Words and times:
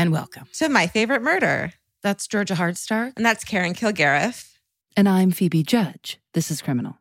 And 0.00 0.12
welcome. 0.12 0.46
To 0.54 0.70
my 0.70 0.86
favorite 0.86 1.20
murder. 1.20 1.74
That's 2.02 2.26
Georgia 2.26 2.54
Hardstark. 2.54 3.12
And 3.18 3.26
that's 3.26 3.44
Karen 3.44 3.74
Kilgariff. 3.74 4.50
And 4.96 5.06
I'm 5.06 5.30
Phoebe 5.30 5.62
Judge. 5.62 6.18
This 6.32 6.50
is 6.50 6.62
Criminal. 6.62 6.96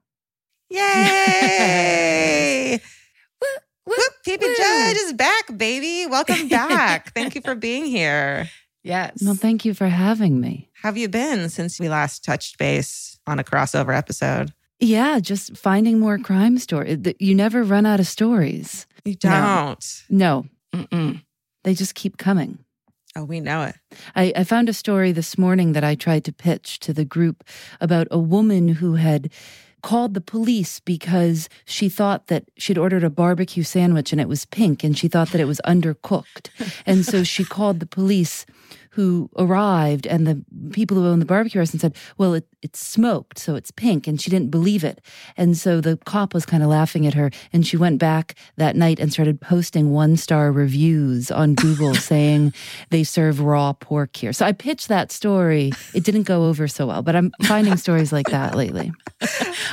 Yay! 0.70 2.74
Whoop, 3.42 3.62
Whoop, 3.86 4.14
Phoebe 4.26 4.46
woo. 4.46 4.54
Judge 4.54 4.98
is 4.98 5.14
back, 5.14 5.58
baby. 5.58 6.08
Welcome 6.12 6.48
back. 6.50 7.14
Thank 7.14 7.36
you 7.36 7.42
for 7.42 7.56
being 7.56 7.86
here. 7.86 8.50
Yes. 8.84 9.20
Well, 9.24 9.34
thank 9.34 9.64
you 9.64 9.74
for 9.74 9.88
having 9.88 10.42
me. 10.42 10.70
How 10.74 10.90
have 10.90 10.98
you 10.98 11.08
been 11.08 11.48
since 11.48 11.80
we 11.80 11.88
last 11.88 12.26
touched 12.26 12.58
base 12.58 13.18
on 13.26 13.40
a 13.40 13.46
crossover 13.46 13.98
episode? 13.98 14.52
Yeah, 14.82 15.22
just 15.22 15.56
finding 15.56 16.02
more 16.02 16.18
crime 16.18 16.58
stories. 16.58 16.98
You 17.18 17.34
never 17.34 17.64
run 17.64 17.86
out 17.86 18.02
of 18.02 18.08
stories. 18.08 18.88
You 19.06 19.16
don't. 19.16 20.04
No, 20.10 20.48
Mm-mm. 20.74 21.24
they 21.64 21.74
just 21.74 21.96
keep 21.96 22.18
coming. 22.18 22.66
Oh, 23.16 23.24
we 23.24 23.40
know 23.40 23.64
it. 23.64 23.76
I, 24.16 24.32
I 24.36 24.44
found 24.44 24.70
a 24.70 24.74
story 24.74 25.12
this 25.12 25.38
morning 25.38 25.74
that 25.74 25.84
I 25.84 25.96
tried 25.96 26.24
to 26.26 26.32
pitch 26.32 26.80
to 26.80 26.94
the 26.94 27.06
group 27.06 27.44
about 27.82 28.08
a 28.12 28.20
woman 28.20 28.68
who 28.68 28.96
had 28.96 29.32
called 29.82 30.14
the 30.14 30.22
police 30.22 30.80
because 30.82 31.50
she 31.66 31.90
thought 31.90 32.28
that 32.28 32.44
she'd 32.58 32.78
ordered 32.78 33.04
a 33.04 33.10
barbecue 33.10 33.64
sandwich 33.64 34.12
and 34.12 34.20
it 34.20 34.28
was 34.28 34.46
pink 34.46 34.84
and 34.84 34.98
she 34.98 35.08
thought 35.08 35.32
that 35.32 35.42
it 35.42 35.46
was 35.46 35.62
undercooked. 35.66 36.50
and 36.86 37.06
so 37.06 37.24
she 37.24 37.44
called 37.44 37.80
the 37.80 37.86
police 37.86 38.46
who 39.00 39.30
arrived 39.38 40.06
and 40.06 40.28
the 40.28 40.44
people 40.74 40.98
who 40.98 41.08
owned 41.08 41.22
the 41.22 41.26
barbecue 41.26 41.58
restaurant 41.58 41.80
said, 41.80 41.96
well, 42.18 42.34
it, 42.34 42.46
it's 42.62 42.86
smoked, 42.86 43.40
so 43.40 43.56
it's 43.56 43.72
pink. 43.72 44.08
And 44.08 44.20
she 44.20 44.30
didn't 44.30 44.52
believe 44.52 44.84
it. 44.84 45.00
And 45.38 45.58
so 45.58 45.80
the 45.80 45.96
cop 46.04 46.34
was 46.34 46.46
kind 46.46 46.64
of 46.64 46.68
laughing 46.68 47.08
at 47.08 47.14
her. 47.14 47.32
And 47.54 47.66
she 47.66 47.78
went 47.78 47.98
back 47.98 48.36
that 48.58 48.76
night 48.76 49.00
and 49.00 49.14
started 49.14 49.40
posting 49.40 49.92
one 49.92 50.18
star 50.18 50.52
reviews 50.52 51.32
on 51.32 51.56
Google 51.56 51.96
saying 52.12 52.54
they 52.90 53.06
serve 53.06 53.40
raw 53.40 53.72
pork 53.72 54.18
here. 54.18 54.34
So 54.34 54.46
I 54.46 54.52
pitched 54.52 54.90
that 54.90 55.14
story. 55.14 55.72
It 55.94 56.04
didn't 56.04 56.24
go 56.24 56.48
over 56.50 56.68
so 56.68 56.88
well, 56.88 57.02
but 57.02 57.16
I'm 57.16 57.32
finding 57.44 57.78
stories 57.78 58.12
like 58.12 58.28
that 58.28 58.54
lately. 58.54 58.92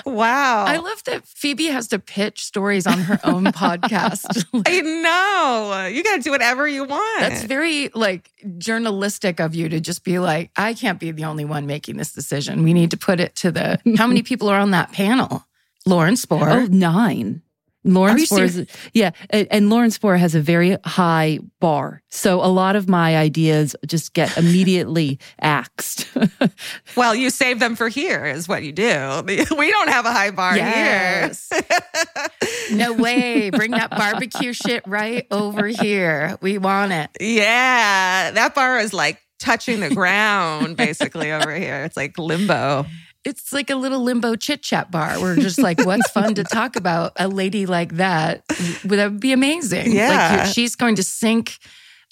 Wow. 0.05 0.67
I 0.67 0.77
love 0.77 1.03
that 1.05 1.27
Phoebe 1.27 1.67
has 1.67 1.89
to 1.89 1.99
pitch 1.99 2.45
stories 2.45 2.87
on 2.87 3.01
her 3.01 3.19
own 3.25 3.45
podcast. 3.47 4.45
I 4.67 4.81
know. 4.83 5.87
You 5.87 6.05
got 6.05 6.17
to 6.17 6.23
do 6.23 6.31
whatever 6.31 6.69
you 6.69 6.85
want. 6.85 7.21
That's 7.21 7.43
very 7.43 7.89
like 7.93 8.31
journalistic 8.59 9.16
of 9.41 9.55
you 9.55 9.69
to 9.69 9.81
just 9.81 10.05
be 10.05 10.19
like, 10.19 10.51
I 10.57 10.75
can't 10.75 11.01
be 11.01 11.11
the 11.11 11.25
only 11.25 11.45
one 11.45 11.67
making 11.67 11.97
this 11.97 12.13
decision. 12.13 12.63
We 12.63 12.73
need 12.73 12.91
to 12.91 12.97
put 12.97 13.21
it 13.21 13.35
to 13.37 13.51
the 13.51 13.81
how 13.97 14.07
many 14.07 14.23
people 14.25 14.49
are 14.49 14.59
on 14.59 14.73
that 14.73 14.93
panel? 14.93 15.47
Lauren 15.87 16.17
Spohr. 16.17 16.51
Oh, 16.51 16.67
nine. 16.67 17.43
Lauren 17.87 18.17
Are 18.17 18.19
Spohr 18.19 18.43
is, 18.45 18.67
yeah, 18.93 19.13
and, 19.31 19.47
and 19.51 19.71
Lauren 19.71 19.91
Spohr 19.91 20.17
has 20.17 20.35
a 20.35 20.41
very 20.41 20.77
high 20.85 21.39
bar. 21.61 22.03
So 22.11 22.43
a 22.43 22.47
lot 22.51 22.77
of 22.77 22.89
my 22.89 23.17
ideas 23.17 23.77
just 23.87 24.13
get 24.13 24.37
immediately 24.37 25.19
axed. 25.41 26.07
well, 26.97 27.15
you 27.15 27.31
save 27.31 27.61
them 27.61 27.77
for 27.77 27.89
here, 27.89 28.25
is 28.27 28.49
what 28.49 28.63
you 28.63 28.73
do. 28.73 29.23
We 29.57 29.71
don't 29.71 29.89
have 29.89 30.05
a 30.07 30.13
high 30.13 30.31
bar 30.33 30.57
Yes. 30.57 31.49
here. 31.51 32.77
no 32.77 32.93
way. 32.93 33.51
Bring 33.51 33.71
that 33.71 33.91
barbecue 33.91 34.53
shit 34.53 34.87
right 34.87 35.27
over 35.31 35.67
here. 35.67 36.37
We 36.43 36.59
want 36.59 36.93
it. 36.93 37.11
Yeah, 37.21 38.31
that 38.33 38.55
bar 38.55 38.79
is 38.81 38.93
like 38.93 39.21
touching 39.39 39.81
the 39.81 39.95
ground 39.95 40.77
basically 40.77 41.31
over 41.33 41.55
here. 41.55 41.85
It's 41.85 41.97
like 41.97 42.19
limbo. 42.19 42.87
It's 43.27 43.53
like 43.53 43.71
a 43.71 43.75
little 43.75 44.03
limbo 44.03 44.37
chit 44.37 44.63
chat 44.63 44.91
bar. 44.91 45.21
We're 45.21 45.35
just 45.35 45.59
like, 45.59 45.85
what's 45.85 46.09
fun 46.13 46.35
to 46.37 46.45
talk 46.45 46.77
about? 46.77 47.13
A 47.17 47.27
lady 47.27 47.67
like 47.67 47.97
that, 47.97 48.45
Well, 48.85 48.97
that 48.99 49.11
would 49.11 49.21
be 49.21 49.33
amazing. 49.33 49.91
Yeah. 49.93 50.45
like 50.45 50.55
she's 50.55 50.77
going 50.77 50.95
to 50.95 51.03
sink 51.03 51.59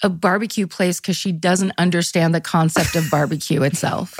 a 0.03 0.09
barbecue 0.09 0.67
place 0.67 0.99
because 0.99 1.15
she 1.15 1.31
doesn't 1.31 1.71
understand 1.77 2.35
the 2.35 2.41
concept 2.41 2.95
of 2.95 3.09
barbecue 3.09 3.63
itself. 3.63 4.19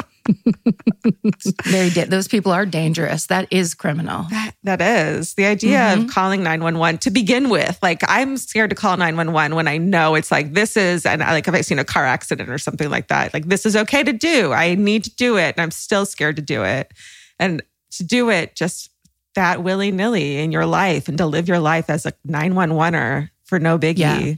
It's 1.24 1.52
very 1.66 1.90
da- 1.90 2.06
those 2.06 2.28
people 2.28 2.52
are 2.52 2.66
dangerous. 2.66 3.28
That 3.28 3.48
is 3.52 3.74
criminal. 3.74 4.26
That, 4.30 4.52
that 4.64 4.82
is 4.82 5.34
the 5.36 5.46
idea 5.46 5.94
of 5.94 6.08
calling 6.08 6.44
911 6.44 7.00
to 7.00 7.12
begin 7.12 7.50
with. 7.50 7.78
Like, 7.82 8.02
I'm 8.08 8.38
scared 8.38 8.70
to 8.72 8.76
call 8.76 8.98
911 8.98 9.56
when 9.56 9.68
I 9.68 9.78
know 9.78 10.16
it's 10.16 10.32
like, 10.32 10.54
this 10.54 10.76
is, 10.78 11.06
and 11.06 11.22
I, 11.24 11.32
like, 11.34 11.48
if 11.48 11.54
I've 11.54 11.66
seen 11.66 11.80
a 11.80 11.86
car 11.86 12.06
accident 12.06 12.50
or 12.50 12.58
something 12.58 12.90
like 12.90 13.08
that, 13.10 13.34
like, 13.34 13.46
this 13.46 13.66
is 13.66 13.76
okay 13.76 14.04
to 14.04 14.14
do. 14.14 14.52
I 14.52 14.76
need 14.76 15.04
to 15.06 15.16
do 15.16 15.38
it. 15.38 15.56
And 15.56 15.62
I'm 15.62 15.72
still 15.72 16.06
scared 16.06 16.36
to 16.38 16.42
do 16.42 16.64
it. 16.64 16.92
And 17.40 17.62
to 17.92 18.04
do 18.04 18.30
it 18.30 18.56
just 18.56 18.90
that 19.36 19.64
willy 19.64 19.92
nilly 19.92 20.38
in 20.38 20.52
your 20.52 20.66
life 20.66 21.08
and 21.08 21.18
to 21.18 21.26
live 21.26 21.48
your 21.48 21.60
life 21.60 21.90
as 21.90 22.06
a 22.06 22.14
911er 22.28 23.30
for 23.44 23.60
no 23.60 23.78
biggie. 23.78 23.98
Yeah. 24.00 24.34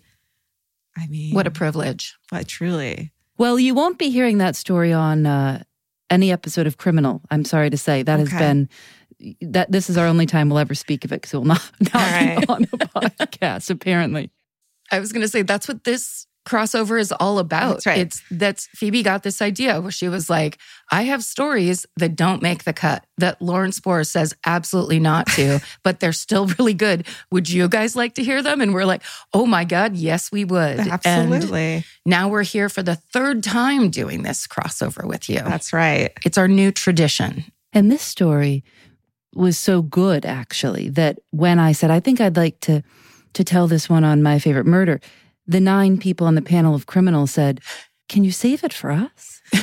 I 0.98 1.08
mean, 1.08 1.34
What 1.36 1.46
a 1.48 1.52
privilege. 1.52 2.16
what 2.30 2.48
truly. 2.48 3.12
well, 3.38 3.60
you 3.60 3.76
won't 3.76 4.00
be 4.00 4.10
hearing 4.10 4.40
that 4.40 4.56
story 4.56 4.92
on 4.92 5.28
uh, 5.28 5.62
any 6.10 6.32
episode 6.32 6.68
of 6.68 6.78
Criminal. 6.78 7.22
I'm 7.32 7.46
sorry 7.46 7.70
to 7.70 7.78
say 7.78 8.04
that 8.04 8.20
has 8.20 8.30
been 8.30 8.70
that. 9.42 9.72
This 9.72 9.90
is 9.90 9.98
our 9.98 10.06
only 10.06 10.26
time 10.26 10.50
we'll 10.50 10.60
ever 10.60 10.76
speak 10.76 11.06
of 11.06 11.12
it 11.12 11.22
because 11.22 11.34
it 11.34 11.38
will 11.38 11.46
not, 11.46 11.72
not 11.80 11.94
right. 11.94 12.40
be 12.40 12.48
on 12.48 12.62
the 12.62 12.68
podcast. 13.18 13.70
Apparently, 13.70 14.32
I 14.92 15.00
was 15.00 15.12
going 15.12 15.22
to 15.22 15.28
say 15.28 15.42
that's 15.42 15.68
what 15.68 15.84
this 15.84 16.27
crossover 16.48 17.00
is 17.00 17.12
all 17.12 17.40
about. 17.40 17.74
That's 17.74 17.86
right. 17.86 18.00
It's 18.00 18.24
that's 18.32 18.68
Phoebe 18.68 19.04
got 19.04 19.24
this 19.24 19.42
idea 19.42 19.82
where 19.82 19.92
she 19.92 20.08
was 20.08 20.30
like, 20.30 20.58
I 20.92 21.04
have 21.04 21.24
stories 21.24 21.86
that 21.98 22.16
don't 22.16 22.42
make 22.42 22.64
the 22.64 22.74
cut 22.74 23.06
that 23.18 23.42
Lauren 23.42 23.72
Spohr 23.72 24.04
says 24.06 24.34
absolutely 24.46 25.00
not 25.00 25.28
to, 25.32 25.60
but 25.84 26.00
they're 26.00 26.14
still 26.14 26.48
really 26.58 26.74
good. 26.74 27.06
Would 27.32 27.50
you 27.50 27.68
guys 27.68 27.96
like 27.96 28.16
to 28.16 28.24
hear 28.24 28.42
them? 28.42 28.62
And 28.62 28.74
we're 28.74 28.86
like, 28.86 29.04
oh 29.34 29.46
my 29.46 29.66
God, 29.66 29.96
yes, 29.96 30.32
we 30.32 30.46
would. 30.46 30.80
And 30.80 30.92
Absolutely. 30.92 31.84
now 32.06 32.30
we're 32.30 32.44
here 32.44 32.70
for 32.70 32.82
the 32.82 32.96
third 32.96 33.44
time 33.44 33.90
doing 33.90 34.24
this 34.24 34.48
crossover 34.48 35.06
with 35.06 35.30
you. 35.30 35.40
That's 35.40 35.74
right. 35.74 36.12
it's 36.26 36.38
our 36.38 36.48
new 36.48 36.72
tradition. 36.72 37.44
and 37.74 37.92
this 37.92 38.02
story 38.02 38.64
was 39.36 39.60
so 39.60 39.82
good 39.82 40.26
actually 40.26 40.90
that 40.90 41.20
when 41.32 41.60
I 41.60 41.74
said 41.74 41.92
I 41.92 42.00
think 42.00 42.22
I'd 42.22 42.38
like 42.38 42.60
to 42.62 42.82
to 43.34 43.44
tell 43.44 43.68
this 43.68 43.88
one 43.88 44.04
on 44.04 44.24
my 44.24 44.40
favorite 44.40 44.66
murder, 44.66 45.00
the 45.48 45.62
nine 45.62 45.98
people 45.98 46.28
on 46.28 46.36
the 46.36 46.42
panel 46.42 46.76
of 46.76 46.86
criminals 46.86 47.32
said, 47.32 47.62
"Can 48.10 48.24
you 48.24 48.32
save 48.32 48.64
it 48.64 48.74
for 48.74 48.92
us?" 48.92 49.42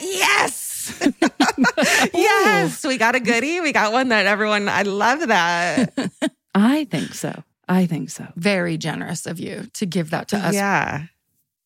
yes. 0.00 0.62
yes. 2.14 2.84
We 2.84 2.98
got 2.98 3.14
a 3.14 3.20
goodie. 3.20 3.60
We 3.60 3.72
got 3.72 3.92
one 3.92 4.08
that 4.08 4.26
everyone, 4.26 4.68
I 4.68 4.82
love 4.82 5.28
that. 5.28 5.92
I 6.54 6.84
think 6.84 7.14
so. 7.14 7.42
I 7.68 7.86
think 7.86 8.10
so. 8.10 8.26
Very 8.36 8.76
generous 8.76 9.26
of 9.26 9.38
you 9.38 9.68
to 9.74 9.86
give 9.86 10.10
that 10.10 10.28
to 10.28 10.36
us. 10.36 10.54
Yeah. 10.54 11.04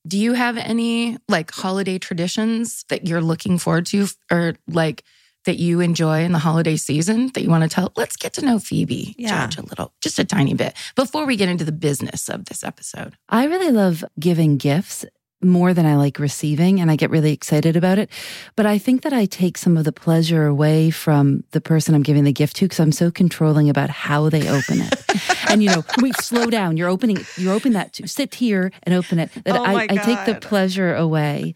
Do 0.06 0.18
you 0.18 0.34
have 0.34 0.56
any 0.56 1.18
like 1.28 1.50
holiday 1.50 1.98
traditions 1.98 2.84
that 2.88 3.06
you're 3.06 3.20
looking 3.20 3.58
forward 3.58 3.86
to 3.86 4.06
or 4.30 4.54
like 4.68 5.02
that 5.46 5.58
you 5.58 5.80
enjoy 5.80 6.22
in 6.22 6.32
the 6.32 6.38
holiday 6.38 6.76
season 6.76 7.30
that 7.34 7.42
you 7.42 7.50
want 7.50 7.62
to 7.64 7.68
tell? 7.68 7.92
Let's 7.96 8.16
get 8.16 8.34
to 8.34 8.44
know 8.44 8.58
Phoebe 8.58 9.14
Yeah. 9.18 9.46
Judge 9.46 9.58
a 9.58 9.62
little, 9.62 9.92
just 10.00 10.18
a 10.18 10.24
tiny 10.24 10.54
bit 10.54 10.74
before 10.94 11.26
we 11.26 11.36
get 11.36 11.48
into 11.48 11.64
the 11.64 11.72
business 11.72 12.28
of 12.28 12.44
this 12.44 12.62
episode. 12.62 13.16
I 13.28 13.46
really 13.46 13.70
love 13.70 14.04
giving 14.20 14.58
gifts 14.58 15.04
more 15.42 15.74
than 15.74 15.84
I 15.84 15.96
like 15.96 16.18
receiving, 16.18 16.80
and 16.80 16.90
I 16.90 16.96
get 16.96 17.10
really 17.10 17.32
excited 17.32 17.76
about 17.76 17.98
it. 17.98 18.10
But 18.56 18.64
I 18.66 18.78
think 18.78 19.02
that 19.02 19.12
I 19.12 19.26
take 19.26 19.58
some 19.58 19.76
of 19.76 19.84
the 19.84 19.92
pleasure 19.92 20.46
away 20.46 20.90
from 20.90 21.44
the 21.50 21.60
person 21.60 21.94
I'm 21.94 22.02
giving 22.02 22.24
the 22.24 22.32
gift 22.32 22.56
to 22.56 22.64
because 22.64 22.80
I'm 22.80 22.90
so 22.92 23.10
controlling 23.10 23.68
about 23.68 23.90
how 23.90 24.30
they 24.30 24.48
open 24.48 24.80
it. 24.80 24.94
and 25.50 25.62
you 25.62 25.68
know, 25.70 25.84
we 26.00 26.12
slow 26.12 26.46
down. 26.46 26.76
You're 26.76 26.88
opening. 26.88 27.18
you're 27.36 27.52
open 27.52 27.74
that. 27.74 27.92
To, 27.94 28.08
sit 28.08 28.34
here 28.34 28.72
and 28.82 28.94
open 28.94 29.18
it. 29.18 29.30
That 29.44 29.56
Oh 29.56 29.64
I, 29.64 29.82
I 29.82 29.96
take 29.96 30.24
the 30.24 30.38
pleasure 30.40 30.94
away. 30.94 31.54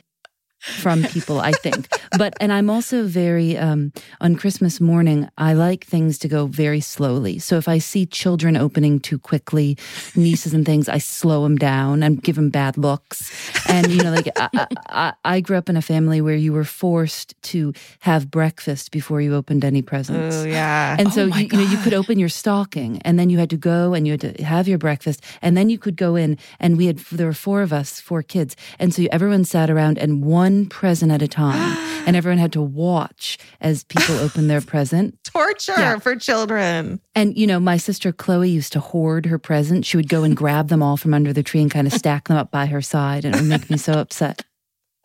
From 0.61 1.03
people, 1.05 1.41
I 1.41 1.53
think. 1.53 1.89
But, 2.17 2.35
and 2.41 2.53
I'm 2.53 2.69
also 2.71 3.05
very, 3.07 3.57
um, 3.57 3.93
on 4.21 4.37
Christmas 4.37 4.81
morning, 4.81 5.29
I 5.39 5.55
like 5.55 5.85
things 5.85 6.19
to 6.19 6.29
go 6.29 6.47
very 6.47 6.81
slowly. 6.81 7.39
So 7.39 7.57
if 7.57 7.67
I 7.69 7.79
see 7.79 8.07
children 8.07 8.57
opening 8.57 9.01
too 9.01 9.19
quickly, 9.19 9.79
nieces 10.15 10.53
and 10.53 10.67
things, 10.67 10.89
I 10.89 10.99
slow 10.99 11.43
them 11.43 11.57
down 11.57 12.03
and 12.03 12.23
give 12.23 12.37
them 12.37 12.51
bad 12.51 12.77
looks. 12.77 13.31
And, 13.69 13.91
you 13.91 14.03
know, 14.03 14.13
like 14.13 14.29
I, 14.37 14.67
I, 14.89 15.13
I 15.25 15.41
grew 15.41 15.57
up 15.57 15.69
in 15.69 15.77
a 15.77 15.83
family 15.83 16.21
where 16.21 16.37
you 16.37 16.53
were 16.53 16.65
forced 16.65 17.41
to 17.45 17.73
have 18.01 18.31
breakfast 18.31 18.91
before 18.91 19.21
you 19.21 19.35
opened 19.35 19.65
any 19.65 19.83
presents. 19.83 20.37
Oh, 20.37 20.45
yeah. 20.45 20.97
And 20.99 21.13
so, 21.13 21.23
Oh 21.23 21.37
you, 21.37 21.47
you 21.47 21.59
know, 21.59 21.71
you 21.71 21.79
could 21.79 21.95
open 21.95 22.19
your 22.19 22.29
stocking 22.29 23.01
and 23.03 23.19
then 23.19 23.31
you 23.31 23.39
had 23.39 23.51
to 23.51 23.57
go 23.57 23.95
and 23.95 24.07
you 24.07 24.13
had 24.13 24.21
to 24.21 24.45
have 24.45 24.69
your 24.69 24.79
breakfast 24.79 25.23
and 25.43 25.57
then 25.57 25.71
you 25.71 25.79
could 25.79 25.97
go 25.97 26.17
in 26.17 26.39
and 26.59 26.77
we 26.77 26.87
had, 26.87 26.99
there 27.13 27.27
were 27.27 27.33
four 27.33 27.63
of 27.63 27.73
us, 27.73 28.01
four 28.01 28.23
kids. 28.23 28.57
And 28.79 28.93
so 28.95 29.05
everyone 29.13 29.45
sat 29.45 29.71
around 29.71 29.99
and 29.99 30.25
one 30.25 30.50
present 30.69 31.13
at 31.13 31.23
a 31.23 31.29
time 31.29 31.77
and 32.07 32.17
everyone 32.17 32.39
had 32.39 32.53
to 32.53 32.61
watch 32.63 33.39
as 33.61 33.85
people 33.85 34.17
opened 34.21 34.49
their 34.51 34.61
present. 34.61 35.17
Torture 35.25 35.75
Yeah. 35.79 35.99
for 35.99 36.17
children. 36.17 37.01
And, 37.15 37.37
you 37.37 37.47
know, 37.47 37.61
my 37.61 37.77
sister 37.77 38.13
Chloe 38.13 38.49
used 38.51 38.73
to 38.73 38.81
hoard 38.81 39.27
her 39.27 39.39
presents. 39.39 39.87
She 39.89 39.97
would 39.97 40.09
go 40.09 40.23
and 40.25 40.37
grab 40.37 40.69
them 40.69 40.83
all 40.83 40.97
from 40.97 41.15
under 41.15 41.33
the 41.33 41.43
tree 41.43 41.61
and 41.63 41.71
kind 41.71 41.87
of 41.87 41.93
stack 41.93 42.29
them 42.29 42.37
up 42.37 42.51
by 42.51 42.67
her 42.67 42.81
side. 42.83 43.25
And 43.25 43.35
it 43.35 43.41
would 43.41 43.49
make 43.49 43.71
me 43.71 43.77
so 43.77 43.93
upset. 43.95 44.45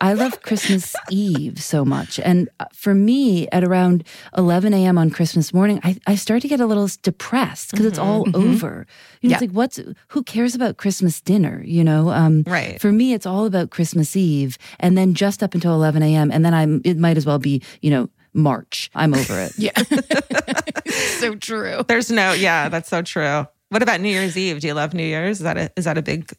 I 0.02 0.14
love 0.14 0.42
Christmas 0.42 0.94
Eve 1.10 1.62
so 1.64 1.86
much. 1.86 2.20
And 2.20 2.50
for 2.74 2.94
me, 2.94 3.48
at 3.50 3.64
around 3.64 4.04
11 4.38 4.74
a.m. 4.74 4.98
on 4.98 5.10
Christmas 5.10 5.54
morning, 5.54 5.80
I, 5.84 5.98
I 6.06 6.16
start 6.16 6.42
to 6.42 6.48
get 6.50 6.60
a 6.60 6.66
little 6.66 6.90
depressed 7.02 7.72
because 7.72 7.86
it's 7.86 7.98
all 7.98 8.26
over. 8.36 8.86
You 9.22 9.30
know, 9.30 9.32
Yeah. 9.32 9.34
It's 9.36 9.42
like, 9.42 9.52
what's, 9.52 9.80
who 10.10 10.24
cares 10.24 10.54
about 10.54 10.78
Christmas 10.78 11.22
dinner? 11.22 11.64
You 11.66 11.84
know, 11.86 12.10
um, 12.10 12.44
Right. 12.46 12.80
for 12.80 12.92
me, 12.92 13.14
it's 13.14 13.26
all 13.26 13.46
about 13.46 13.70
Christmas 13.70 14.16
Eve 14.18 14.58
and 14.82 14.98
then 14.98 15.14
just 15.14 15.42
up 15.42 15.54
until 15.54 15.74
11 15.74 16.04
a.m. 16.04 16.30
And 16.30 16.44
then 16.44 16.54
I'm, 16.54 16.82
it 16.84 16.98
might 16.98 17.16
as 17.18 17.26
well 17.26 17.40
be, 17.40 17.62
you 17.82 17.90
know, 17.90 18.10
March. 18.34 18.92
I'm 18.96 19.14
over 19.14 19.40
it. 19.40 19.54
Yeah. 19.58 19.72
so 21.20 21.36
true. 21.36 21.84
There's 21.88 22.12
no, 22.12 22.34
yeah, 22.34 22.68
that's 22.70 22.90
so 22.90 23.02
true. 23.02 23.48
What 23.70 23.82
about 23.82 24.02
New 24.02 24.10
Year's 24.10 24.38
Eve? 24.38 24.60
Do 24.60 24.68
you 24.68 24.74
love 24.74 24.94
New 24.94 25.04
Year's? 25.06 25.38
Is 25.38 25.44
that 25.44 25.58
a, 25.58 25.72
is 25.76 25.86
that 25.86 25.98
a 25.98 26.02
big 26.02 26.30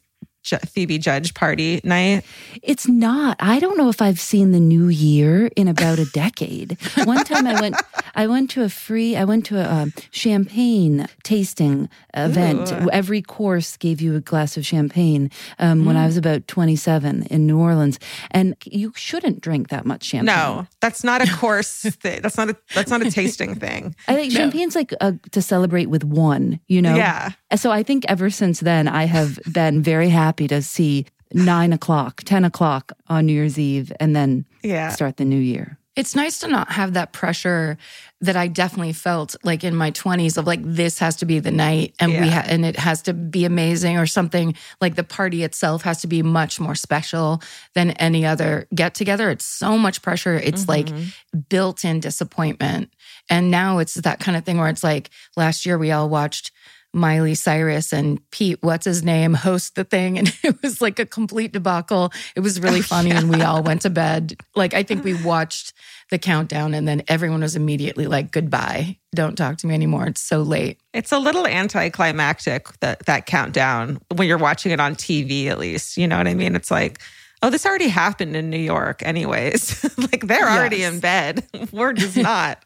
Phoebe 0.67 0.97
Judge 0.97 1.33
party 1.33 1.81
night? 1.83 2.23
It's 2.61 2.87
not. 2.87 3.37
I 3.39 3.59
don't 3.59 3.77
know 3.77 3.89
if 3.89 4.01
I've 4.01 4.19
seen 4.19 4.51
the 4.51 4.59
new 4.59 4.87
year 4.87 5.47
in 5.55 5.67
about 5.67 5.99
a 5.99 6.05
decade. 6.05 6.77
One 7.03 7.23
time 7.23 7.47
I 7.47 7.59
went, 7.59 7.75
I 8.15 8.27
went 8.27 8.49
to 8.51 8.63
a 8.63 8.69
free, 8.69 9.15
I 9.15 9.23
went 9.23 9.45
to 9.47 9.59
a 9.59 9.71
um, 9.71 9.93
champagne 10.11 11.07
tasting 11.23 11.89
event. 12.13 12.71
Ooh. 12.71 12.89
Every 12.91 13.21
course 13.21 13.77
gave 13.77 14.01
you 14.01 14.15
a 14.15 14.21
glass 14.21 14.57
of 14.57 14.65
champagne 14.65 15.29
um, 15.59 15.85
when 15.85 15.97
I 15.97 16.05
was 16.05 16.17
about 16.17 16.47
27 16.47 17.23
in 17.23 17.45
New 17.45 17.59
Orleans. 17.59 17.99
And 18.31 18.55
you 18.65 18.93
shouldn't 18.95 19.41
drink 19.41 19.69
that 19.69 19.85
much 19.85 20.03
champagne. 20.03 20.35
No, 20.35 20.67
that's 20.79 21.03
not 21.03 21.21
a 21.21 21.31
course 21.37 21.81
thing. 21.81 22.21
That's 22.21 22.37
not 22.37 22.49
a 22.49 22.57
that's 22.73 22.89
not 22.89 23.01
a 23.01 23.11
tasting 23.11 23.55
thing. 23.55 23.95
I 24.07 24.15
think 24.15 24.33
champagne's 24.33 24.75
like 24.75 24.93
uh 25.01 25.13
to 25.31 25.41
celebrate 25.41 25.87
with 25.87 26.03
one, 26.03 26.59
you 26.67 26.81
know? 26.81 26.95
Yeah. 26.95 27.31
So 27.55 27.71
I 27.71 27.83
think 27.83 28.05
ever 28.07 28.29
since 28.29 28.59
then, 28.59 28.87
I 28.87 29.05
have 29.05 29.39
been 29.51 29.81
very 29.81 30.09
happy 30.09 30.36
to 30.45 30.61
see 30.61 31.05
nine 31.33 31.73
o'clock, 31.73 32.23
10 32.25 32.45
o'clock 32.45 32.91
on 33.07 33.25
New 33.25 33.33
Year's 33.33 33.57
Eve 33.57 33.91
and 33.99 34.15
then 34.15 34.45
Yeah. 34.63 34.89
start 34.89 35.17
the 35.17 35.25
new 35.25 35.39
year. 35.39 35.77
It's 35.95 36.15
nice 36.15 36.37
to 36.39 36.47
not 36.47 36.71
have 36.73 36.93
that 36.93 37.11
pressure 37.11 37.75
that 38.21 38.35
I 38.35 38.47
definitely 38.47 38.93
felt 38.93 39.35
like 39.43 39.63
in 39.63 39.75
my 39.75 39.89
20s 39.89 40.37
of 40.37 40.45
like 40.45 40.61
this 40.63 40.99
has 40.99 41.15
to 41.17 41.25
be 41.25 41.39
the 41.39 41.49
night 41.49 41.95
and 41.99 42.11
we 42.11 42.29
ha- 42.29 42.45
and 42.45 42.63
it 42.63 42.77
has 42.77 43.01
to 43.03 43.15
be 43.15 43.45
amazing 43.45 43.97
or 43.97 44.05
something 44.05 44.53
like 44.79 44.93
the 44.93 45.03
party 45.03 45.43
itself 45.43 45.81
has 45.81 46.01
to 46.01 46.07
be 46.07 46.21
much 46.21 46.59
more 46.59 46.75
special 46.75 47.41
than 47.73 47.91
any 47.91 48.27
other 48.27 48.67
get 48.75 48.93
together. 48.93 49.31
It's 49.31 49.45
so 49.45 49.75
much 49.75 50.03
pressure. 50.03 50.35
It's 50.35 50.65
mm-hmm. 50.65 50.95
like 50.95 51.49
built-in 51.49 51.99
disappointment. 51.99 52.93
And 53.27 53.49
now 53.49 53.79
it's 53.79 53.95
that 53.95 54.19
kind 54.19 54.37
of 54.37 54.45
thing 54.45 54.59
where 54.59 54.69
it's 54.69 54.83
like 54.83 55.09
last 55.35 55.65
year 55.65 55.79
we 55.79 55.91
all 55.91 56.09
watched 56.09 56.51
Miley 56.97 57.35
Cyrus 57.35 57.93
and 57.93 58.19
Pete, 58.31 58.57
what's 58.61 58.85
his 58.85 59.03
name, 59.03 59.33
host 59.33 59.75
the 59.75 59.83
thing. 59.83 60.17
And 60.17 60.33
it 60.43 60.61
was 60.63 60.81
like 60.81 60.97
a 60.97 61.05
complete 61.05 61.51
debacle. 61.51 62.11
It 62.35 62.39
was 62.39 62.59
really 62.59 62.79
oh, 62.79 62.83
funny. 62.83 63.11
And 63.11 63.29
we 63.29 63.41
all 63.41 63.61
went 63.61 63.83
to 63.83 63.89
bed. 63.89 64.35
Like, 64.55 64.73
I 64.73 64.81
think 64.81 65.03
we 65.03 65.13
watched 65.23 65.73
the 66.09 66.17
countdown 66.17 66.73
and 66.73 66.87
then 66.87 67.03
everyone 67.07 67.41
was 67.41 67.55
immediately 67.55 68.07
like, 68.07 68.31
goodbye. 68.31 68.97
Don't 69.13 69.35
talk 69.35 69.57
to 69.57 69.67
me 69.67 69.73
anymore. 69.73 70.07
It's 70.07 70.21
so 70.21 70.41
late. 70.41 70.79
It's 70.93 71.11
a 71.11 71.19
little 71.19 71.45
anticlimactic 71.45 72.67
that 72.79 73.05
that 73.05 73.25
countdown 73.25 73.99
when 74.15 74.27
you're 74.27 74.37
watching 74.37 74.71
it 74.71 74.79
on 74.79 74.95
TV 74.95 75.47
at 75.47 75.59
least. 75.59 75.97
You 75.97 76.07
know 76.07 76.17
what 76.17 76.27
I 76.27 76.33
mean? 76.33 76.55
It's 76.55 76.71
like, 76.71 76.99
oh, 77.41 77.49
this 77.49 77.65
already 77.65 77.87
happened 77.87 78.35
in 78.35 78.49
New 78.49 78.57
York 78.57 79.03
anyways. 79.03 79.83
like 79.97 80.27
they're 80.27 80.49
already 80.49 80.83
in 80.83 80.99
bed. 80.99 81.45
We're 81.71 81.93
just 81.93 82.17
not. 82.17 82.63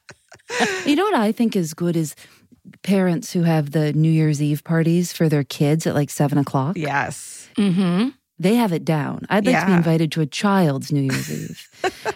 You 0.86 0.95
know 0.95 1.04
what 1.04 1.16
I 1.16 1.31
think 1.31 1.56
is 1.56 1.74
good 1.74 1.95
is 1.95 2.16
parents 2.84 3.34
who 3.34 3.44
have 3.44 3.72
the 3.72 3.94
New 3.94 4.12
Year's 4.12 4.42
Eve 4.42 4.63
parties 4.63 5.13
for 5.13 5.28
their 5.30 5.44
kids 5.44 5.86
at 5.88 5.96
like 5.96 6.10
seven 6.10 6.38
o'clock. 6.38 6.78
yes. 6.78 7.50
Mm-hmm. 7.58 8.10
They 8.40 8.56
have 8.56 8.74
it 8.74 8.84
down. 8.84 9.28
I'd 9.30 9.46
like 9.46 9.60
to 9.60 9.66
be 9.68 9.72
invited 9.74 10.12
to 10.13 10.22
a 10.22 10.25
child's 10.25 10.92
New 10.92 11.02
Year's 11.02 11.31
Eve. 11.31 11.68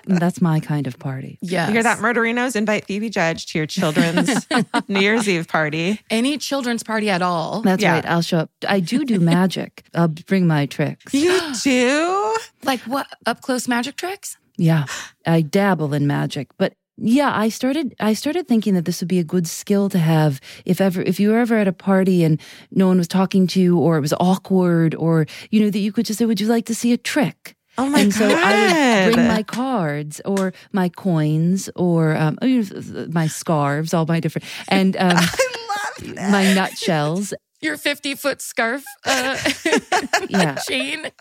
That's 0.08 0.42
my 0.42 0.60
kind 0.60 0.88
of 0.88 0.98
party. 0.98 1.38
Yeah. 1.44 1.68
You 1.68 1.74
hear 1.74 1.84
that, 1.84 2.00
murderinos? 2.00 2.56
Invite 2.56 2.86
Phoebe 2.86 3.12
Judge 3.12 3.46
to 3.48 3.60
your 3.60 3.68
children's 3.68 4.48
New 4.88 5.02
Year's 5.02 5.30
Eve 5.30 5.48
party. 5.48 6.00
Any 6.10 6.40
children's 6.40 6.82
party 6.82 7.12
at 7.12 7.22
all. 7.22 7.62
That's 7.62 7.84
Yeah. 7.84 7.92
right. 7.94 8.06
I'll 8.08 8.24
show 8.24 8.40
up. 8.40 8.50
I 8.68 8.80
do 8.80 9.06
do 9.06 9.20
magic. 9.20 9.84
I'll 9.94 10.08
bring 10.08 10.48
my 10.48 10.66
tricks. 10.66 11.14
You 11.14 11.40
do? 11.64 12.38
like 12.64 12.80
what? 12.82 13.06
Up 13.28 13.42
close 13.42 13.68
magic 13.68 13.96
tricks? 13.96 14.36
Yeah, 14.58 14.86
I 15.28 15.42
dabble 15.42 15.94
in 15.94 16.08
magic, 16.08 16.48
but 16.58 16.74
yeah, 16.98 17.32
I 17.36 17.50
started. 17.50 17.94
I 18.00 18.14
started 18.14 18.48
thinking 18.48 18.74
that 18.76 18.86
this 18.86 19.02
would 19.02 19.08
be 19.10 19.20
a 19.20 19.24
good 19.24 19.48
skill 19.48 19.90
to 19.90 20.00
have 20.00 20.40
if 20.66 20.80
ever, 20.80 21.02
if 21.02 21.20
you 21.20 21.30
were 21.32 21.38
ever 21.40 21.56
at 21.58 21.68
a 21.68 21.74
party 21.74 22.24
and 22.24 22.40
no 22.72 22.88
one 22.88 22.98
was 22.98 23.08
talking 23.08 23.48
to 23.48 23.60
you, 23.62 23.78
or 23.78 23.98
it 23.98 24.02
was 24.02 24.14
awkward, 24.20 24.96
or 24.96 25.26
you 25.52 25.60
know 25.62 25.70
that 25.70 25.80
you 25.80 25.92
could 25.92 26.06
just 26.06 26.20
say, 26.20 26.26
"Would 26.26 26.40
you 26.42 26.48
like 26.48 26.66
to 26.68 26.76
see 26.76 26.94
a 26.94 26.98
trick?" 26.98 27.56
Oh 27.78 27.88
my 27.90 28.00
and 28.00 28.12
god! 28.14 28.18
so 28.18 28.26
I 28.34 29.06
would 29.08 29.14
bring 29.14 29.28
my 29.28 29.44
cards 29.44 30.22
or 30.24 30.54
my 30.72 30.88
coins 30.88 31.70
or 31.76 32.16
um, 32.16 32.38
oh, 32.42 32.46
you 32.46 32.64
know, 32.64 33.08
my 33.12 33.28
scarves, 33.28 33.94
all 33.94 34.06
my 34.06 34.22
different, 34.22 34.46
and 34.70 34.96
um, 35.00 35.18
I 35.18 35.20
love 36.06 36.16
that. 36.16 36.32
my 36.32 36.54
nutshells. 36.54 37.34
Your 37.62 37.78
50 37.78 38.16
foot 38.16 38.42
scarf 38.42 38.84
uh, 39.06 39.38
Yeah. 40.30 40.56
chain. 40.56 41.12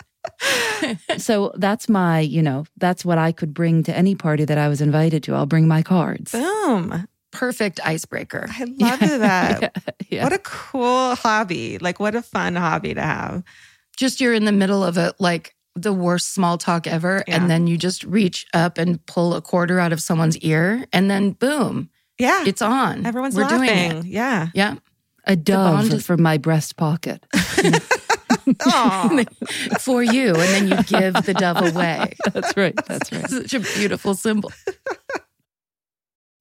So 1.19 1.53
that's 1.57 1.89
my, 1.89 2.21
you 2.21 2.43
know, 2.43 2.65
that's 2.77 3.05
what 3.05 3.19
I 3.19 3.33
could 3.33 3.55
bring 3.55 3.83
to 3.85 3.97
any 3.97 4.15
party 4.15 4.45
that 4.45 4.59
I 4.59 4.69
was 4.69 4.81
invited 4.81 5.23
to. 5.25 5.35
I'll 5.35 5.47
bring 5.47 5.67
my 5.69 5.83
cards. 5.83 6.33
Boom! 6.33 7.07
Perfect 7.33 7.81
icebreaker. 7.85 8.47
I 8.49 8.65
love 8.79 9.01
that. 9.01 9.77
Yeah. 10.11 10.25
What 10.25 10.33
a 10.35 10.39
cool 10.39 11.15
hobby! 11.17 11.79
Like, 11.79 11.99
what 11.99 12.15
a 12.15 12.23
fun 12.23 12.55
hobby 12.57 12.95
to 12.95 13.01
have. 13.03 13.43
just 13.97 14.21
you're 14.21 14.35
in 14.35 14.45
the 14.45 14.53
middle 14.53 14.85
of 14.85 14.97
it 14.99 15.15
like 15.19 15.55
the 15.75 15.93
worst 15.93 16.35
small 16.35 16.57
talk 16.59 16.87
ever 16.87 17.25
Yeah. 17.27 17.35
and 17.37 17.51
then 17.51 17.67
you 17.67 17.77
just 17.77 18.05
reach 18.05 18.47
up 18.55 18.79
and 18.79 19.05
pull 19.07 19.35
a 19.35 19.41
quarter 19.43 19.81
out 19.81 19.93
of 19.93 20.01
someone's 20.01 20.37
ear 20.39 20.85
and 20.93 21.11
then 21.11 21.33
boom 21.33 21.89
Yeah, 22.19 22.45
it's 22.47 22.63
on 22.63 23.07
everyone's 23.07 23.35
we're 23.35 23.43
laughing. 23.43 23.59
doing 23.91 23.99
it 23.99 24.05
Yeah. 24.07 24.49
yeah 24.55 24.77
A 25.27 25.35
dove 25.35 25.75
bond 25.79 25.93
is- 25.95 26.07
from 26.07 26.23
my 26.23 26.39
breast 26.39 26.77
pocket. 26.77 27.25
Aw. 28.67 29.25
for 29.81 30.03
you 30.03 30.29
and 30.29 30.37
then 30.37 30.69
you 30.69 30.83
give 30.85 31.15
the 31.25 31.35
dove 31.35 31.57
away 31.75 32.15
That's 32.33 32.57
right. 32.57 32.75
That's 32.87 33.13
right. 33.13 33.29
such 33.29 33.55
a 33.55 33.61
beautiful 33.61 34.15
symbol 34.15 34.53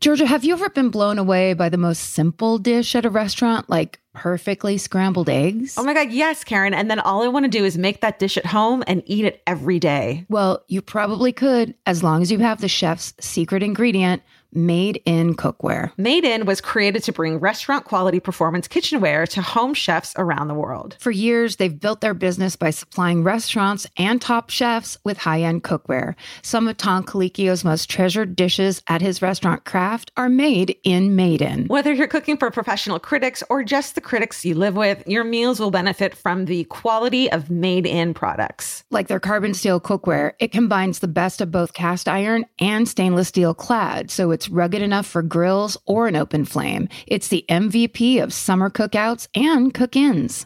Georgia, 0.02 0.26
have 0.26 0.44
you 0.44 0.54
ever 0.54 0.70
been 0.70 0.90
blown 0.90 1.18
away 1.18 1.54
by 1.54 1.70
the 1.70 1.78
most 1.78 2.00
simple 2.10 2.58
dish 2.58 2.94
at 2.94 3.06
a 3.06 3.10
restaurant, 3.10 3.70
like 3.70 4.02
perfectly 4.14 4.78
scrambled 4.78 5.30
eggs? 5.30 5.76
Oh 5.78 5.84
my 5.84 5.94
God, 5.94 6.12
yes, 6.12 6.44
Karen. 6.44 6.74
And 6.74 6.90
then 6.90 7.00
all 7.00 7.24
I 7.24 7.28
want 7.28 7.46
to 7.46 7.50
do 7.50 7.66
is 7.66 7.78
make 7.78 8.02
that 8.02 8.20
dish 8.20 8.38
at 8.38 8.46
home 8.46 8.84
and 8.88 9.04
eat 9.06 9.26
it 9.26 9.42
every 9.46 9.80
day. 9.80 10.26
well, 10.30 10.64
you 10.68 10.82
probably 10.82 11.32
could, 11.32 11.76
as 11.86 12.04
long 12.04 12.22
as 12.22 12.32
you 12.32 12.40
have 12.40 12.62
the 12.62 12.68
chef's 12.68 13.14
secret 13.20 13.64
ingredient, 13.64 14.22
made 14.56 15.02
in 15.06 15.36
cookware. 15.36 15.92
Made 15.98 16.24
In 16.24 16.46
was 16.46 16.62
created 16.62 17.04
to 17.04 17.12
bring 17.12 17.40
restaurant 17.40 17.86
quality 17.86 18.20
performance 18.20 18.68
kitchenware 18.68 19.26
to 19.28 19.42
home 19.42 19.74
chefs 19.74 20.14
around 20.18 20.48
the 20.48 20.54
world. 20.54 20.96
For 21.00 21.12
years, 21.12 21.56
they've 21.56 21.80
built 21.80 22.02
their 22.02 22.14
business 22.14 22.56
by 22.56 22.70
supplying 22.70 23.24
restaurants 23.24 23.88
and 23.98 24.22
top 24.22 24.50
chefs 24.50 24.98
with 25.04 25.18
high 25.18 25.42
end 25.42 25.64
cookware. 25.64 26.16
Some 26.42 26.68
of 26.68 26.78
Tom 26.78 27.04
Colicchio's 27.04 27.64
most 27.64 27.90
treasured 27.90 28.36
dishes 28.36 28.82
at 28.88 29.02
his 29.02 29.22
restaurant 29.22 29.66
Craft 29.66 30.12
are 30.18 30.30
made 30.30 30.78
in 30.84 31.16
Made 31.16 31.42
In. 31.42 31.66
Whether 31.68 31.94
you're 31.94 32.08
cooking 32.08 32.38
for 32.38 32.52
professional 32.52 33.00
critics 33.00 33.44
or 33.50 33.64
just 33.64 33.96
the 33.96 34.02
critics 34.04 34.46
you 34.46 34.56
live 34.56 34.76
with, 34.76 35.08
your 35.08 35.24
meals 35.24 35.60
will 35.60 35.72
benefit 35.72 36.16
from 36.16 36.46
the 36.46 36.66
quality 36.66 37.32
of 37.32 37.50
Made 37.50 37.86
In 37.88 38.14
products. 38.14 38.84
Like 38.92 39.08
their 39.08 39.20
carbon 39.20 39.54
steel 39.54 39.80
cookware, 39.80 40.34
it 40.40 40.52
combines 40.52 41.00
the 41.00 41.08
best 41.08 41.42
of 41.42 41.52
both 41.52 41.74
cast 41.74 42.08
iron 42.08 42.46
and 42.60 42.88
stainless 42.88 43.30
steel 43.30 43.54
clad, 43.54 44.12
so 44.12 44.32
it's 44.32 44.50
rugged 44.50 44.82
enough 44.82 45.06
for 45.06 45.22
grills 45.22 45.78
or 45.86 46.08
an 46.08 46.16
open 46.16 46.46
flame. 46.46 46.90
It's 47.08 47.30
the 47.30 47.46
MVP 47.50 48.22
of 48.22 48.34
summer 48.34 48.70
cookouts 48.70 49.28
and 49.34 49.74
cook 49.74 49.96
ins. 49.96 50.46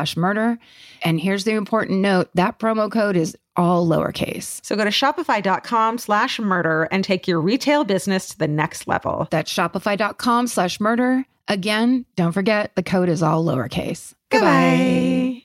slash 0.01 0.17
murder. 0.17 0.57
And 1.03 1.19
here's 1.19 1.43
the 1.43 1.51
important 1.51 1.99
note 1.99 2.29
that 2.33 2.59
promo 2.59 2.91
code 2.91 3.15
is 3.15 3.37
all 3.55 3.87
lowercase. 3.87 4.63
So 4.65 4.75
go 4.75 4.83
to 4.83 4.89
shopify.com 4.89 5.97
slash 5.97 6.39
murder 6.39 6.87
and 6.91 7.03
take 7.03 7.27
your 7.27 7.39
retail 7.39 7.83
business 7.83 8.29
to 8.29 8.39
the 8.39 8.47
next 8.47 8.87
level. 8.87 9.27
That's 9.29 9.53
shopify.com 9.53 10.47
slash 10.47 10.79
murder. 10.79 11.25
Again, 11.47 12.05
don't 12.15 12.31
forget 12.31 12.75
the 12.75 12.83
code 12.83 13.09
is 13.09 13.21
all 13.21 13.43
lowercase. 13.45 14.13
Goodbye. 14.29 15.43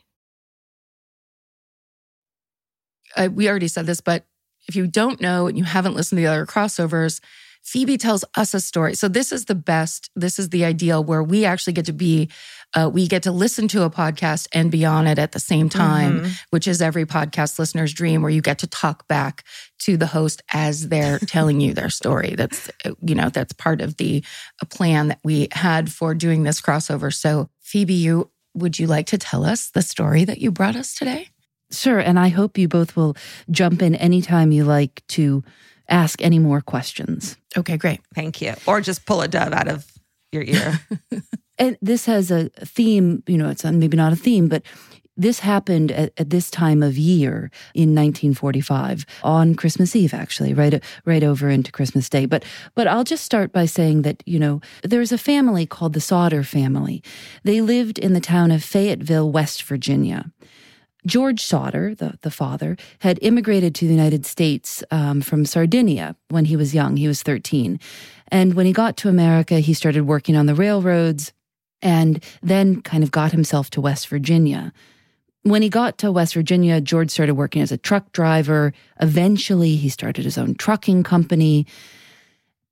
Uh, 3.16 3.28
we 3.32 3.48
already 3.48 3.68
said 3.68 3.86
this, 3.86 4.00
but 4.00 4.24
if 4.68 4.76
you 4.76 4.86
don't 4.86 5.20
know 5.20 5.46
and 5.46 5.58
you 5.58 5.64
haven't 5.64 5.94
listened 5.94 6.18
to 6.18 6.22
the 6.22 6.26
other 6.26 6.46
crossovers, 6.46 7.20
Phoebe 7.66 7.98
tells 7.98 8.24
us 8.36 8.54
a 8.54 8.60
story. 8.60 8.94
So 8.94 9.08
this 9.08 9.32
is 9.32 9.46
the 9.46 9.56
best. 9.56 10.08
This 10.14 10.38
is 10.38 10.50
the 10.50 10.64
ideal 10.64 11.02
where 11.02 11.22
we 11.22 11.44
actually 11.44 11.72
get 11.72 11.86
to 11.86 11.92
be, 11.92 12.28
uh, 12.74 12.90
we 12.92 13.06
get 13.06 13.22
to 13.22 13.32
listen 13.32 13.68
to 13.68 13.82
a 13.84 13.90
podcast 13.90 14.48
and 14.52 14.70
be 14.70 14.84
on 14.84 15.06
it 15.06 15.18
at 15.18 15.32
the 15.32 15.40
same 15.40 15.68
time, 15.68 16.20
Mhm. 16.20 16.38
which 16.50 16.66
is 16.68 16.82
every 16.82 17.06
podcast 17.06 17.58
listener's 17.58 17.92
dream, 17.94 18.22
where 18.22 18.30
you 18.30 18.42
get 18.42 18.58
to 18.58 18.66
talk 18.66 19.06
back 19.08 19.44
to 19.80 19.96
the 19.96 20.06
host 20.08 20.42
as 20.52 20.88
they're 20.88 21.18
telling 21.26 21.60
you 21.60 21.72
their 21.74 21.90
story. 21.90 22.34
That's 22.36 22.68
uh, 22.84 22.90
you 23.00 23.14
know 23.14 23.28
that's 23.30 23.52
part 23.52 23.80
of 23.80 23.96
the 23.96 24.22
plan 24.68 25.08
that 25.08 25.20
we 25.24 25.48
had 25.52 25.90
for 25.92 26.14
doing 26.14 26.42
this 26.42 26.60
crossover. 26.60 27.12
So 27.14 27.48
Phoebe, 27.60 27.94
you 27.94 28.30
would 28.54 28.78
you 28.78 28.86
like 28.86 29.06
to 29.06 29.18
tell 29.18 29.44
us 29.44 29.70
the 29.70 29.82
story 29.82 30.24
that 30.24 30.38
you 30.38 30.50
brought 30.50 30.76
us 30.76 30.94
today? 30.94 31.28
Sure. 31.72 31.98
And 31.98 32.18
I 32.18 32.28
hope 32.28 32.56
you 32.58 32.68
both 32.68 32.96
will 32.96 33.16
jump 33.50 33.82
in 33.82 33.94
anytime 33.96 34.50
you 34.52 34.64
like 34.64 35.02
to 35.08 35.42
ask 35.88 36.22
any 36.22 36.38
more 36.38 36.60
questions. 36.60 37.36
Okay, 37.56 37.76
great. 37.76 38.00
Thank 38.14 38.40
you. 38.40 38.54
Or 38.66 38.80
just 38.80 39.04
pull 39.04 39.20
a 39.20 39.28
dove 39.28 39.52
out 39.52 39.68
of 39.68 39.84
your 40.36 40.44
ear. 40.44 40.80
And 41.58 41.78
this 41.80 42.06
has 42.06 42.30
a 42.30 42.50
theme, 42.50 43.22
you 43.26 43.38
know, 43.38 43.48
it's 43.48 43.64
maybe 43.64 43.96
not 43.96 44.12
a 44.12 44.16
theme, 44.16 44.48
but 44.48 44.62
this 45.16 45.38
happened 45.40 45.90
at, 45.90 46.12
at 46.18 46.28
this 46.28 46.50
time 46.50 46.82
of 46.82 46.98
year 46.98 47.50
in 47.74 47.94
1945 47.94 49.06
on 49.22 49.54
Christmas 49.54 49.96
Eve, 49.96 50.12
actually, 50.12 50.52
right, 50.52 50.82
right 51.06 51.24
over 51.24 51.48
into 51.48 51.72
Christmas 51.72 52.10
Day. 52.10 52.26
But, 52.26 52.44
but 52.74 52.86
I'll 52.86 53.04
just 53.04 53.24
start 53.24 53.52
by 53.52 53.64
saying 53.64 54.02
that, 54.02 54.22
you 54.26 54.38
know, 54.38 54.60
there's 54.82 55.12
a 55.12 55.18
family 55.18 55.64
called 55.64 55.94
the 55.94 56.00
Sodder 56.00 56.42
family. 56.42 57.02
They 57.44 57.62
lived 57.62 57.98
in 57.98 58.12
the 58.12 58.20
town 58.20 58.50
of 58.50 58.62
Fayetteville, 58.62 59.32
West 59.32 59.62
Virginia. 59.62 60.30
George 61.06 61.40
Sodder, 61.40 61.94
the, 61.94 62.18
the 62.22 62.32
father, 62.32 62.76
had 62.98 63.18
immigrated 63.22 63.74
to 63.76 63.86
the 63.86 63.94
United 63.94 64.26
States 64.26 64.82
um, 64.90 65.20
from 65.20 65.46
Sardinia 65.46 66.16
when 66.28 66.46
he 66.46 66.56
was 66.56 66.74
young. 66.74 66.96
He 66.96 67.06
was 67.06 67.22
13. 67.22 67.78
And 68.28 68.54
when 68.54 68.66
he 68.66 68.72
got 68.72 68.96
to 68.98 69.08
America, 69.08 69.60
he 69.60 69.74
started 69.74 70.02
working 70.02 70.36
on 70.36 70.46
the 70.46 70.54
railroads 70.54 71.32
and 71.82 72.22
then 72.42 72.82
kind 72.82 73.02
of 73.02 73.10
got 73.10 73.32
himself 73.32 73.70
to 73.70 73.80
West 73.80 74.08
Virginia. 74.08 74.72
When 75.42 75.62
he 75.62 75.68
got 75.68 75.98
to 75.98 76.10
West 76.10 76.34
Virginia, 76.34 76.80
George 76.80 77.10
started 77.10 77.34
working 77.34 77.62
as 77.62 77.70
a 77.70 77.76
truck 77.76 78.10
driver. 78.12 78.72
Eventually, 79.00 79.76
he 79.76 79.88
started 79.88 80.24
his 80.24 80.38
own 80.38 80.56
trucking 80.56 81.04
company. 81.04 81.66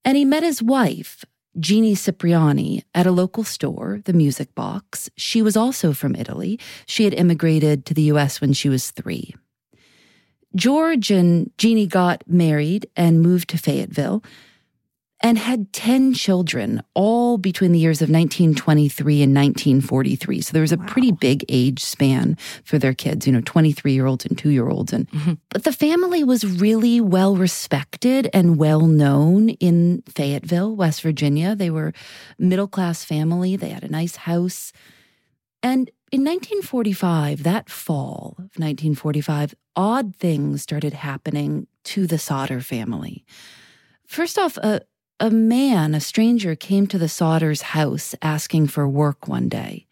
And 0.05 0.17
he 0.17 0.25
met 0.25 0.43
his 0.43 0.61
wife, 0.61 1.25
Jeannie 1.61 1.95
Cipriani, 1.95 2.83
at 2.95 3.07
a 3.07 3.13
local 3.13 3.45
store, 3.45 4.01
the 4.05 4.13
Music 4.13 4.55
Box. 4.55 5.09
She 5.17 5.41
was 5.41 5.57
also 5.57 5.93
from 5.93 6.17
Italy. 6.17 6.59
She 6.87 7.05
had 7.05 7.15
immigrated 7.15 7.87
to 7.87 7.95
the 7.95 8.03
US 8.15 8.41
when 8.41 8.53
she 8.53 8.69
was 8.69 8.91
three. 8.91 9.35
George 10.57 11.11
and 11.11 11.51
Jeannie 11.59 11.87
got 11.87 12.25
married 12.27 12.89
and 12.97 13.23
moved 13.23 13.51
to 13.51 13.59
Fayetteville 13.59 14.23
and 15.25 15.39
had 15.39 15.73
10 15.73 16.13
children, 16.13 16.83
all 16.93 17.39
between 17.39 17.73
the 17.73 17.79
years 17.79 18.03
of 18.03 18.11
1923 18.11 19.23
and 19.23 19.35
1943. 19.35 20.43
So 20.43 20.53
there 20.53 20.61
was 20.61 20.71
a 20.71 20.77
pretty 20.77 21.13
big 21.13 21.47
age 21.49 21.83
span 21.83 22.37
for 22.63 22.79
their 22.79 22.93
kids, 22.93 23.27
you 23.27 23.33
know, 23.33 23.41
23 23.41 23.95
year 23.95 24.05
olds 24.05 24.27
and 24.27 24.37
two 24.37 24.51
year 24.51 24.69
olds. 24.69 24.93
And, 24.93 25.11
mm-hmm. 25.11 25.33
but 25.49 25.65
the 25.65 25.73
family 25.73 26.23
was 26.25 26.45
really 26.45 27.01
well 27.01 27.37
respected 27.37 28.29
and 28.35 28.59
well 28.59 28.83
known 28.83 29.49
in 29.49 30.03
Fayetteville, 30.07 30.77
West 30.77 31.01
Virginia. 31.01 31.57
They 31.57 31.71
were 31.71 31.95
middle 32.39 32.69
class 32.69 33.03
family. 33.03 33.57
They 33.57 33.71
had 33.71 33.83
a 33.83 33.89
nice 33.89 34.17
house. 34.17 34.73
And 35.63 35.89
in 36.13 36.21
1945, 36.21 37.45
that 37.45 37.71
fall 37.71 38.35
of 38.37 38.61
1945, 38.61 39.55
odd 39.75 40.15
things 40.17 40.61
started 40.61 40.93
happening 40.93 41.67
to 41.85 42.07
the 42.07 42.19
Sodder 42.19 42.61
family. 42.61 43.25
First 44.07 44.39
off, 44.39 44.59
a, 44.59 44.83
a 45.21 45.31
man, 45.31 45.95
a 45.95 46.01
stranger, 46.01 46.55
came 46.55 46.87
to 46.89 46.99
the 46.99 47.07
Sodders' 47.07 47.63
house 47.63 48.15
asking 48.21 48.69
for 48.69 48.89
work 48.89 49.29
one 49.29 49.49
day. 49.49 49.87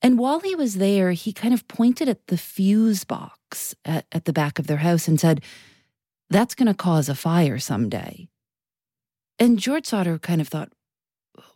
And 0.00 0.18
while 0.18 0.40
he 0.40 0.54
was 0.54 0.74
there, 0.74 1.12
he 1.12 1.32
kind 1.32 1.52
of 1.52 1.66
pointed 1.66 2.08
at 2.08 2.26
the 2.28 2.38
fuse 2.38 3.04
box 3.04 3.74
at, 3.84 4.06
at 4.12 4.26
the 4.26 4.32
back 4.32 4.58
of 4.58 4.66
their 4.66 4.78
house 4.78 5.08
and 5.08 5.18
said, 5.18 5.42
That's 6.30 6.54
going 6.54 6.68
to 6.68 6.74
cause 6.74 7.08
a 7.08 7.14
fire 7.14 7.58
someday. 7.58 8.28
And 9.38 9.58
George 9.58 9.86
Sodder 9.86 10.18
kind 10.18 10.40
of 10.40 10.48
thought, 10.48 10.72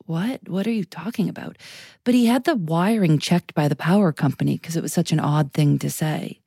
What? 0.07 0.49
What 0.49 0.67
are 0.67 0.73
you 0.73 0.85
talking 0.85 1.29
about? 1.29 1.57
But 2.05 2.15
he 2.15 2.27
had 2.27 2.45
the 2.45 2.57
wiring 2.57 3.19
checked 3.19 3.55
by 3.55 3.69
the 3.69 3.77
power 3.77 4.13
company 4.13 4.57
because 4.57 4.77
it 4.77 4.83
was 4.83 4.93
such 4.93 5.13
an 5.13 5.21
odd 5.21 5.53
thing 5.53 5.79
to 5.79 5.91
say. 5.91 6.41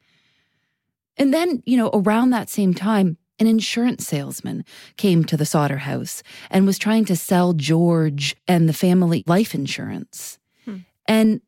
And 1.18 1.34
then, 1.34 1.64
you 1.66 1.78
know, 1.78 1.90
around 1.94 2.32
that 2.32 2.50
same 2.50 2.74
time, 2.74 3.18
an 3.40 3.48
insurance 3.48 4.08
salesman 4.08 4.64
came 4.98 5.24
to 5.26 5.38
the 5.38 5.46
Sodder 5.46 5.78
house 5.78 6.24
and 6.50 6.66
was 6.66 6.78
trying 6.78 7.06
to 7.06 7.16
sell 7.16 7.54
George 7.54 8.36
and 8.48 8.70
the 8.70 8.74
family 8.74 9.24
life 9.28 9.54
insurance. 9.54 10.40
Hmm. 10.66 10.78
And 11.08 11.42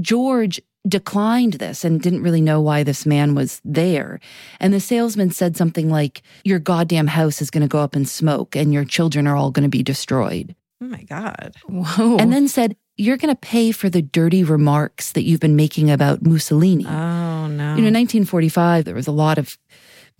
George 0.00 0.60
declined 0.88 1.54
this 1.54 1.84
and 1.84 2.00
didn't 2.00 2.22
really 2.22 2.40
know 2.40 2.60
why 2.60 2.82
this 2.82 3.04
man 3.04 3.34
was 3.34 3.60
there. 3.64 4.20
And 4.60 4.72
the 4.72 4.80
salesman 4.80 5.30
said 5.30 5.56
something 5.56 5.90
like, 5.90 6.22
Your 6.44 6.58
goddamn 6.58 7.08
house 7.08 7.42
is 7.42 7.50
going 7.50 7.62
to 7.62 7.68
go 7.68 7.80
up 7.80 7.96
in 7.96 8.06
smoke 8.06 8.56
and 8.56 8.72
your 8.72 8.84
children 8.84 9.26
are 9.26 9.36
all 9.36 9.50
going 9.50 9.64
to 9.64 9.68
be 9.68 9.82
destroyed. 9.82 10.54
oh 10.80 10.86
my 10.86 11.02
God. 11.02 11.54
Whoa. 11.66 12.16
And 12.16 12.32
then 12.32 12.48
said, 12.48 12.76
you're 13.00 13.16
going 13.16 13.34
to 13.34 13.40
pay 13.40 13.72
for 13.72 13.88
the 13.88 14.02
dirty 14.02 14.44
remarks 14.44 15.12
that 15.12 15.22
you've 15.22 15.40
been 15.40 15.56
making 15.56 15.90
about 15.90 16.22
Mussolini. 16.22 16.84
Oh, 16.86 17.46
no. 17.46 17.74
You 17.74 17.80
know, 17.80 17.88
in 17.88 17.94
1945, 17.94 18.84
there 18.84 18.94
was 18.94 19.06
a 19.06 19.12
lot 19.12 19.38
of 19.38 19.56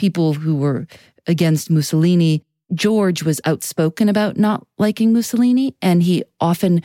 people 0.00 0.32
who 0.32 0.56
were 0.56 0.86
against 1.26 1.68
Mussolini. 1.68 2.42
George 2.72 3.22
was 3.22 3.40
outspoken 3.44 4.08
about 4.08 4.38
not 4.38 4.66
liking 4.78 5.12
Mussolini, 5.12 5.76
and 5.82 6.02
he 6.02 6.24
often 6.40 6.82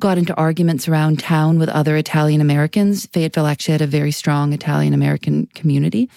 got 0.00 0.18
into 0.18 0.34
arguments 0.34 0.88
around 0.88 1.20
town 1.20 1.60
with 1.60 1.68
other 1.68 1.96
Italian 1.96 2.40
Americans. 2.40 3.06
Fayetteville 3.06 3.46
actually 3.46 3.72
had 3.72 3.82
a 3.82 3.86
very 3.86 4.10
strong 4.10 4.52
Italian 4.52 4.92
American 4.92 5.46
community. 5.54 6.10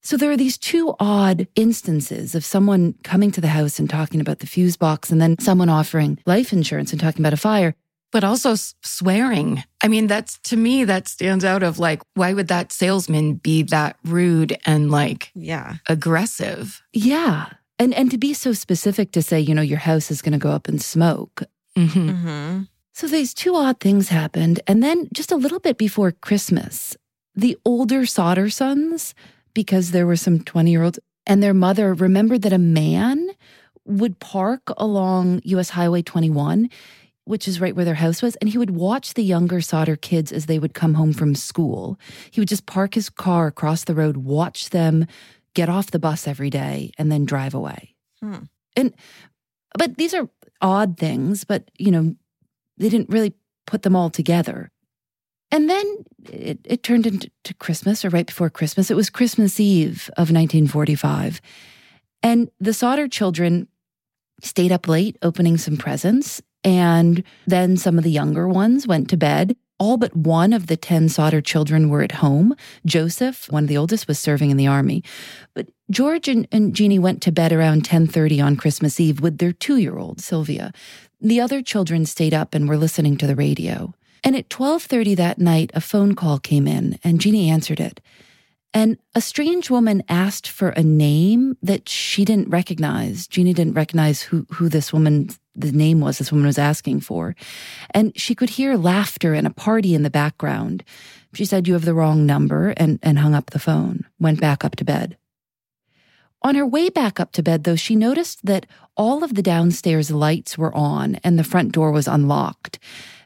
So 0.00 0.16
there 0.16 0.30
are 0.30 0.36
these 0.36 0.58
two 0.58 0.94
odd 0.98 1.46
instances 1.54 2.34
of 2.34 2.44
someone 2.44 2.94
coming 3.04 3.30
to 3.32 3.40
the 3.40 3.48
house 3.48 3.78
and 3.78 3.88
talking 3.88 4.20
about 4.20 4.38
the 4.38 4.46
fuse 4.46 4.76
box 4.76 5.10
and 5.10 5.20
then 5.20 5.38
someone 5.38 5.68
offering 5.68 6.18
life 6.26 6.52
insurance 6.52 6.90
and 6.92 7.00
talking 7.00 7.20
about 7.20 7.32
a 7.32 7.38
fire. 7.38 7.74
But 8.14 8.22
also 8.22 8.54
swearing. 8.54 9.64
I 9.82 9.88
mean, 9.88 10.06
that's 10.06 10.38
to 10.44 10.56
me, 10.56 10.84
that 10.84 11.08
stands 11.08 11.44
out 11.44 11.64
of 11.64 11.80
like, 11.80 12.00
why 12.14 12.32
would 12.32 12.46
that 12.46 12.70
salesman 12.70 13.34
be 13.34 13.64
that 13.64 13.96
rude 14.04 14.56
and 14.64 14.88
like 14.88 15.32
yeah. 15.34 15.78
aggressive? 15.88 16.80
Yeah. 16.92 17.48
And 17.80 17.92
and 17.92 18.12
to 18.12 18.18
be 18.18 18.32
so 18.32 18.52
specific 18.52 19.10
to 19.12 19.22
say, 19.22 19.40
you 19.40 19.52
know, 19.52 19.62
your 19.62 19.80
house 19.80 20.12
is 20.12 20.22
going 20.22 20.32
to 20.32 20.38
go 20.38 20.52
up 20.52 20.68
in 20.68 20.78
smoke. 20.78 21.42
Mm-hmm. 21.76 22.08
Mm-hmm. 22.08 22.62
So 22.92 23.08
these 23.08 23.34
two 23.34 23.56
odd 23.56 23.80
things 23.80 24.10
happened. 24.10 24.60
And 24.68 24.80
then 24.80 25.08
just 25.12 25.32
a 25.32 25.36
little 25.36 25.58
bit 25.58 25.76
before 25.76 26.12
Christmas, 26.12 26.96
the 27.34 27.58
older 27.64 28.06
Sodder 28.06 28.48
sons, 28.48 29.12
because 29.54 29.90
there 29.90 30.06
were 30.06 30.14
some 30.14 30.38
20 30.38 30.70
year 30.70 30.84
olds, 30.84 31.00
and 31.26 31.42
their 31.42 31.52
mother 31.54 31.92
remembered 31.94 32.42
that 32.42 32.52
a 32.52 32.58
man 32.58 33.30
would 33.84 34.20
park 34.20 34.62
along 34.76 35.40
US 35.44 35.70
Highway 35.70 36.02
21, 36.02 36.70
which 37.24 37.48
is 37.48 37.60
right 37.60 37.74
where 37.74 37.84
their 37.84 37.94
house 37.94 38.22
was, 38.22 38.36
and 38.36 38.50
he 38.50 38.58
would 38.58 38.70
watch 38.70 39.14
the 39.14 39.24
younger 39.24 39.60
Sodder 39.60 39.96
kids 39.96 40.32
as 40.32 40.46
they 40.46 40.58
would 40.58 40.74
come 40.74 40.94
home 40.94 41.12
from 41.12 41.34
school. 41.34 41.98
He 42.30 42.40
would 42.40 42.48
just 42.48 42.66
park 42.66 42.94
his 42.94 43.08
car 43.08 43.46
across 43.46 43.84
the 43.84 43.94
road, 43.94 44.18
watch 44.18 44.70
them 44.70 45.06
get 45.54 45.68
off 45.68 45.90
the 45.90 45.98
bus 45.98 46.26
every 46.26 46.50
day, 46.50 46.90
and 46.98 47.10
then 47.10 47.24
drive 47.24 47.54
away. 47.54 47.94
Hmm. 48.20 48.44
And 48.76 48.94
but 49.78 49.96
these 49.96 50.14
are 50.14 50.28
odd 50.60 50.98
things, 50.98 51.44
but 51.44 51.70
you 51.78 51.90
know, 51.90 52.14
they 52.76 52.88
didn't 52.88 53.10
really 53.10 53.34
put 53.66 53.82
them 53.82 53.96
all 53.96 54.10
together. 54.10 54.70
And 55.50 55.70
then 55.70 56.04
it, 56.32 56.58
it 56.64 56.82
turned 56.82 57.06
into 57.06 57.30
Christmas 57.58 58.04
or 58.04 58.08
right 58.08 58.26
before 58.26 58.50
Christmas. 58.50 58.90
It 58.90 58.96
was 58.96 59.08
Christmas 59.10 59.60
Eve 59.60 60.10
of 60.16 60.30
1945. 60.30 61.40
And 62.22 62.50
the 62.58 62.74
Sodder 62.74 63.06
children 63.06 63.68
stayed 64.42 64.72
up 64.72 64.88
late 64.88 65.16
opening 65.22 65.56
some 65.56 65.76
presents. 65.76 66.42
And 66.64 67.22
then 67.46 67.76
some 67.76 67.98
of 67.98 68.04
the 68.04 68.10
younger 68.10 68.48
ones 68.48 68.86
went 68.86 69.10
to 69.10 69.16
bed. 69.16 69.56
All 69.78 69.96
but 69.96 70.16
one 70.16 70.52
of 70.52 70.68
the 70.68 70.76
10 70.76 71.08
Sodder 71.08 71.40
children 71.40 71.90
were 71.90 72.02
at 72.02 72.12
home. 72.12 72.54
Joseph, 72.86 73.50
one 73.50 73.64
of 73.64 73.68
the 73.68 73.76
oldest, 73.76 74.08
was 74.08 74.18
serving 74.18 74.50
in 74.50 74.56
the 74.56 74.66
army. 74.66 75.02
But 75.52 75.68
George 75.90 76.28
and, 76.28 76.48
and 76.50 76.74
Jeannie 76.74 76.98
went 76.98 77.20
to 77.22 77.32
bed 77.32 77.52
around 77.52 77.84
10:30 77.84 78.42
on 78.42 78.56
Christmas 78.56 78.98
Eve 78.98 79.20
with 79.20 79.38
their 79.38 79.52
2-year-old, 79.52 80.20
Sylvia. 80.20 80.72
The 81.20 81.40
other 81.40 81.60
children 81.60 82.06
stayed 82.06 82.32
up 82.32 82.54
and 82.54 82.68
were 82.68 82.78
listening 82.78 83.16
to 83.18 83.26
the 83.26 83.36
radio. 83.36 83.92
And 84.22 84.36
at 84.36 84.48
12:30 84.48 85.16
that 85.16 85.38
night, 85.38 85.70
a 85.74 85.80
phone 85.80 86.14
call 86.14 86.38
came 86.38 86.66
in 86.66 86.98
and 87.04 87.20
Jeannie 87.20 87.50
answered 87.50 87.80
it. 87.80 88.00
And 88.74 88.98
a 89.14 89.20
strange 89.20 89.70
woman 89.70 90.02
asked 90.08 90.48
for 90.48 90.70
a 90.70 90.82
name 90.82 91.56
that 91.62 91.88
she 91.88 92.24
didn't 92.24 92.48
recognize. 92.50 93.28
Jeannie 93.28 93.54
didn't 93.54 93.74
recognize 93.74 94.20
who, 94.20 94.46
who 94.50 94.68
this 94.68 94.92
woman, 94.92 95.30
the 95.54 95.70
name 95.70 96.00
was 96.00 96.18
this 96.18 96.32
woman 96.32 96.46
was 96.46 96.58
asking 96.58 97.00
for. 97.00 97.36
And 97.92 98.18
she 98.18 98.34
could 98.34 98.50
hear 98.50 98.76
laughter 98.76 99.32
and 99.32 99.46
a 99.46 99.50
party 99.50 99.94
in 99.94 100.02
the 100.02 100.10
background. 100.10 100.82
She 101.34 101.44
said, 101.44 101.68
You 101.68 101.74
have 101.74 101.84
the 101.84 101.94
wrong 101.94 102.26
number, 102.26 102.70
and, 102.70 102.98
and 103.00 103.20
hung 103.20 103.32
up 103.32 103.50
the 103.50 103.60
phone, 103.60 104.04
went 104.18 104.40
back 104.40 104.64
up 104.64 104.74
to 104.76 104.84
bed. 104.84 105.16
On 106.42 106.56
her 106.56 106.66
way 106.66 106.90
back 106.90 107.20
up 107.20 107.30
to 107.32 107.42
bed, 107.42 107.64
though, 107.64 107.76
she 107.76 107.94
noticed 107.94 108.44
that 108.44 108.66
all 108.96 109.22
of 109.22 109.34
the 109.34 109.42
downstairs 109.42 110.10
lights 110.10 110.58
were 110.58 110.74
on 110.74 111.14
and 111.24 111.38
the 111.38 111.44
front 111.44 111.72
door 111.72 111.90
was 111.90 112.08
unlocked. 112.08 112.78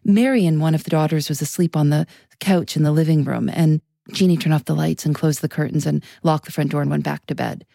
Marion, 0.04 0.60
one 0.60 0.74
of 0.74 0.84
the 0.84 0.90
daughters, 0.90 1.28
was 1.28 1.42
asleep 1.42 1.74
on 1.74 1.90
the 1.90 2.06
couch 2.38 2.76
in 2.76 2.84
the 2.84 2.92
living 2.92 3.24
room, 3.24 3.50
and 3.52 3.80
Jeannie 4.12 4.36
turned 4.36 4.54
off 4.54 4.64
the 4.64 4.74
lights 4.74 5.04
and 5.04 5.14
closed 5.14 5.40
the 5.40 5.48
curtains 5.48 5.86
and 5.86 6.02
locked 6.22 6.46
the 6.46 6.52
front 6.52 6.70
door 6.70 6.82
and 6.82 6.90
went 6.90 7.04
back 7.04 7.26
to 7.26 7.34
bed. 7.34 7.66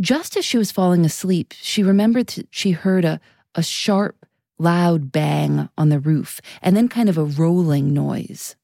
Just 0.00 0.36
as 0.36 0.44
she 0.44 0.58
was 0.58 0.70
falling 0.70 1.04
asleep, 1.04 1.54
she 1.60 1.82
remembered 1.82 2.28
that 2.28 2.48
she 2.50 2.72
heard 2.72 3.04
a, 3.04 3.20
a 3.54 3.62
sharp, 3.62 4.26
loud 4.58 5.10
bang 5.10 5.68
on 5.78 5.88
the 5.88 5.98
roof 5.98 6.40
and 6.62 6.76
then 6.76 6.88
kind 6.88 7.08
of 7.08 7.18
a 7.18 7.24
rolling 7.24 7.92
noise. 7.92 8.56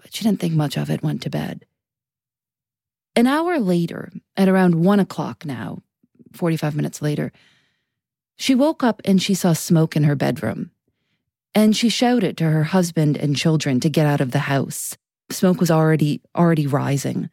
But 0.00 0.14
she 0.14 0.24
didn't 0.24 0.40
think 0.40 0.54
much 0.54 0.76
of 0.76 0.90
it, 0.90 1.02
went 1.02 1.22
to 1.22 1.30
bed. 1.30 1.64
An 3.16 3.26
hour 3.26 3.58
later, 3.58 4.12
at 4.36 4.48
around 4.48 4.76
one 4.76 5.00
o'clock 5.00 5.44
now, 5.44 5.82
45 6.32 6.76
minutes 6.76 7.02
later, 7.02 7.32
she 8.36 8.54
woke 8.54 8.84
up 8.84 9.02
and 9.04 9.20
she 9.20 9.34
saw 9.34 9.52
smoke 9.52 9.96
in 9.96 10.04
her 10.04 10.14
bedroom. 10.14 10.70
And 11.54 11.76
she 11.76 11.88
shouted 11.88 12.36
to 12.36 12.44
her 12.44 12.64
husband 12.64 13.16
and 13.16 13.34
children 13.34 13.80
to 13.80 13.90
get 13.90 14.06
out 14.06 14.20
of 14.20 14.30
the 14.30 14.40
house. 14.40 14.96
Smoke 15.30 15.60
was 15.60 15.70
already 15.70 16.20
already 16.36 16.66
rising. 16.66 17.30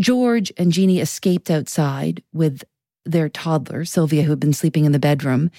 George 0.00 0.52
and 0.56 0.72
Jeannie 0.72 1.00
escaped 1.00 1.50
outside 1.50 2.22
with 2.32 2.64
their 3.04 3.28
toddler, 3.28 3.84
Sylvia, 3.84 4.22
who 4.22 4.30
had 4.30 4.40
been 4.40 4.52
sleeping 4.52 4.84
in 4.84 4.92
the 4.92 4.98
bedroom, 4.98 5.50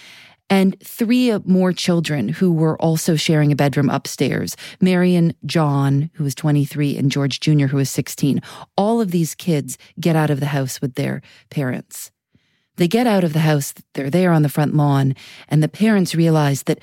and 0.50 0.80
three 0.82 1.36
more 1.46 1.74
children 1.74 2.30
who 2.30 2.52
were 2.52 2.80
also 2.82 3.16
sharing 3.16 3.52
a 3.52 3.56
bedroom 3.56 3.90
upstairs 3.90 4.56
Marion, 4.82 5.34
John, 5.46 6.10
who 6.14 6.24
was 6.24 6.36
23, 6.36 6.98
and 6.98 7.12
George 7.12 7.40
Jr., 7.40 7.68
who 7.68 7.78
was 7.78 7.90
16. 7.90 8.42
All 8.78 9.02
of 9.02 9.12
these 9.12 9.36
kids 9.36 9.78
get 10.00 10.16
out 10.16 10.30
of 10.30 10.40
the 10.40 10.48
house 10.48 10.82
with 10.82 10.96
their 10.96 11.22
parents. 11.50 12.12
They 12.76 12.88
get 12.88 13.08
out 13.08 13.24
of 13.24 13.34
the 13.34 13.40
house, 13.40 13.74
they're 13.94 14.10
there 14.10 14.32
on 14.32 14.42
the 14.42 14.50
front 14.50 14.76
lawn, 14.76 15.16
and 15.48 15.62
the 15.62 15.70
parents 15.70 16.16
realize 16.16 16.64
that 16.64 16.80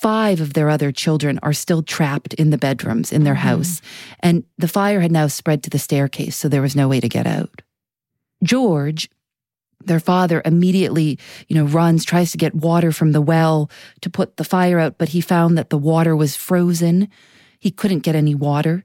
five 0.00 0.40
of 0.40 0.52
their 0.52 0.70
other 0.70 0.92
children 0.92 1.38
are 1.42 1.52
still 1.52 1.82
trapped 1.82 2.34
in 2.34 2.50
the 2.50 2.58
bedrooms 2.58 3.12
in 3.12 3.24
their 3.24 3.34
Mm-hmm. 3.34 3.48
house. 3.48 3.82
And 4.20 4.44
the 4.56 4.68
fire 4.68 5.00
had 5.00 5.12
now 5.12 5.26
spread 5.26 5.62
to 5.62 5.70
the 5.70 5.78
staircase, 5.78 6.36
so 6.36 6.48
there 6.48 6.62
was 6.62 6.76
no 6.76 6.88
way 6.88 7.00
to 7.00 7.08
get 7.08 7.26
out. 7.26 7.62
George, 8.42 9.10
their 9.84 10.00
father, 10.00 10.42
immediately, 10.44 11.18
you 11.48 11.56
know, 11.56 11.64
runs, 11.64 12.04
tries 12.04 12.30
to 12.32 12.38
get 12.38 12.54
water 12.54 12.92
from 12.92 13.12
the 13.12 13.20
well 13.20 13.70
to 14.00 14.10
put 14.10 14.36
the 14.36 14.44
fire 14.44 14.78
out, 14.78 14.98
but 14.98 15.08
he 15.10 15.20
found 15.20 15.58
that 15.58 15.70
the 15.70 15.78
water 15.78 16.14
was 16.14 16.36
frozen. 16.36 17.08
He 17.58 17.70
couldn't 17.70 18.04
get 18.04 18.14
any 18.14 18.34
water. 18.34 18.84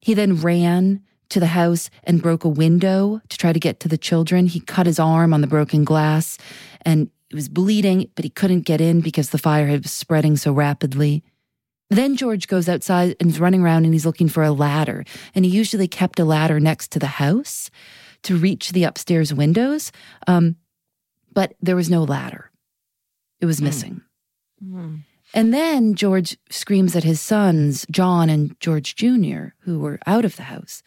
He 0.00 0.14
then 0.14 0.40
ran 0.40 1.00
to 1.30 1.40
the 1.40 1.46
house 1.46 1.88
and 2.04 2.22
broke 2.22 2.44
a 2.44 2.48
window 2.48 3.20
to 3.28 3.38
try 3.38 3.52
to 3.52 3.60
get 3.60 3.80
to 3.80 3.88
the 3.88 3.98
children. 3.98 4.46
He 4.46 4.60
cut 4.60 4.86
his 4.86 4.98
arm 4.98 5.32
on 5.32 5.40
the 5.40 5.46
broken 5.46 5.84
glass 5.84 6.38
and 6.82 7.08
it 7.34 7.36
was 7.36 7.48
bleeding, 7.48 8.08
but 8.14 8.24
he 8.24 8.30
couldn't 8.30 8.60
get 8.60 8.80
in 8.80 9.00
because 9.00 9.30
the 9.30 9.38
fire 9.38 9.66
had 9.66 9.88
spreading 9.88 10.36
so 10.36 10.52
rapidly. 10.52 11.24
Then 11.90 12.16
George 12.16 12.46
goes 12.46 12.68
outside 12.68 13.16
and 13.18 13.28
is 13.28 13.40
running 13.40 13.60
around 13.60 13.84
and 13.84 13.92
he's 13.92 14.06
looking 14.06 14.28
for 14.28 14.44
a 14.44 14.52
ladder. 14.52 15.04
And 15.34 15.44
he 15.44 15.50
usually 15.50 15.88
kept 15.88 16.20
a 16.20 16.24
ladder 16.24 16.60
next 16.60 16.92
to 16.92 17.00
the 17.00 17.08
house 17.08 17.72
to 18.22 18.36
reach 18.36 18.70
the 18.70 18.84
upstairs 18.84 19.34
windows. 19.34 19.90
Um, 20.28 20.54
but 21.32 21.54
there 21.60 21.74
was 21.74 21.90
no 21.90 22.04
ladder, 22.04 22.52
it 23.40 23.46
was 23.46 23.60
missing. 23.60 24.02
Mm. 24.64 25.00
And 25.34 25.52
then 25.52 25.96
George 25.96 26.38
screams 26.50 26.94
at 26.94 27.02
his 27.02 27.20
sons, 27.20 27.84
John 27.90 28.30
and 28.30 28.54
George 28.60 28.94
Jr., 28.94 29.46
who 29.62 29.80
were 29.80 29.98
out 30.06 30.24
of 30.24 30.36
the 30.36 30.44
house, 30.44 30.84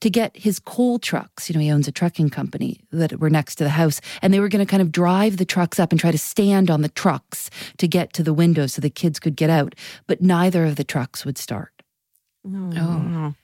to 0.00 0.10
get 0.10 0.36
his 0.36 0.58
coal 0.58 0.98
trucks. 0.98 1.48
You 1.48 1.54
know, 1.54 1.60
he 1.60 1.70
owns 1.70 1.88
a 1.88 1.92
trucking 1.92 2.30
company 2.30 2.80
that 2.92 3.18
were 3.18 3.30
next 3.30 3.56
to 3.56 3.64
the 3.64 3.70
house. 3.70 4.00
And 4.22 4.32
they 4.32 4.40
were 4.40 4.48
going 4.48 4.64
to 4.64 4.70
kind 4.70 4.82
of 4.82 4.92
drive 4.92 5.36
the 5.36 5.44
trucks 5.44 5.80
up 5.80 5.92
and 5.92 6.00
try 6.00 6.10
to 6.10 6.18
stand 6.18 6.70
on 6.70 6.82
the 6.82 6.88
trucks 6.88 7.50
to 7.78 7.88
get 7.88 8.12
to 8.14 8.22
the 8.22 8.34
window 8.34 8.66
so 8.66 8.80
the 8.80 8.90
kids 8.90 9.18
could 9.18 9.36
get 9.36 9.50
out. 9.50 9.74
But 10.06 10.20
neither 10.20 10.64
of 10.64 10.76
the 10.76 10.84
trucks 10.84 11.24
would 11.24 11.38
start. 11.38 11.72
Oh. 12.46 13.34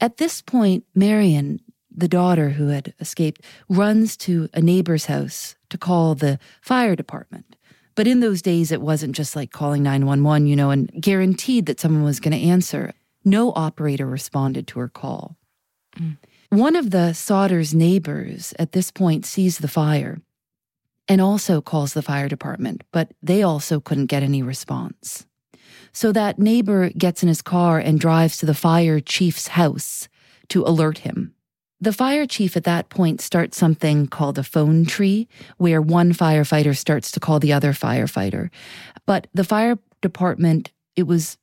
At 0.00 0.16
this 0.18 0.42
point, 0.42 0.84
Marion, 0.94 1.60
the 1.90 2.08
daughter 2.08 2.50
who 2.50 2.68
had 2.68 2.92
escaped, 3.00 3.40
runs 3.68 4.16
to 4.18 4.48
a 4.52 4.60
neighbor's 4.60 5.06
house 5.06 5.56
to 5.70 5.78
call 5.78 6.14
the 6.14 6.38
fire 6.60 6.96
department. 6.96 7.56
But 7.94 8.08
in 8.08 8.20
those 8.20 8.42
days, 8.42 8.72
it 8.72 8.80
wasn't 8.82 9.14
just 9.14 9.36
like 9.36 9.52
calling 9.52 9.82
911, 9.84 10.48
you 10.48 10.56
know, 10.56 10.70
and 10.70 10.90
guaranteed 11.00 11.66
that 11.66 11.78
someone 11.78 12.02
was 12.02 12.20
going 12.20 12.32
to 12.32 12.44
answer. 12.44 12.92
No 13.24 13.52
operator 13.54 14.06
responded 14.06 14.66
to 14.68 14.80
her 14.80 14.88
call. 14.88 15.36
Mm. 15.96 16.18
One 16.50 16.76
of 16.76 16.90
the 16.90 17.12
Sodders' 17.12 17.74
neighbors 17.74 18.54
at 18.58 18.72
this 18.72 18.90
point 18.90 19.24
sees 19.26 19.58
the 19.58 19.68
fire 19.68 20.20
and 21.08 21.20
also 21.20 21.60
calls 21.60 21.94
the 21.94 22.02
fire 22.02 22.28
department, 22.28 22.84
but 22.92 23.12
they 23.22 23.42
also 23.42 23.80
couldn't 23.80 24.06
get 24.06 24.22
any 24.22 24.42
response. 24.42 25.26
So 25.92 26.12
that 26.12 26.38
neighbor 26.38 26.90
gets 26.90 27.22
in 27.22 27.28
his 27.28 27.42
car 27.42 27.78
and 27.78 28.00
drives 28.00 28.38
to 28.38 28.46
the 28.46 28.54
fire 28.54 29.00
chief's 29.00 29.48
house 29.48 30.08
to 30.48 30.62
alert 30.62 30.98
him. 30.98 31.34
The 31.80 31.92
fire 31.92 32.26
chief 32.26 32.56
at 32.56 32.64
that 32.64 32.88
point 32.88 33.20
starts 33.20 33.58
something 33.58 34.06
called 34.06 34.38
a 34.38 34.42
phone 34.42 34.86
tree, 34.86 35.28
where 35.58 35.82
one 35.82 36.12
firefighter 36.12 36.76
starts 36.76 37.10
to 37.12 37.20
call 37.20 37.40
the 37.40 37.52
other 37.52 37.72
firefighter. 37.72 38.50
But 39.06 39.26
the 39.34 39.44
fire 39.44 39.78
department 40.00 40.72
it 40.96 41.06
was 41.06 41.38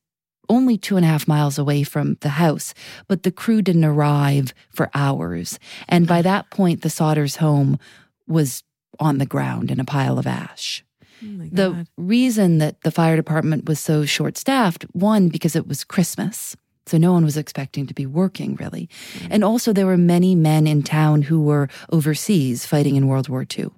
only 0.52 0.78
two 0.78 0.98
and 0.98 1.06
a 1.06 1.08
half 1.08 1.28
miles 1.28 1.58
away 1.58 1.82
from 1.84 2.18
the 2.20 2.30
house, 2.30 2.74
but 3.08 3.24
the 3.24 3.32
crew 3.32 3.62
didn't 3.62 3.86
arrive 3.86 4.54
for 4.70 4.92
hours. 4.94 5.58
And 5.88 6.06
by 6.06 6.22
that 6.22 6.50
point, 6.52 6.82
the 6.82 6.90
Sodders' 6.90 7.38
home 7.38 7.80
was 8.28 8.64
on 9.00 9.18
the 9.18 9.26
ground 9.26 9.72
in 9.72 9.80
a 9.80 9.86
pile 9.86 10.20
of 10.20 10.28
ash. 10.28 10.84
Oh 11.24 11.48
the 11.52 11.88
reason 11.98 12.58
that 12.58 12.82
the 12.82 12.92
fire 12.92 13.16
department 13.16 13.66
was 13.66 13.80
so 13.80 14.06
short 14.06 14.38
staffed, 14.38 14.86
one, 14.92 15.30
because 15.30 15.56
it 15.56 15.68
was 15.68 15.86
Christmas. 15.86 16.56
So 16.88 16.98
no 16.98 17.14
one 17.14 17.24
was 17.24 17.38
expecting 17.38 17.88
to 17.88 17.94
be 17.94 18.06
working 18.06 18.56
really. 18.56 18.90
And 19.30 19.44
also 19.44 19.72
there 19.72 19.86
were 19.86 19.98
many 19.98 20.36
men 20.36 20.68
in 20.68 20.84
town 20.84 21.22
who 21.22 21.42
were 21.42 21.70
overseas 21.92 22.66
fighting 22.66 22.96
in 22.96 23.08
World 23.08 23.30
War 23.30 23.44
II. 23.44 23.70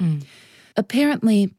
Mm. 0.00 0.24
Apparently, 0.76 1.54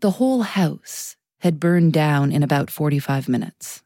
the 0.00 0.12
whole 0.12 0.42
house 0.42 1.16
had 1.44 1.60
burned 1.60 1.92
down 1.92 2.32
in 2.32 2.42
about 2.42 2.70
45 2.70 3.28
minutes. 3.28 3.82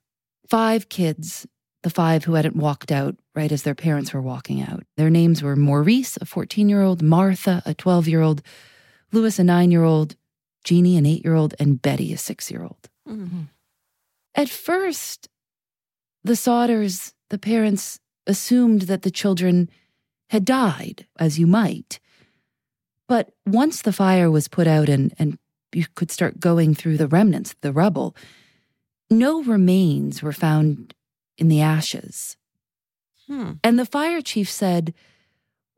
Five 0.48 0.88
kids, 0.88 1.44
the 1.82 1.90
five 1.90 2.22
who 2.22 2.34
hadn't 2.34 2.54
walked 2.54 2.92
out 2.92 3.16
right 3.34 3.50
as 3.50 3.64
their 3.64 3.74
parents 3.74 4.14
were 4.14 4.22
walking 4.22 4.62
out. 4.62 4.84
Their 4.96 5.10
names 5.10 5.42
were 5.42 5.56
Maurice, 5.56 6.16
a 6.20 6.24
14 6.24 6.68
year 6.68 6.82
old, 6.82 7.02
Martha, 7.02 7.60
a 7.66 7.74
12 7.74 8.06
year 8.06 8.22
old, 8.22 8.42
Louis, 9.10 9.36
a 9.40 9.44
nine 9.44 9.72
year 9.72 9.82
old, 9.82 10.14
Jeannie, 10.62 10.96
an 10.96 11.04
eight 11.04 11.24
year 11.24 11.34
old, 11.34 11.56
and 11.58 11.82
Betty, 11.82 12.12
a 12.12 12.16
six 12.16 12.48
year 12.48 12.62
old. 12.62 12.88
Mm-hmm. 13.08 13.42
At 14.36 14.48
first, 14.48 15.28
the 16.22 16.34
Sodders, 16.34 17.12
the 17.28 17.38
parents, 17.38 17.98
assumed 18.24 18.82
that 18.82 19.02
the 19.02 19.10
children 19.10 19.68
had 20.30 20.44
died, 20.44 21.06
as 21.18 21.40
you 21.40 21.48
might. 21.48 21.98
But 23.08 23.32
once 23.44 23.82
the 23.82 23.92
fire 23.92 24.30
was 24.30 24.46
put 24.46 24.68
out 24.68 24.88
and, 24.88 25.12
and 25.18 25.38
you 25.72 25.86
could 25.94 26.10
start 26.10 26.40
going 26.40 26.74
through 26.74 26.96
the 26.96 27.08
remnants, 27.08 27.54
the 27.60 27.72
rubble, 27.72 28.16
no 29.10 29.42
remains 29.42 30.22
were 30.22 30.32
found 30.32 30.94
in 31.36 31.48
the 31.48 31.60
ashes. 31.60 32.36
Hmm. 33.26 33.52
And 33.62 33.78
the 33.78 33.86
fire 33.86 34.20
chief 34.20 34.50
said, 34.50 34.94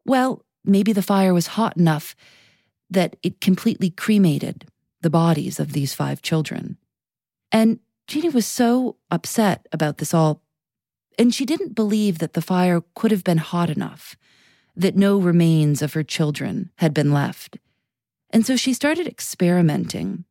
well, 0.05 0.45
maybe 0.65 0.93
the 0.93 1.03
fire 1.03 1.35
was 1.35 1.49
hot 1.49 1.77
enough 1.77 2.17
that 2.89 3.17
it 3.23 3.41
completely 3.41 3.91
cremated 3.91 4.67
the 5.01 5.11
bodies 5.11 5.61
of 5.61 5.73
these 5.73 5.95
five 5.95 6.23
children. 6.23 6.77
And 7.53 7.81
Jeannie 8.07 8.29
was 8.29 8.47
so 8.47 8.97
upset 9.11 9.67
about 9.73 9.99
this 9.99 10.13
all, 10.13 10.43
and 11.19 11.35
she 11.35 11.47
didn't 11.47 11.75
believe 11.75 12.19
that 12.19 12.33
the 12.33 12.43
fire 12.43 12.83
could 12.95 13.11
have 13.11 13.25
been 13.25 13.39
hot 13.39 13.71
enough, 13.71 14.17
that 14.77 14.97
no 14.97 15.19
remains 15.19 15.83
of 15.83 15.93
her 15.93 16.03
children 16.03 16.71
had 16.77 16.93
been 16.93 17.13
left. 17.13 17.59
And 18.31 18.47
so 18.47 18.57
she 18.57 18.73
started 18.73 19.07
experimenting 19.07 20.25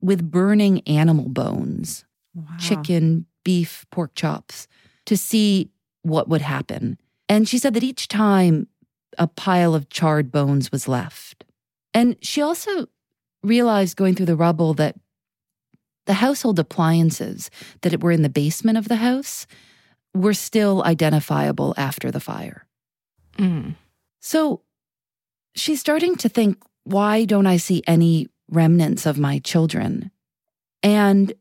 with 0.00 0.30
burning 0.30 0.80
animal 0.86 1.28
bones, 1.28 2.04
Wow. 2.34 2.56
chicken, 2.58 3.26
beef, 3.44 3.86
pork 3.90 4.14
chops, 4.14 4.66
to 5.06 5.16
see 5.16 5.70
what 6.02 6.28
would 6.28 6.42
happen. 6.42 6.98
And 7.28 7.48
she 7.48 7.58
said 7.58 7.74
that 7.74 7.84
each 7.84 8.08
time 8.08 8.66
a 9.18 9.26
pile 9.26 9.74
of 9.74 9.88
charred 9.88 10.32
bones 10.32 10.72
was 10.72 10.88
left. 10.88 11.44
And 11.92 12.16
she 12.20 12.42
also 12.42 12.88
realized 13.42 13.96
going 13.96 14.14
through 14.14 14.26
the 14.26 14.36
rubble 14.36 14.74
that 14.74 14.96
the 16.06 16.14
household 16.14 16.58
appliances 16.58 17.50
that 17.82 18.02
were 18.02 18.10
in 18.10 18.22
the 18.22 18.28
basement 18.28 18.76
of 18.76 18.88
the 18.88 18.96
house 18.96 19.46
were 20.12 20.34
still 20.34 20.82
identifiable 20.84 21.74
after 21.76 22.10
the 22.10 22.20
fire. 22.20 22.66
Mm. 23.38 23.74
So 24.20 24.62
she's 25.54 25.80
starting 25.80 26.16
to 26.16 26.28
think, 26.28 26.62
why 26.84 27.24
don't 27.24 27.46
I 27.46 27.56
see 27.56 27.82
any 27.86 28.28
remnants 28.50 29.06
of 29.06 29.18
my 29.18 29.38
children? 29.38 30.10
And 30.82 31.32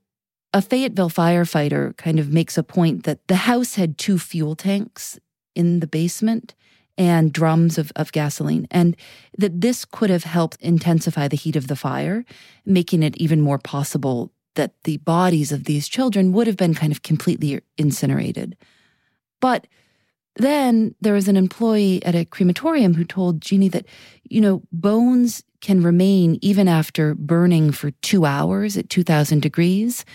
a 0.53 0.62
Fayetteville 0.62 1.10
firefighter 1.10 1.95
kind 1.97 2.19
of 2.19 2.32
makes 2.32 2.58
a 2.58 2.63
point 2.63 3.03
that 3.03 3.27
the 3.27 3.36
house 3.36 3.75
had 3.75 3.97
two 3.97 4.19
fuel 4.19 4.56
tanks 4.56 5.19
in 5.56 5.79
the 5.79 5.88
basement 5.88 6.56
and 6.97 7.34
drums 7.34 7.77
of, 7.77 7.91
of 7.95 8.12
gasoline, 8.12 8.67
and 8.69 8.95
that 9.38 9.62
this 9.62 9.84
could 9.84 10.12
have 10.12 10.25
helped 10.25 10.62
intensify 10.62 11.27
the 11.27 11.36
heat 11.36 11.56
of 11.56 11.67
the 11.67 11.75
fire, 11.75 12.23
making 12.65 13.01
it 13.01 13.17
even 13.17 13.41
more 13.41 13.58
possible 13.58 14.32
that 14.56 14.73
the 14.84 14.97
bodies 14.97 15.51
of 15.51 15.63
these 15.63 15.88
children 15.88 16.32
would 16.32 16.45
have 16.45 16.58
been 16.58 16.75
kind 16.75 16.91
of 16.91 17.01
completely 17.01 17.60
incinerated. 17.77 18.56
But 19.41 19.65
then 20.36 20.96
there 21.02 21.13
was 21.13 21.28
an 21.28 21.38
employee 21.38 22.04
at 22.04 22.15
a 22.15 22.26
crematorium 22.26 22.93
who 22.93 23.04
told 23.04 23.41
Jeannie 23.41 23.69
that, 23.69 23.86
you 24.30 24.41
know, 24.41 24.63
bones 24.72 25.43
can 25.62 25.84
remain 25.84 26.39
even 26.41 26.67
after 26.67 27.13
burning 27.15 27.72
for 27.72 27.91
two 28.02 28.26
hours 28.26 28.76
at 28.76 28.89
2000 28.89 29.41
degrees. 29.41 30.06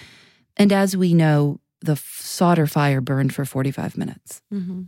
And 0.56 0.72
as 0.72 0.96
we 0.96 1.14
know, 1.14 1.60
the 1.80 1.96
Sodder 1.96 2.66
fire 2.66 3.00
burned 3.00 3.34
for 3.34 3.44
45 3.44 3.96
minutes. 3.96 4.42
Mm-hmm. 4.52 4.82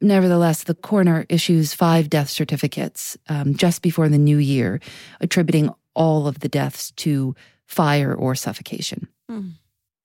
Nevertheless, 0.00 0.64
the 0.64 0.74
coroner 0.74 1.24
issues 1.28 1.72
five 1.72 2.10
death 2.10 2.28
certificates 2.28 3.16
um, 3.28 3.54
just 3.54 3.80
before 3.80 4.08
the 4.08 4.18
new 4.18 4.36
year, 4.36 4.80
attributing 5.20 5.72
all 5.94 6.26
of 6.26 6.40
the 6.40 6.48
deaths 6.48 6.90
to 6.92 7.34
fire 7.66 8.14
or 8.14 8.34
suffocation. 8.34 9.08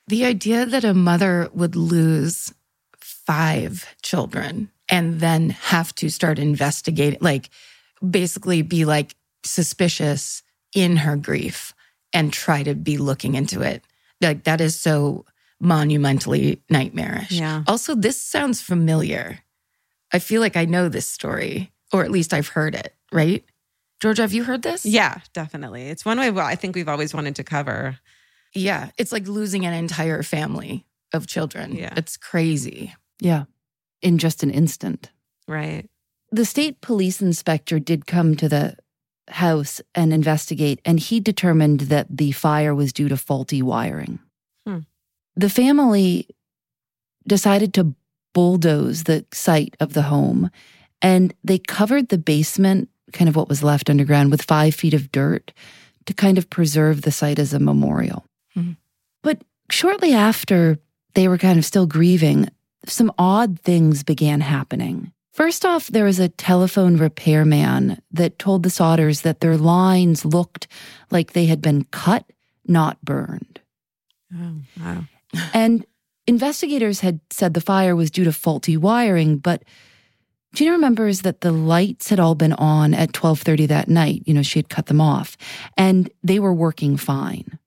The 0.08 0.26
idea 0.26 0.66
that 0.66 0.84
a 0.84 0.94
mother 0.94 1.50
would 1.54 1.76
lose 1.76 2.54
five 3.26 3.86
children 4.02 4.70
and 4.90 5.20
then 5.20 5.52
have 5.52 5.94
to 5.96 6.10
start 6.10 6.40
investigating, 6.40 7.20
like 7.22 7.50
basically 8.08 8.62
be 8.62 8.86
like 8.86 9.16
suspicious 9.44 10.44
in 10.74 10.98
her 10.98 11.16
grief 11.16 11.74
and 12.14 12.34
try 12.34 12.64
to 12.64 12.76
be 12.76 12.98
looking 12.98 13.36
into 13.36 13.62
it. 13.62 13.84
Like 14.20 14.44
that 14.44 14.62
is 14.62 14.80
so 14.80 15.26
monumentally 15.60 16.62
nightmarish. 16.70 17.32
Yeah. 17.32 17.64
Also, 17.68 17.96
this 17.96 18.20
sounds 18.20 18.62
familiar. 18.62 19.40
I 20.12 20.20
feel 20.20 20.42
like 20.42 20.58
I 20.58 20.66
know 20.66 20.90
this 20.90 21.08
story, 21.08 21.72
or 21.94 22.04
at 22.04 22.12
least 22.12 22.34
I've 22.34 22.50
heard 22.50 22.76
it, 22.76 22.94
right? 23.12 23.44
Georgia, 24.02 24.24
have 24.24 24.34
you 24.34 24.44
heard 24.44 24.64
this? 24.64 24.86
Yeah, 24.86 25.20
definitely. 25.34 25.84
It's 25.84 26.04
one 26.04 26.20
way 26.20 26.32
well, 26.32 26.46
I 26.46 26.56
think 26.56 26.76
we've 26.76 26.90
always 26.90 27.14
wanted 27.14 27.36
to 27.36 27.44
cover. 27.44 28.00
Yeah. 28.54 28.90
It's 28.98 29.12
like 29.12 29.28
losing 29.28 29.66
an 29.66 29.74
entire 29.74 30.24
family 30.24 30.86
of 31.14 31.28
children. 31.28 31.76
Yeah. 31.76 31.94
It's 31.96 32.18
crazy. 32.18 32.96
Yeah, 33.22 33.46
in 34.02 34.18
just 34.18 34.44
an 34.44 34.50
instant. 34.50 35.12
Right. 35.48 35.88
The 36.32 36.44
state 36.44 36.82
police 36.82 37.22
inspector 37.22 37.80
did 37.80 38.08
come 38.08 38.36
to 38.36 38.50
the 38.50 38.76
house 39.30 39.80
and 39.96 40.12
investigate, 40.12 40.82
and 40.84 41.00
he 41.00 41.20
determined 41.20 41.82
that 41.82 42.08
the 42.10 42.32
fire 42.32 42.76
was 42.76 42.92
due 42.92 43.08
to 43.08 43.16
faulty 43.16 43.62
wiring. 43.62 44.20
Hmm. 44.66 44.80
The 45.36 45.50
family 45.50 46.28
decided 47.28 47.74
to 47.76 47.94
bulldoze 48.34 49.04
the 49.04 49.26
site 49.32 49.78
of 49.80 49.94
the 49.94 50.04
home, 50.04 50.50
and 51.02 51.34
they 51.44 51.60
covered 51.60 52.10
the 52.10 52.18
basement, 52.18 52.90
kind 53.14 53.30
of 53.30 53.36
what 53.36 53.50
was 53.50 53.64
left 53.64 53.90
underground, 53.90 54.32
with 54.32 54.42
five 54.42 54.74
feet 54.74 54.94
of 54.94 55.12
dirt 55.12 55.54
to 56.06 56.14
kind 56.14 56.38
of 56.38 56.50
preserve 56.50 57.04
the 57.04 57.12
site 57.12 57.40
as 57.40 57.54
a 57.54 57.60
memorial. 57.60 58.26
Hmm. 58.54 58.72
But 59.22 59.44
shortly 59.70 60.14
after 60.14 60.80
they 61.14 61.28
were 61.28 61.38
kind 61.38 61.60
of 61.60 61.66
still 61.66 61.86
grieving, 61.86 62.50
some 62.88 63.12
odd 63.18 63.60
things 63.60 64.04
began 64.04 64.42
happening. 64.42 65.12
First 65.34 65.66
off, 65.66 65.88
there 65.88 66.04
was 66.04 66.20
a 66.20 66.30
telephone 66.30 66.98
repairman 66.98 68.02
that 68.12 68.38
told 68.38 68.64
the 68.64 68.70
Sodders 68.70 69.22
that 69.22 69.40
their 69.40 69.58
lines 69.58 70.26
looked 70.26 70.68
like 71.10 71.32
they 71.32 71.46
had 71.46 71.62
been 71.62 71.86
cut, 71.86 72.26
not 72.68 73.02
burned. 73.02 73.62
Oh, 74.36 74.56
wow. 74.80 75.06
And 75.54 75.86
investigators 76.28 77.00
had 77.00 77.22
said 77.30 77.54
the 77.54 77.62
fire 77.62 77.96
was 77.96 78.12
due 78.12 78.26
to 78.26 78.34
faulty 78.34 78.76
wiring, 78.76 79.38
but 79.38 79.64
Gina 80.54 80.72
remembers 80.72 81.22
that 81.22 81.42
the 81.42 81.54
lights 81.54 82.10
had 82.10 82.20
all 82.20 82.36
been 82.36 82.54
on 82.54 82.94
at 82.94 83.14
12:30 83.14 83.68
that 83.70 83.88
night. 83.88 84.24
You 84.26 84.34
know, 84.34 84.42
she 84.42 84.60
had 84.60 84.68
cut 84.68 84.88
them 84.88 85.00
off, 85.00 85.38
and 85.78 86.10
they 86.24 86.40
were 86.40 86.54
working 86.54 86.98
fine. 86.98 87.58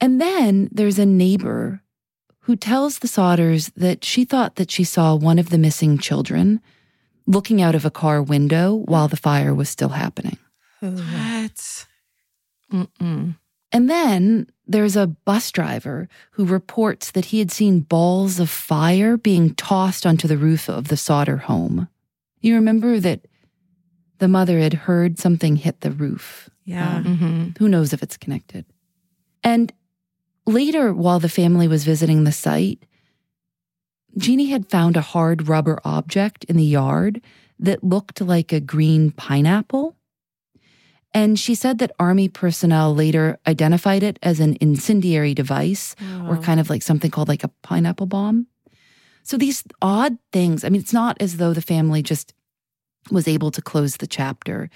And 0.00 0.20
then 0.20 0.70
there's 0.72 0.98
a 0.98 1.04
neighbor 1.04 1.81
who 2.42 2.56
tells 2.56 2.98
the 2.98 3.08
Sodders 3.08 3.72
that 3.76 4.04
she 4.04 4.24
thought 4.24 4.56
that 4.56 4.70
she 4.70 4.84
saw 4.84 5.14
one 5.14 5.38
of 5.38 5.50
the 5.50 5.58
missing 5.58 5.98
children 5.98 6.60
looking 7.26 7.62
out 7.62 7.74
of 7.74 7.84
a 7.84 7.90
car 7.90 8.20
window 8.22 8.74
while 8.74 9.08
the 9.08 9.16
fire 9.16 9.54
was 9.54 9.68
still 9.68 9.90
happening. 9.90 10.38
What? 10.80 11.86
Mm-mm. 12.72 13.36
And 13.70 13.88
then 13.90 14.48
there's 14.66 14.96
a 14.96 15.06
bus 15.06 15.50
driver 15.50 16.08
who 16.32 16.44
reports 16.44 17.10
that 17.12 17.26
he 17.26 17.38
had 17.38 17.50
seen 17.50 17.80
balls 17.80 18.38
of 18.40 18.50
fire 18.50 19.16
being 19.16 19.54
tossed 19.54 20.04
onto 20.04 20.26
the 20.28 20.36
roof 20.36 20.68
of 20.68 20.88
the 20.88 20.96
Sodder 20.96 21.36
home. 21.38 21.88
You 22.40 22.54
remember 22.56 22.98
that 23.00 23.26
the 24.18 24.28
mother 24.28 24.58
had 24.58 24.74
heard 24.74 25.18
something 25.18 25.56
hit 25.56 25.80
the 25.80 25.90
roof. 25.90 26.50
Yeah. 26.64 26.96
Um, 26.98 27.04
Mhm. 27.04 27.58
who 27.58 27.68
knows 27.68 27.92
if 27.92 28.02
it's 28.02 28.16
connected? 28.16 28.64
And 29.42 29.72
later, 30.46 30.92
while 30.92 31.20
the 31.20 31.28
family 31.28 31.68
was 31.68 31.84
visiting 31.84 32.24
the 32.24 32.32
site, 32.32 32.84
Jeannie 34.16 34.50
had 34.50 34.70
found 34.70 34.96
a 34.96 35.00
hard 35.00 35.48
rubber 35.48 35.80
object 35.84 36.44
in 36.44 36.56
the 36.56 36.64
yard 36.64 37.20
that 37.58 37.84
looked 37.84 38.20
like 38.20 38.52
a 38.52 38.60
green 38.60 39.10
pineapple. 39.10 39.96
And 41.14 41.38
she 41.38 41.54
said 41.54 41.78
that 41.78 41.92
Army 41.98 42.28
personnel 42.28 42.94
later 42.94 43.38
identified 43.46 44.02
it 44.02 44.18
as 44.22 44.40
an 44.40 44.56
incendiary 44.60 45.34
device 45.34 45.94
or 46.26 46.36
oh. 46.36 46.40
kind 46.42 46.58
of 46.58 46.70
like 46.70 46.82
something 46.82 47.10
called 47.10 47.28
like 47.28 47.44
a 47.44 47.50
pineapple 47.62 48.06
bomb. 48.06 48.46
So 49.22 49.36
these 49.36 49.62
odd 49.80 50.18
things, 50.32 50.64
I 50.64 50.68
mean, 50.68 50.80
it's 50.80 50.92
not 50.92 51.16
as 51.20 51.36
though 51.36 51.52
the 51.52 51.62
family 51.62 52.02
just 52.02 52.34
was 53.10 53.28
able 53.28 53.50
to 53.52 53.62
close 53.62 53.98
the 53.98 54.06
chapter. 54.06 54.70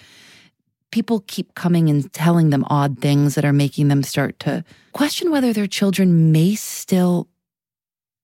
People 0.96 1.22
keep 1.26 1.54
coming 1.54 1.90
and 1.90 2.10
telling 2.14 2.48
them 2.48 2.64
odd 2.70 3.00
things 3.00 3.34
that 3.34 3.44
are 3.44 3.52
making 3.52 3.88
them 3.88 4.02
start 4.02 4.38
to 4.38 4.64
question 4.94 5.30
whether 5.30 5.52
their 5.52 5.66
children 5.66 6.32
may 6.32 6.54
still 6.54 7.28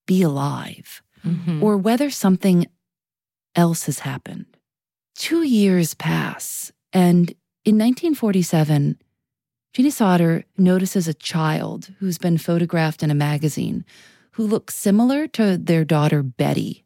be 0.07 0.23
alive 0.23 1.03
Mhm. 1.23 1.61
or 1.63 1.77
whether 1.77 2.09
something 2.09 2.65
else 3.55 3.85
has 3.85 3.99
happened. 3.99 4.47
Two 5.15 5.43
years 5.43 5.93
pass, 5.93 6.73
and 6.95 7.35
in 7.67 7.77
1947, 7.77 8.97
Jeannie 9.75 9.91
Sodder 9.91 10.45
notices 10.57 11.07
a 11.07 11.13
child 11.13 11.91
who's 11.99 12.17
been 12.17 12.39
photographed 12.39 13.03
in 13.03 13.11
a 13.11 13.15
magazine 13.15 13.85
who 14.31 14.47
looks 14.47 14.75
similar 14.75 15.29
to 15.29 15.59
their 15.59 15.85
daughter 15.85 16.23
Betty. 16.23 16.85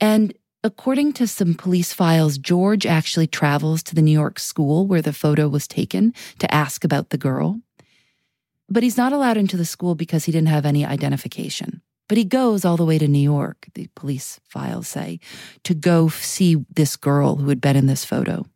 And 0.00 0.34
according 0.64 1.12
to 1.14 1.26
some 1.26 1.54
police 1.54 1.92
files, 1.92 2.38
George 2.38 2.86
actually 2.86 3.26
travels 3.26 3.82
to 3.84 3.94
the 3.94 4.02
New 4.02 4.12
York 4.12 4.38
school 4.38 4.86
where 4.86 5.02
the 5.02 5.12
photo 5.12 5.48
was 5.48 5.68
taken 5.68 6.12
to 6.38 6.52
ask 6.52 6.84
about 6.84 7.10
the 7.10 7.18
girl. 7.18 7.60
But 8.68 8.82
he's 8.82 8.96
not 8.96 9.12
allowed 9.12 9.36
into 9.36 9.56
the 9.56 9.64
school 9.64 9.94
because 9.94 10.24
he 10.24 10.32
didn't 10.32 10.48
have 10.48 10.66
any 10.66 10.84
identification. 10.84 11.80
But 12.08 12.18
he 12.18 12.24
goes 12.24 12.64
all 12.64 12.76
the 12.76 12.84
way 12.84 12.98
to 12.98 13.08
New 13.08 13.18
York, 13.18 13.66
the 13.74 13.88
police 13.94 14.40
files 14.48 14.88
say, 14.88 15.20
to 15.64 15.74
go 15.74 16.08
see 16.08 16.64
this 16.74 16.96
girl 16.96 17.36
who 17.36 17.48
had 17.48 17.60
been 17.60 17.76
in 17.76 17.86
this 17.86 18.04
photo. 18.04 18.46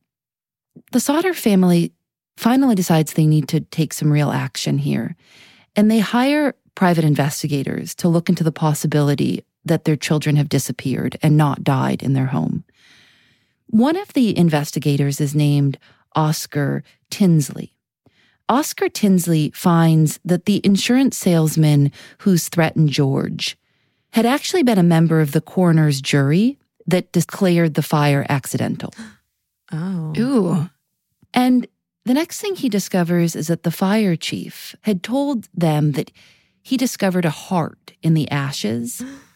The 0.93 1.01
Sodder 1.01 1.35
family 1.35 1.93
finally 2.37 2.75
decides 2.75 3.13
they 3.13 3.27
need 3.27 3.49
to 3.49 3.61
take 3.61 3.93
some 3.93 4.11
real 4.11 4.31
action 4.31 4.79
here. 4.79 5.17
And 5.77 5.91
they 5.91 5.99
hire 6.01 6.55
private 6.75 7.05
investigators 7.05 7.95
to 7.97 8.09
look 8.09 8.29
into 8.29 8.45
the 8.45 8.53
possibility 8.53 9.45
that 9.65 9.85
their 9.85 9.97
children 9.97 10.37
have 10.37 10.49
disappeared 10.49 11.17
and 11.23 11.37
not 11.37 11.65
died 11.65 12.03
in 12.03 12.13
their 12.13 12.27
home. 12.27 12.65
One 13.69 13.97
of 13.97 14.13
the 14.13 14.37
investigators 14.37 15.21
is 15.21 15.35
named 15.35 15.79
Oscar 16.15 16.83
Tinsley. 17.11 17.73
Oscar 18.49 18.89
Tinsley 18.89 19.51
finds 19.55 20.21
that 20.25 20.45
the 20.45 20.61
insurance 20.65 21.17
salesman 21.17 21.91
who's 22.19 22.49
threatened 22.49 22.91
George 22.91 23.57
had 24.13 24.27
actually 24.27 24.63
been 24.63 24.79
a 24.79 24.83
member 24.83 25.21
of 25.21 25.33
the 25.33 25.41
coroner's 25.41 26.03
jury 26.03 26.59
that 26.87 27.13
declared 27.13 27.75
the 27.75 27.83
fire 27.83 28.27
accidental. 28.29 28.93
Oh. 29.75 30.13
Ooh. 30.19 30.71
And 31.33 31.67
the 32.05 32.13
next 32.13 32.43
thing 32.43 32.57
he 32.57 32.69
discovers 32.69 33.35
is 33.35 33.47
that 33.47 33.63
the 33.63 33.71
fire 33.71 34.17
chief 34.17 34.77
had 34.83 35.03
told 35.03 35.49
them 35.55 35.93
that 35.93 36.11
he 36.61 36.77
discovered 36.77 37.25
a 37.25 37.31
heart 37.31 37.93
in 38.03 38.13
the 38.13 38.31
ashes 38.31 39.03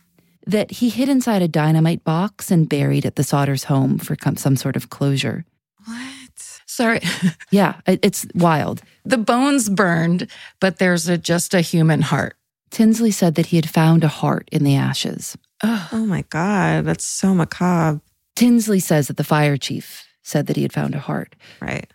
that 0.46 0.70
he 0.70 0.88
hid 0.88 1.08
inside 1.08 1.42
a 1.42 1.48
dynamite 1.48 2.04
box 2.04 2.50
and 2.50 2.68
buried 2.68 3.04
at 3.04 3.16
the 3.16 3.24
Sodder's 3.24 3.64
home 3.64 3.98
for 3.98 4.16
some 4.36 4.56
sort 4.56 4.76
of 4.76 4.90
closure. 4.90 5.44
What? 5.84 6.60
Sorry. 6.66 7.00
Yeah, 7.50 7.80
it's 7.86 8.26
wild. 8.34 8.82
the 9.04 9.18
bones 9.18 9.68
burned, 9.70 10.28
but 10.60 10.78
there's 10.78 11.08
a, 11.08 11.16
just 11.16 11.54
a 11.54 11.60
human 11.60 12.02
heart. 12.02 12.36
Tinsley 12.70 13.10
said 13.12 13.36
that 13.36 13.46
he 13.46 13.56
had 13.56 13.68
found 13.70 14.04
a 14.04 14.08
heart 14.08 14.48
in 14.52 14.64
the 14.64 14.74
ashes. 14.74 15.36
Ugh. 15.62 15.88
Oh 15.92 16.04
my 16.06 16.22
God. 16.28 16.84
That's 16.84 17.04
so 17.04 17.34
macabre. 17.34 18.00
Tinsley 18.34 18.80
says 18.80 19.06
that 19.08 19.16
the 19.16 19.24
fire 19.24 19.56
chief 19.56 20.04
said 20.22 20.46
that 20.48 20.56
he 20.56 20.62
had 20.62 20.72
found 20.72 20.94
a 20.94 20.98
heart. 20.98 21.34
Right. 21.60 21.90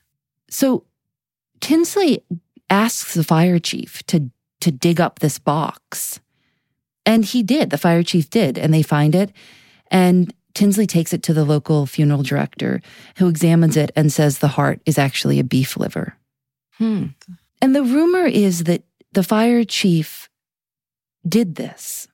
So 0.50 0.86
Tinsley 1.60 2.24
asks 2.70 3.14
the 3.14 3.24
fire 3.24 3.60
chief 3.60 4.02
to 4.08 4.32
to 4.62 4.72
dig 4.72 5.02
up 5.02 5.20
this 5.20 5.38
box. 5.40 6.20
And 7.06 7.26
he 7.26 7.44
did. 7.44 7.70
The 7.70 7.78
fire 7.78 8.04
chief 8.04 8.30
did, 8.30 8.58
and 8.58 8.74
they 8.74 8.84
find 8.84 9.16
it. 9.16 9.32
And 9.90 10.34
Tinsley 10.54 10.88
takes 10.88 11.14
it 11.14 11.24
to 11.24 11.34
the 11.34 11.46
local 11.46 11.86
funeral 11.86 12.24
director 12.24 12.82
who 13.18 13.28
examines 13.28 13.78
it 13.78 13.92
and 13.96 14.12
says 14.12 14.40
the 14.40 14.50
heart 14.50 14.82
is 14.86 14.98
actually 14.98 15.40
a 15.40 15.44
beef 15.44 15.78
liver. 15.78 16.16
Hmm. 16.78 17.08
And 17.62 17.76
the 17.76 17.84
rumor 17.84 18.26
is 18.26 18.66
that 18.66 18.84
the 19.12 19.24
fire 19.24 19.64
chief 19.64 20.30
did 21.28 21.56
this 21.56 22.08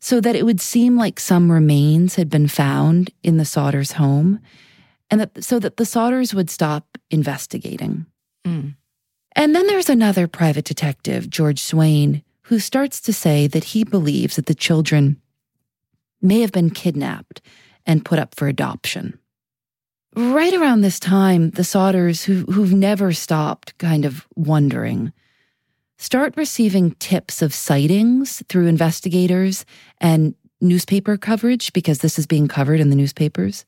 so 0.00 0.20
that 0.20 0.34
it 0.34 0.44
would 0.44 0.60
seem 0.60 0.96
like 0.96 1.20
some 1.20 1.52
remains 1.52 2.16
had 2.16 2.28
been 2.28 2.48
found 2.48 3.10
in 3.22 3.36
the 3.36 3.44
Sodders 3.44 3.92
home 3.92 4.40
and 5.10 5.20
that 5.20 5.44
so 5.44 5.58
that 5.58 5.76
the 5.76 5.84
Sodders 5.84 6.34
would 6.34 6.50
stop 6.50 6.98
investigating. 7.10 8.06
Mm. 8.46 8.74
And 9.36 9.54
then 9.54 9.66
there's 9.66 9.90
another 9.90 10.26
private 10.26 10.64
detective, 10.64 11.30
George 11.30 11.60
Swain, 11.60 12.22
who 12.52 12.58
starts 12.58 13.00
to 13.00 13.14
say 13.14 13.46
that 13.46 13.64
he 13.64 13.82
believes 13.82 14.36
that 14.36 14.44
the 14.44 14.54
children 14.54 15.16
may 16.20 16.42
have 16.42 16.52
been 16.52 16.68
kidnapped 16.68 17.40
and 17.86 18.04
put 18.04 18.18
up 18.18 18.34
for 18.34 18.46
adoption. 18.46 19.18
Right 20.14 20.52
around 20.52 20.82
this 20.82 21.00
time, 21.00 21.48
the 21.52 21.62
Sodders, 21.62 22.24
who, 22.24 22.42
who've 22.52 22.74
never 22.74 23.14
stopped 23.14 23.78
kind 23.78 24.04
of 24.04 24.26
wondering, 24.36 25.14
start 25.96 26.36
receiving 26.36 26.90
tips 26.96 27.40
of 27.40 27.54
sightings 27.54 28.42
through 28.50 28.66
investigators 28.66 29.64
and 29.98 30.34
newspaper 30.60 31.16
coverage 31.16 31.72
because 31.72 32.00
this 32.00 32.18
is 32.18 32.26
being 32.26 32.48
covered 32.48 32.80
in 32.80 32.90
the 32.90 32.96
newspapers 32.96 33.64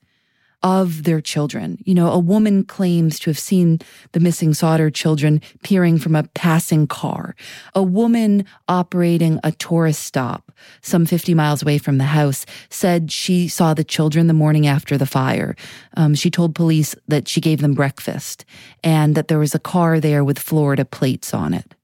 of 0.64 1.02
their 1.02 1.20
children. 1.20 1.78
You 1.84 1.94
know, 1.94 2.10
a 2.10 2.18
woman 2.18 2.64
claims 2.64 3.18
to 3.20 3.30
have 3.30 3.38
seen 3.38 3.80
the 4.12 4.18
missing 4.18 4.54
Sodder 4.54 4.90
children 4.90 5.42
peering 5.62 5.98
from 5.98 6.16
a 6.16 6.24
passing 6.34 6.86
car. 6.86 7.36
A 7.74 7.82
woman 7.82 8.46
operating 8.66 9.38
a 9.44 9.52
tourist 9.52 10.02
stop 10.02 10.50
some 10.80 11.04
50 11.04 11.34
miles 11.34 11.62
away 11.62 11.76
from 11.76 11.98
the 11.98 12.04
house 12.04 12.46
said 12.70 13.12
she 13.12 13.46
saw 13.46 13.74
the 13.74 13.84
children 13.84 14.26
the 14.26 14.32
morning 14.32 14.66
after 14.66 14.96
the 14.96 15.06
fire. 15.06 15.54
Um, 15.98 16.14
she 16.14 16.30
told 16.30 16.54
police 16.54 16.96
that 17.08 17.28
she 17.28 17.42
gave 17.42 17.60
them 17.60 17.74
breakfast 17.74 18.46
and 18.82 19.14
that 19.16 19.28
there 19.28 19.38
was 19.38 19.54
a 19.54 19.58
car 19.58 20.00
there 20.00 20.24
with 20.24 20.38
Florida 20.38 20.86
plates 20.86 21.34
on 21.34 21.52
it. 21.52 21.74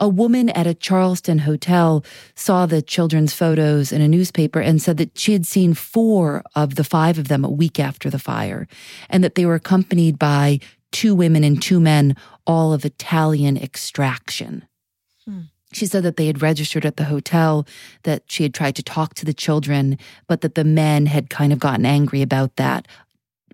A 0.00 0.08
woman 0.08 0.48
at 0.50 0.66
a 0.66 0.74
Charleston 0.74 1.40
hotel 1.40 2.04
saw 2.36 2.66
the 2.66 2.82
children's 2.82 3.34
photos 3.34 3.90
in 3.90 4.00
a 4.00 4.08
newspaper 4.08 4.60
and 4.60 4.80
said 4.80 4.96
that 4.98 5.18
she 5.18 5.32
had 5.32 5.46
seen 5.46 5.74
four 5.74 6.42
of 6.54 6.76
the 6.76 6.84
five 6.84 7.18
of 7.18 7.28
them 7.28 7.44
a 7.44 7.50
week 7.50 7.80
after 7.80 8.08
the 8.08 8.18
fire, 8.18 8.68
and 9.10 9.24
that 9.24 9.34
they 9.34 9.44
were 9.44 9.56
accompanied 9.56 10.18
by 10.18 10.60
two 10.92 11.14
women 11.14 11.42
and 11.42 11.60
two 11.60 11.80
men, 11.80 12.16
all 12.46 12.72
of 12.72 12.84
Italian 12.84 13.56
extraction. 13.56 14.66
Hmm. 15.24 15.40
She 15.72 15.84
said 15.84 16.02
that 16.04 16.16
they 16.16 16.26
had 16.26 16.40
registered 16.40 16.86
at 16.86 16.96
the 16.96 17.04
hotel, 17.04 17.66
that 18.04 18.22
she 18.28 18.42
had 18.42 18.54
tried 18.54 18.76
to 18.76 18.82
talk 18.82 19.14
to 19.14 19.24
the 19.24 19.34
children, 19.34 19.98
but 20.26 20.40
that 20.40 20.54
the 20.54 20.64
men 20.64 21.06
had 21.06 21.28
kind 21.28 21.52
of 21.52 21.58
gotten 21.58 21.84
angry 21.84 22.22
about 22.22 22.56
that, 22.56 22.88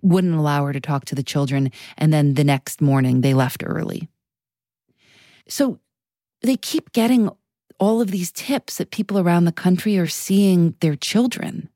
wouldn't 0.02 0.34
allow 0.34 0.64
her 0.66 0.72
to 0.72 0.80
talk 0.80 1.06
to 1.06 1.14
the 1.14 1.22
children, 1.22 1.72
and 1.96 2.12
then 2.12 2.34
the 2.34 2.44
next 2.44 2.80
morning 2.80 3.22
they 3.22 3.34
left 3.34 3.64
early. 3.66 4.08
So 5.48 5.80
they 6.44 6.56
keep 6.56 6.92
getting 6.92 7.30
all 7.78 8.00
of 8.00 8.10
these 8.10 8.30
tips 8.30 8.78
that 8.78 8.90
people 8.90 9.18
around 9.18 9.44
the 9.44 9.52
country 9.52 9.98
are 9.98 10.06
seeing 10.06 10.74
their 10.80 10.94
children. 10.94 11.68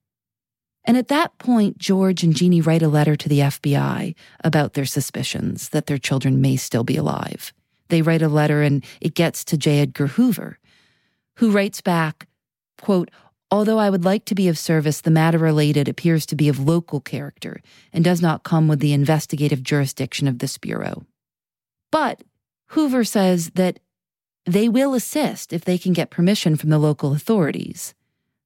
And 0.84 0.96
at 0.96 1.08
that 1.08 1.36
point, 1.38 1.78
George 1.78 2.22
and 2.22 2.34
Jeannie 2.34 2.60
write 2.60 2.82
a 2.82 2.88
letter 2.88 3.16
to 3.16 3.28
the 3.28 3.40
FBI 3.40 4.14
about 4.42 4.74
their 4.74 4.86
suspicions 4.86 5.70
that 5.70 5.86
their 5.86 5.98
children 5.98 6.40
may 6.40 6.56
still 6.56 6.84
be 6.84 6.96
alive. 6.96 7.52
They 7.88 8.02
write 8.02 8.22
a 8.22 8.28
letter 8.28 8.62
and 8.62 8.84
it 9.00 9.14
gets 9.14 9.44
to 9.46 9.58
J. 9.58 9.80
Edgar 9.80 10.06
Hoover, 10.06 10.58
who 11.36 11.50
writes 11.50 11.80
back, 11.80 12.26
quote, 12.80 13.10
Although 13.50 13.78
I 13.78 13.88
would 13.88 14.04
like 14.04 14.26
to 14.26 14.34
be 14.34 14.48
of 14.48 14.58
service, 14.58 15.00
the 15.00 15.10
matter 15.10 15.38
related 15.38 15.88
appears 15.88 16.26
to 16.26 16.36
be 16.36 16.50
of 16.50 16.60
local 16.60 17.00
character 17.00 17.62
and 17.94 18.04
does 18.04 18.20
not 18.20 18.42
come 18.42 18.68
with 18.68 18.80
the 18.80 18.92
investigative 18.92 19.62
jurisdiction 19.62 20.28
of 20.28 20.38
this 20.38 20.58
Bureau. 20.58 21.06
But 21.90 22.22
Hoover 22.68 23.04
says 23.04 23.50
that 23.54 23.80
they 24.48 24.68
will 24.68 24.94
assist 24.94 25.52
if 25.52 25.64
they 25.64 25.78
can 25.78 25.92
get 25.92 26.10
permission 26.10 26.56
from 26.56 26.70
the 26.70 26.78
local 26.78 27.12
authorities, 27.12 27.94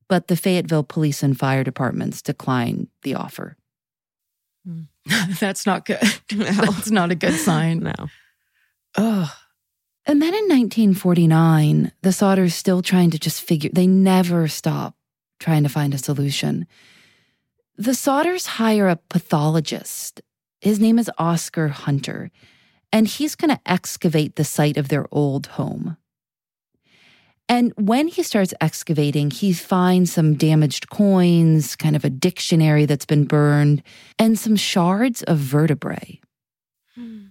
but 0.09 0.29
the 0.29 0.37
Fayetteville 0.37 0.83
Police 0.83 1.23
and 1.23 1.39
Fire 1.39 1.65
Departments 1.65 2.23
decline 2.23 2.89
the 3.03 3.15
offer. 3.15 3.57
Hmm. 4.67 4.83
That's 5.41 5.67
not 5.67 5.87
good. 5.87 6.03
No. 6.33 6.45
That's 6.45 6.91
not 6.91 7.11
a 7.11 7.15
good 7.15 7.35
sign. 7.35 7.81
No. 7.81 8.09
Ugh. 8.97 9.29
And 10.07 10.21
then 10.21 10.35
in 10.35 10.45
1949, 10.49 11.93
the 12.03 12.09
Sodders 12.09 12.53
still 12.53 12.83
trying 12.83 13.11
to 13.11 13.19
just 13.19 13.43
figure, 13.43 13.71
they 13.73 13.87
never 13.87 14.49
stop 14.49 14.97
trying 15.39 15.63
to 15.63 15.69
find 15.69 15.95
a 15.95 15.99
solution. 15.99 16.67
The 17.77 17.93
Sodders 17.93 18.47
hire 18.47 18.89
a 18.89 18.97
pathologist. 18.97 20.23
His 20.61 20.81
name 20.81 20.99
is 20.99 21.11
Oscar 21.19 21.69
Hunter, 21.69 22.31
and 22.93 23.09
he's 23.09 23.35
going 23.35 23.51
to 23.51 23.61
excavate 23.67 24.37
the 24.37 24.45
site 24.45 24.77
of 24.77 24.89
their 24.89 25.07
old 25.11 25.47
home. 25.47 25.97
And 27.49 27.73
when 27.77 28.09
he 28.09 28.23
starts 28.23 28.55
excavating, 28.61 29.31
he 29.31 29.53
finds 29.53 30.13
some 30.13 30.35
damaged 30.35 30.91
coins, 30.91 31.77
kind 31.77 31.97
of 31.97 32.05
a 32.05 32.11
dictionary 32.11 32.87
that's 32.87 33.05
been 33.05 33.25
burned, 33.25 33.83
and 34.19 34.39
some 34.39 34.57
shards 34.57 35.23
of 35.25 35.39
vertebrae. 35.39 36.21
Hmm. 36.95 37.29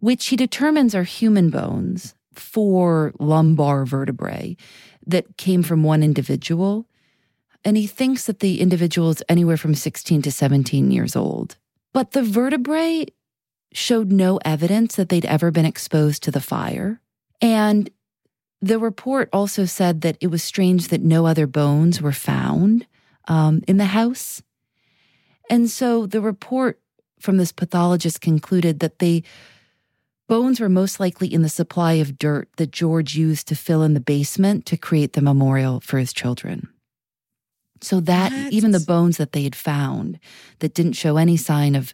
which 0.00 0.26
he 0.26 0.36
determines 0.36 0.94
are 0.94 1.04
human 1.04 1.48
bones, 1.48 2.14
four 2.34 3.12
lumbar 3.18 3.86
vertebrae 3.86 4.56
that 5.06 5.38
came 5.38 5.62
from 5.62 5.84
one 5.84 6.02
individual. 6.02 6.86
And 7.64 7.76
he 7.76 7.86
thinks 7.86 8.26
that 8.26 8.40
the 8.40 8.60
individual 8.60 9.08
is 9.08 9.22
anywhere 9.28 9.56
from 9.56 9.74
16 9.74 10.20
to 10.22 10.30
17 10.32 10.90
years 10.90 11.16
old. 11.16 11.56
But 11.94 12.10
the 12.10 12.22
vertebrae 12.22 13.06
showed 13.72 14.10
no 14.12 14.38
evidence 14.44 14.96
that 14.96 15.08
they'd 15.08 15.24
ever 15.24 15.50
been 15.50 15.64
exposed 15.64 16.22
to 16.22 16.30
the 16.30 16.40
fire. 16.40 17.00
And 17.40 17.90
the 18.60 18.78
report 18.78 19.28
also 19.32 19.64
said 19.64 20.02
that 20.02 20.16
it 20.20 20.28
was 20.28 20.42
strange 20.42 20.88
that 20.88 21.02
no 21.02 21.26
other 21.26 21.46
bones 21.46 22.00
were 22.00 22.12
found 22.12 22.86
um, 23.26 23.62
in 23.66 23.76
the 23.78 23.86
house. 23.86 24.42
And 25.50 25.68
so 25.68 26.06
the 26.06 26.20
report 26.20 26.80
from 27.18 27.36
this 27.36 27.52
pathologist 27.52 28.20
concluded 28.20 28.80
that 28.80 28.98
the 28.98 29.24
bones 30.28 30.60
were 30.60 30.68
most 30.68 31.00
likely 31.00 31.32
in 31.32 31.42
the 31.42 31.48
supply 31.48 31.94
of 31.94 32.18
dirt 32.18 32.48
that 32.56 32.70
George 32.70 33.16
used 33.16 33.48
to 33.48 33.54
fill 33.56 33.82
in 33.82 33.94
the 33.94 34.00
basement 34.00 34.64
to 34.66 34.76
create 34.76 35.12
the 35.12 35.20
memorial 35.20 35.80
for 35.80 35.98
his 35.98 36.12
children. 36.12 36.68
So 37.80 38.00
that 38.00 38.32
What? 38.32 38.52
even 38.52 38.70
the 38.70 38.80
bones 38.80 39.16
that 39.16 39.32
they 39.32 39.42
had 39.42 39.56
found 39.56 40.20
that 40.60 40.74
didn't 40.74 40.92
show 40.92 41.16
any 41.16 41.36
sign 41.36 41.74
of 41.74 41.92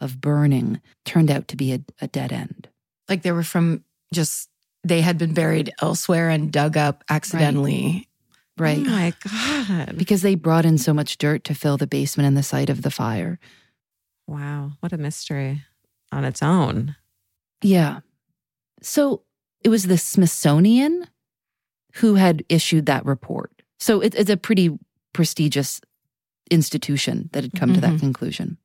of 0.00 0.20
burning 0.20 0.80
turned 1.04 1.30
out 1.30 1.48
to 1.48 1.56
be 1.56 1.72
a, 1.72 1.80
a 2.00 2.08
dead 2.08 2.32
end. 2.32 2.68
Like 3.08 3.22
they 3.22 3.32
were 3.32 3.42
from 3.42 3.84
just, 4.12 4.48
they 4.84 5.00
had 5.00 5.18
been 5.18 5.34
buried 5.34 5.72
elsewhere 5.80 6.28
and 6.30 6.52
dug 6.52 6.76
up 6.76 7.04
accidentally. 7.10 8.08
Right. 8.56 8.78
Oh 8.78 8.82
my 8.90 9.12
God. 9.76 9.96
because 9.96 10.22
they 10.22 10.34
brought 10.34 10.64
in 10.64 10.78
so 10.78 10.92
much 10.92 11.16
dirt 11.18 11.44
to 11.44 11.54
fill 11.54 11.76
the 11.76 11.86
basement 11.86 12.26
and 12.26 12.36
the 12.36 12.42
site 12.42 12.70
of 12.70 12.82
the 12.82 12.90
fire. 12.90 13.38
Wow. 14.26 14.72
What 14.80 14.92
a 14.92 14.98
mystery 14.98 15.62
on 16.12 16.24
its 16.24 16.42
own. 16.42 16.96
Yeah. 17.62 18.00
So 18.82 19.22
it 19.62 19.68
was 19.68 19.84
the 19.84 19.98
Smithsonian 19.98 21.06
who 21.94 22.16
had 22.16 22.44
issued 22.48 22.86
that 22.86 23.04
report. 23.06 23.62
So 23.78 24.00
it, 24.00 24.14
it's 24.14 24.30
a 24.30 24.36
pretty 24.36 24.76
prestigious 25.12 25.80
institution 26.50 27.28
that 27.32 27.44
had 27.44 27.54
come 27.54 27.74
to 27.74 27.80
that 27.80 27.94
Mhm. 27.94 28.00
conclusion. 28.00 28.58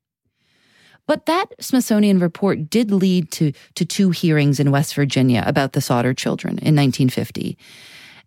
But 1.08 1.26
that 1.26 1.48
Smithsonian 1.60 2.20
report 2.20 2.70
did 2.70 2.92
lead 2.92 3.32
to, 3.32 3.52
to 3.76 3.86
two 3.86 4.12
hearings 4.12 4.60
in 4.60 4.72
West 4.72 4.96
Virginia 4.96 5.44
about 5.46 5.74
the 5.74 5.82
Sodder 5.82 6.13
children 6.13 6.52
in 6.54 6.76
1950. 6.76 7.58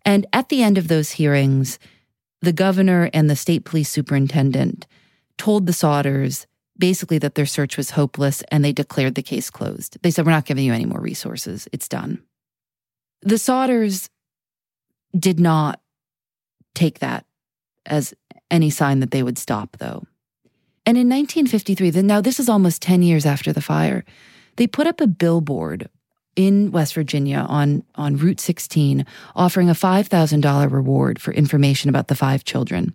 And 0.05 0.25
at 0.31 0.49
the 0.49 0.61
end 0.61 0.77
of 0.77 0.87
those 0.87 1.11
hearings, 1.11 1.79
the 2.41 2.53
governor 2.53 3.09
and 3.13 3.29
the 3.29 3.35
state 3.35 3.65
police 3.65 3.89
superintendent 3.89 4.85
told 5.37 5.65
the 5.65 5.71
Sodders 5.71 6.45
basically 6.77 7.17
that 7.17 7.35
their 7.35 7.45
search 7.45 7.77
was 7.77 7.91
hopeless 7.91 8.43
and 8.51 8.63
they 8.63 8.73
declared 8.73 9.15
the 9.15 9.23
case 9.23 9.49
closed. 9.49 9.97
They 10.03 10.11
said, 10.11 10.25
We're 10.25 10.31
not 10.31 10.45
giving 10.45 10.65
you 10.65 10.73
any 10.73 10.85
more 10.85 11.01
resources. 11.01 11.67
It's 11.71 11.87
done. 11.87 12.21
The 13.21 13.35
Sodders 13.35 14.09
did 15.17 15.39
not 15.39 15.81
take 16.75 16.99
that 16.99 17.25
as 17.85 18.13
any 18.51 18.69
sign 18.69 18.99
that 18.99 19.11
they 19.11 19.23
would 19.23 19.37
stop, 19.37 19.77
though. 19.77 20.03
And 20.87 20.95
in 20.95 21.09
1953, 21.09 21.89
then 21.89 22.07
now 22.07 22.21
this 22.21 22.39
is 22.39 22.47
almost 22.47 22.81
10 22.81 23.01
years 23.01 23.25
after 23.25 23.51
the 23.51 23.59
fire, 23.59 24.05
they 24.55 24.67
put 24.67 24.87
up 24.87 25.01
a 25.01 25.05
billboard 25.05 25.89
in 26.37 26.71
West 26.71 26.93
Virginia 26.93 27.39
on, 27.39 27.83
on 27.95 28.15
Route 28.15 28.39
16 28.39 29.05
offering 29.35 29.69
a 29.69 29.73
$5,000 29.73 30.71
reward 30.71 31.21
for 31.21 31.33
information 31.33 31.89
about 31.89 32.07
the 32.07 32.15
five 32.15 32.45
children. 32.45 32.93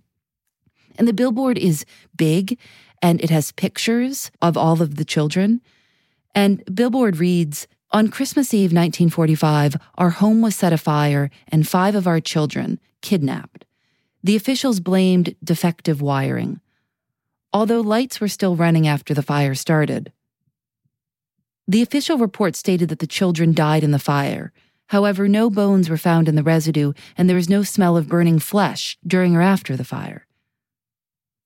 And 0.96 1.07
the 1.07 1.12
billboard 1.12 1.59
is 1.59 1.85
big 2.16 2.59
and 3.02 3.20
it 3.20 3.28
has 3.28 3.52
pictures 3.52 4.31
of 4.40 4.57
all 4.57 4.81
of 4.81 4.94
the 4.94 5.05
children. 5.05 5.61
And 6.35 6.64
billboard 6.74 7.18
reads, 7.18 7.68
on 7.90 8.09
Christmas 8.09 8.55
Eve 8.55 8.72
1945, 8.72 9.76
our 9.98 10.11
home 10.11 10.40
was 10.40 10.57
set 10.57 10.72
afire 10.72 11.28
and 11.48 11.68
five 11.68 11.94
of 11.94 12.07
our 12.07 12.20
children 12.20 12.81
kidnapped. 13.02 13.66
The 14.24 14.35
officials 14.35 14.81
blamed 14.81 15.35
defective 15.44 16.00
wiring, 16.00 16.62
although 17.53 17.81
lights 17.81 18.21
were 18.21 18.29
still 18.29 18.57
running 18.57 18.87
after 18.87 19.15
the 19.15 19.23
fire 19.23 19.55
started. 19.55 20.12
The 21.69 21.83
official 21.83 22.19
report 22.19 22.57
stated 22.57 22.88
that 22.88 22.99
the 22.99 23.07
children 23.07 23.53
died 23.53 23.85
in 23.85 23.93
the 23.93 23.99
fire. 23.99 24.53
However, 24.88 25.29
no 25.29 25.49
bones 25.49 25.88
were 25.88 25.97
found 25.97 26.29
in 26.29 26.35
the 26.35 26.43
residue, 26.43 26.93
and 27.17 27.29
there 27.29 27.37
was 27.37 27.49
no 27.49 27.62
smell 27.62 27.97
of 27.97 28.09
burning 28.09 28.38
flesh 28.38 28.99
during 29.07 29.37
or 29.37 29.43
after 29.43 29.77
the 29.77 29.85
fire. 29.85 30.27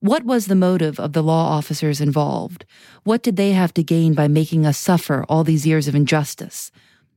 What 0.01 0.25
was 0.25 0.47
the 0.47 0.55
motive 0.55 0.99
of 0.99 1.13
the 1.13 1.23
law 1.23 1.57
officers 1.57 2.01
involved? 2.01 2.65
What 3.05 3.23
did 3.23 3.37
they 3.37 3.53
have 3.53 3.73
to 3.75 3.83
gain 3.83 4.15
by 4.15 4.29
making 4.29 4.67
us 4.67 4.79
suffer 4.79 5.25
all 5.29 5.45
these 5.45 5.67
years 5.67 5.89
of 5.89 5.95
injustice? 5.95 6.71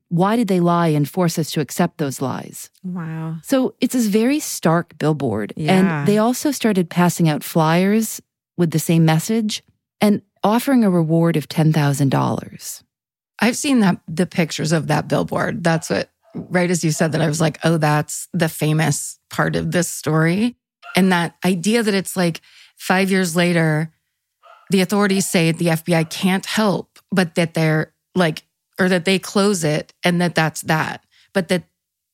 Why 0.09 0.35
did 0.35 0.47
they 0.47 0.59
lie 0.59 0.87
and 0.87 1.07
force 1.07 1.37
us 1.37 1.51
to 1.51 1.61
accept 1.61 1.97
those 1.99 2.21
lies? 2.21 2.69
Wow. 2.83 3.37
So 3.43 3.75
it's 3.79 3.93
this 3.93 4.07
very 4.07 4.39
stark 4.39 4.97
billboard. 4.97 5.53
Yeah. 5.55 5.73
And 5.73 6.07
they 6.07 6.17
also 6.17 6.51
started 6.51 6.89
passing 6.89 7.29
out 7.29 7.43
flyers 7.43 8.21
with 8.59 8.71
the 8.71 8.77
same 8.77 9.05
message 9.05 9.63
and 10.01 10.21
offering 10.43 10.83
a 10.83 10.89
reward 10.89 11.37
of 11.37 11.47
$10,000. 11.47 12.83
I've 13.39 13.57
seen 13.57 13.79
that 13.79 14.01
the 14.07 14.25
pictures 14.25 14.73
of 14.73 14.87
that 14.87 15.07
billboard. 15.07 15.63
That's 15.63 15.89
what 15.89 16.11
right 16.35 16.69
as 16.69 16.83
you 16.83 16.91
said 16.91 17.13
that 17.13 17.21
I 17.21 17.27
was 17.27 17.41
like, 17.41 17.57
"Oh, 17.63 17.77
that's 17.77 18.27
the 18.33 18.49
famous 18.49 19.17
part 19.29 19.55
of 19.55 19.71
this 19.71 19.87
story." 19.87 20.57
And 20.95 21.11
that 21.11 21.35
idea 21.43 21.81
that 21.81 21.93
it's 21.93 22.17
like 22.17 22.41
5 22.75 23.09
years 23.09 23.35
later 23.35 23.91
the 24.69 24.81
authorities 24.81 25.27
say 25.27 25.51
the 25.51 25.69
FBI 25.69 26.07
can't 26.09 26.45
help, 26.45 26.99
but 27.11 27.35
that 27.35 27.55
they're 27.55 27.93
like 28.13 28.43
or 28.79 28.87
that 28.89 29.05
they 29.05 29.17
close 29.17 29.63
it 29.63 29.93
and 30.03 30.21
that 30.21 30.35
that's 30.35 30.61
that. 30.61 31.03
But 31.33 31.47
that 31.47 31.63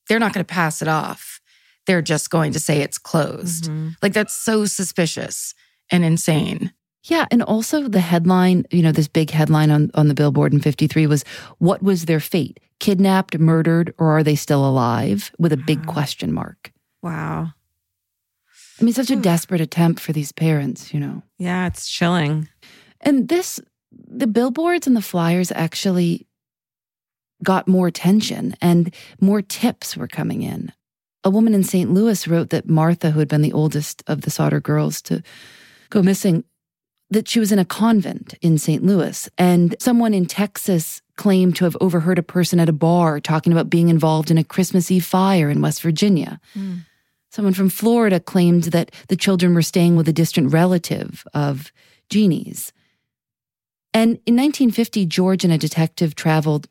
they're 0.08 0.20
not 0.20 0.32
going 0.34 0.46
to 0.46 0.54
pass 0.54 0.82
it 0.82 0.88
off. 0.88 1.42
They're 1.88 2.02
just 2.02 2.30
going 2.30 2.54
to 2.54 2.60
say 2.60 2.82
it's 2.82 2.98
closed. 2.98 3.66
Mhm. 3.66 3.96
Like 4.02 4.14
that's 4.14 4.34
so 4.36 4.66
suspicious 4.66 5.54
and 5.92 6.04
insane. 6.04 6.72
Yeah, 7.04 7.26
and 7.30 7.44
also 7.44 7.88
the 7.88 8.00
headline, 8.00 8.66
you 8.72 8.82
know, 8.82 8.92
this 8.92 9.08
big 9.08 9.30
headline 9.30 9.70
on, 9.70 9.92
on 9.94 10.08
the 10.08 10.16
billboard 10.16 10.54
in 10.54 10.60
53 10.60 11.06
was 11.06 11.24
what 11.60 11.84
was 11.84 12.06
their 12.06 12.20
fate? 12.20 12.60
Kidnapped, 12.80 13.38
murdered, 13.38 13.94
or 14.00 14.18
are 14.18 14.24
they 14.24 14.36
still 14.36 14.68
alive? 14.68 15.32
With 15.38 15.54
a 15.54 15.58
big 15.58 15.86
Wow. 15.86 15.94
question 15.94 16.34
mark. 16.34 16.72
Wow. 17.04 17.52
I 18.80 18.84
mean, 18.84 18.94
such 18.94 19.12
a 19.12 19.16
desperate 19.16 19.62
attempt 19.62 20.02
for 20.02 20.12
these 20.14 20.32
parents, 20.32 20.94
you 20.94 21.00
know. 21.00 21.22
Yeah, 21.38 21.68
it's 21.68 21.88
chilling. 21.88 22.50
And 23.02 23.30
this, 23.30 23.62
the 23.92 24.28
billboards 24.28 24.88
and 24.88 24.96
the 24.98 25.02
flyers 25.02 25.52
actually 25.52 26.28
got 27.44 27.68
more 27.68 27.88
attention 27.88 28.56
and 28.62 28.94
more 29.22 29.42
tips 29.42 29.96
were 29.96 30.08
coming 30.08 30.42
in. 30.42 30.74
A 31.24 31.30
woman 31.30 31.54
in 31.54 31.64
St. 31.64 31.92
Louis 31.92 32.28
wrote 32.28 32.50
that 32.50 32.68
Martha, 32.68 33.12
who 33.12 33.20
had 33.20 33.28
been 33.28 33.42
the 33.42 33.54
oldest 33.54 34.04
of 34.08 34.22
the 34.22 34.32
Sodder 34.32 34.60
girls 34.60 35.02
to 35.04 35.22
go 35.90 36.02
missing, 36.02 36.44
that 37.10 37.28
she 37.28 37.40
was 37.40 37.52
in 37.52 37.60
a 37.60 37.66
convent 37.66 38.34
in 38.42 38.58
St. 38.58 38.84
Louis. 38.84 39.30
And 39.38 39.76
someone 39.80 40.14
in 40.14 40.26
Texas 40.26 41.02
claimed 41.18 41.56
to 41.58 41.64
have 41.64 41.78
overheard 41.80 42.20
a 42.20 42.24
person 42.24 42.60
at 42.60 42.70
a 42.70 42.74
bar 42.74 43.20
talking 43.20 43.54
about 43.54 43.70
being 43.70 43.90
involved 43.90 44.32
in 44.32 44.38
a 44.38 44.44
Christmas 44.44 44.92
Eve 44.92 45.06
fire 45.06 45.50
in 45.50 45.62
West 45.62 45.82
Virginia. 45.82 46.40
Hmm. 46.54 46.78
Someone 47.32 47.54
from 47.54 47.70
Florida 47.70 48.20
claimed 48.20 48.64
that 48.66 48.92
the 49.08 49.16
children 49.16 49.54
were 49.54 49.62
staying 49.62 49.96
with 49.96 50.08
a 50.08 50.14
distant 50.14 50.54
relative 50.54 51.26
of 51.34 51.72
Jeannie's. 52.10 52.72
And 53.94 54.12
in 54.26 54.36
1950, 54.36 55.06
George 55.06 55.44
and 55.44 55.54
a 55.54 55.58
detective 55.58 56.16
traveled 56.16 56.68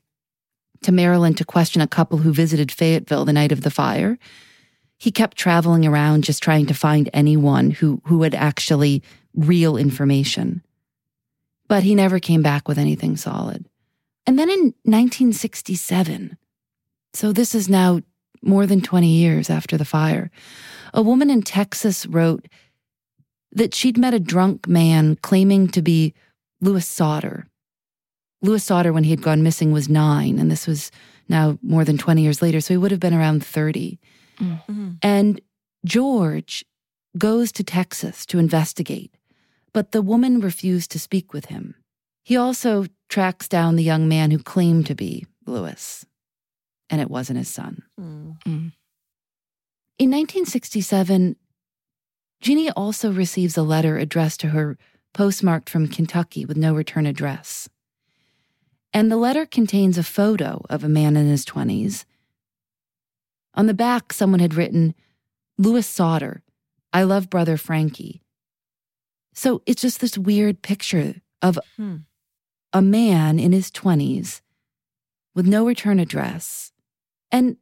to 0.82 0.92
Maryland 0.92 1.38
to 1.38 1.44
question 1.44 1.80
a 1.80 1.86
couple 1.86 2.18
who 2.18 2.32
visited 2.32 2.70
Fayetteville 2.70 3.24
the 3.24 3.32
night 3.32 3.52
of 3.52 3.62
the 3.62 3.70
fire. 3.70 4.18
He 5.04 5.12
kept 5.12 5.36
traveling 5.36 5.84
around 5.84 6.24
just 6.24 6.42
trying 6.42 6.64
to 6.64 6.72
find 6.72 7.10
anyone 7.12 7.72
who, 7.72 8.00
who 8.06 8.22
had 8.22 8.34
actually 8.34 9.02
real 9.34 9.76
information. 9.76 10.64
But 11.68 11.82
he 11.82 11.94
never 11.94 12.18
came 12.18 12.40
back 12.40 12.66
with 12.66 12.78
anything 12.78 13.18
solid. 13.18 13.66
And 14.26 14.38
then 14.38 14.48
in 14.48 14.72
1967, 14.84 16.38
so 17.12 17.32
this 17.32 17.54
is 17.54 17.68
now 17.68 18.00
more 18.40 18.64
than 18.64 18.80
20 18.80 19.06
years 19.06 19.50
after 19.50 19.76
the 19.76 19.84
fire, 19.84 20.30
a 20.94 21.02
woman 21.02 21.28
in 21.28 21.42
Texas 21.42 22.06
wrote 22.06 22.48
that 23.52 23.74
she'd 23.74 23.98
met 23.98 24.14
a 24.14 24.18
drunk 24.18 24.66
man 24.66 25.16
claiming 25.16 25.68
to 25.68 25.82
be 25.82 26.14
Louis 26.62 26.86
Sodder. 26.86 27.46
Louis 28.40 28.64
Sodder, 28.64 28.94
when 28.94 29.04
he 29.04 29.10
had 29.10 29.20
gone 29.20 29.42
missing, 29.42 29.70
was 29.70 29.86
nine, 29.86 30.38
and 30.38 30.50
this 30.50 30.66
was 30.66 30.90
now 31.28 31.58
more 31.60 31.84
than 31.84 31.98
20 31.98 32.22
years 32.22 32.40
later, 32.40 32.62
so 32.62 32.72
he 32.72 32.78
would 32.78 32.90
have 32.90 33.00
been 33.00 33.12
around 33.12 33.44
30. 33.44 33.98
Mhm. 34.36 34.98
And 35.02 35.40
George 35.84 36.64
goes 37.16 37.52
to 37.52 37.64
Texas 37.64 38.26
to 38.26 38.38
investigate, 38.38 39.16
but 39.72 39.92
the 39.92 40.02
woman 40.02 40.40
refused 40.40 40.90
to 40.92 40.98
speak 40.98 41.32
with 41.32 41.46
him. 41.46 41.74
He 42.24 42.36
also 42.36 42.86
tracks 43.08 43.48
down 43.48 43.76
the 43.76 43.82
young 43.82 44.08
man 44.08 44.30
who 44.30 44.38
claimed 44.38 44.86
to 44.86 44.94
be 44.94 45.26
Louis, 45.46 46.04
and 46.88 47.00
it 47.00 47.10
wasn't 47.10 47.38
his 47.38 47.48
son. 47.48 47.82
Mm. 48.00 48.72
In 49.98 50.10
1967, 50.10 51.36
Jeannie 52.40 52.70
also 52.70 53.12
receives 53.12 53.56
a 53.56 53.62
letter 53.62 53.96
addressed 53.96 54.40
to 54.40 54.48
her 54.48 54.76
postmarked 55.12 55.70
from 55.70 55.86
Kentucky 55.86 56.44
with 56.44 56.56
no 56.56 56.74
return 56.74 57.06
address. 57.06 57.68
And 58.92 59.10
the 59.10 59.16
letter 59.16 59.46
contains 59.46 59.98
a 59.98 60.02
photo 60.02 60.64
of 60.68 60.82
a 60.82 60.88
man 60.88 61.16
in 61.16 61.26
his 61.26 61.44
20s. 61.44 62.04
On 63.54 63.66
the 63.66 63.74
back, 63.74 64.12
someone 64.12 64.40
had 64.40 64.54
written, 64.54 64.94
Louis 65.58 65.86
Sodder, 65.86 66.42
I 66.92 67.02
love 67.04 67.30
brother 67.30 67.56
Frankie. 67.56 68.22
So 69.32 69.62
it's 69.66 69.82
just 69.82 70.00
this 70.00 70.18
weird 70.18 70.62
picture 70.62 71.16
of 71.42 71.58
Hmm. 71.76 71.96
a 72.72 72.82
man 72.82 73.38
in 73.38 73.52
his 73.52 73.70
20s 73.70 74.40
with 75.34 75.46
no 75.46 75.66
return 75.66 75.98
address. 76.00 76.72
And 77.30 77.56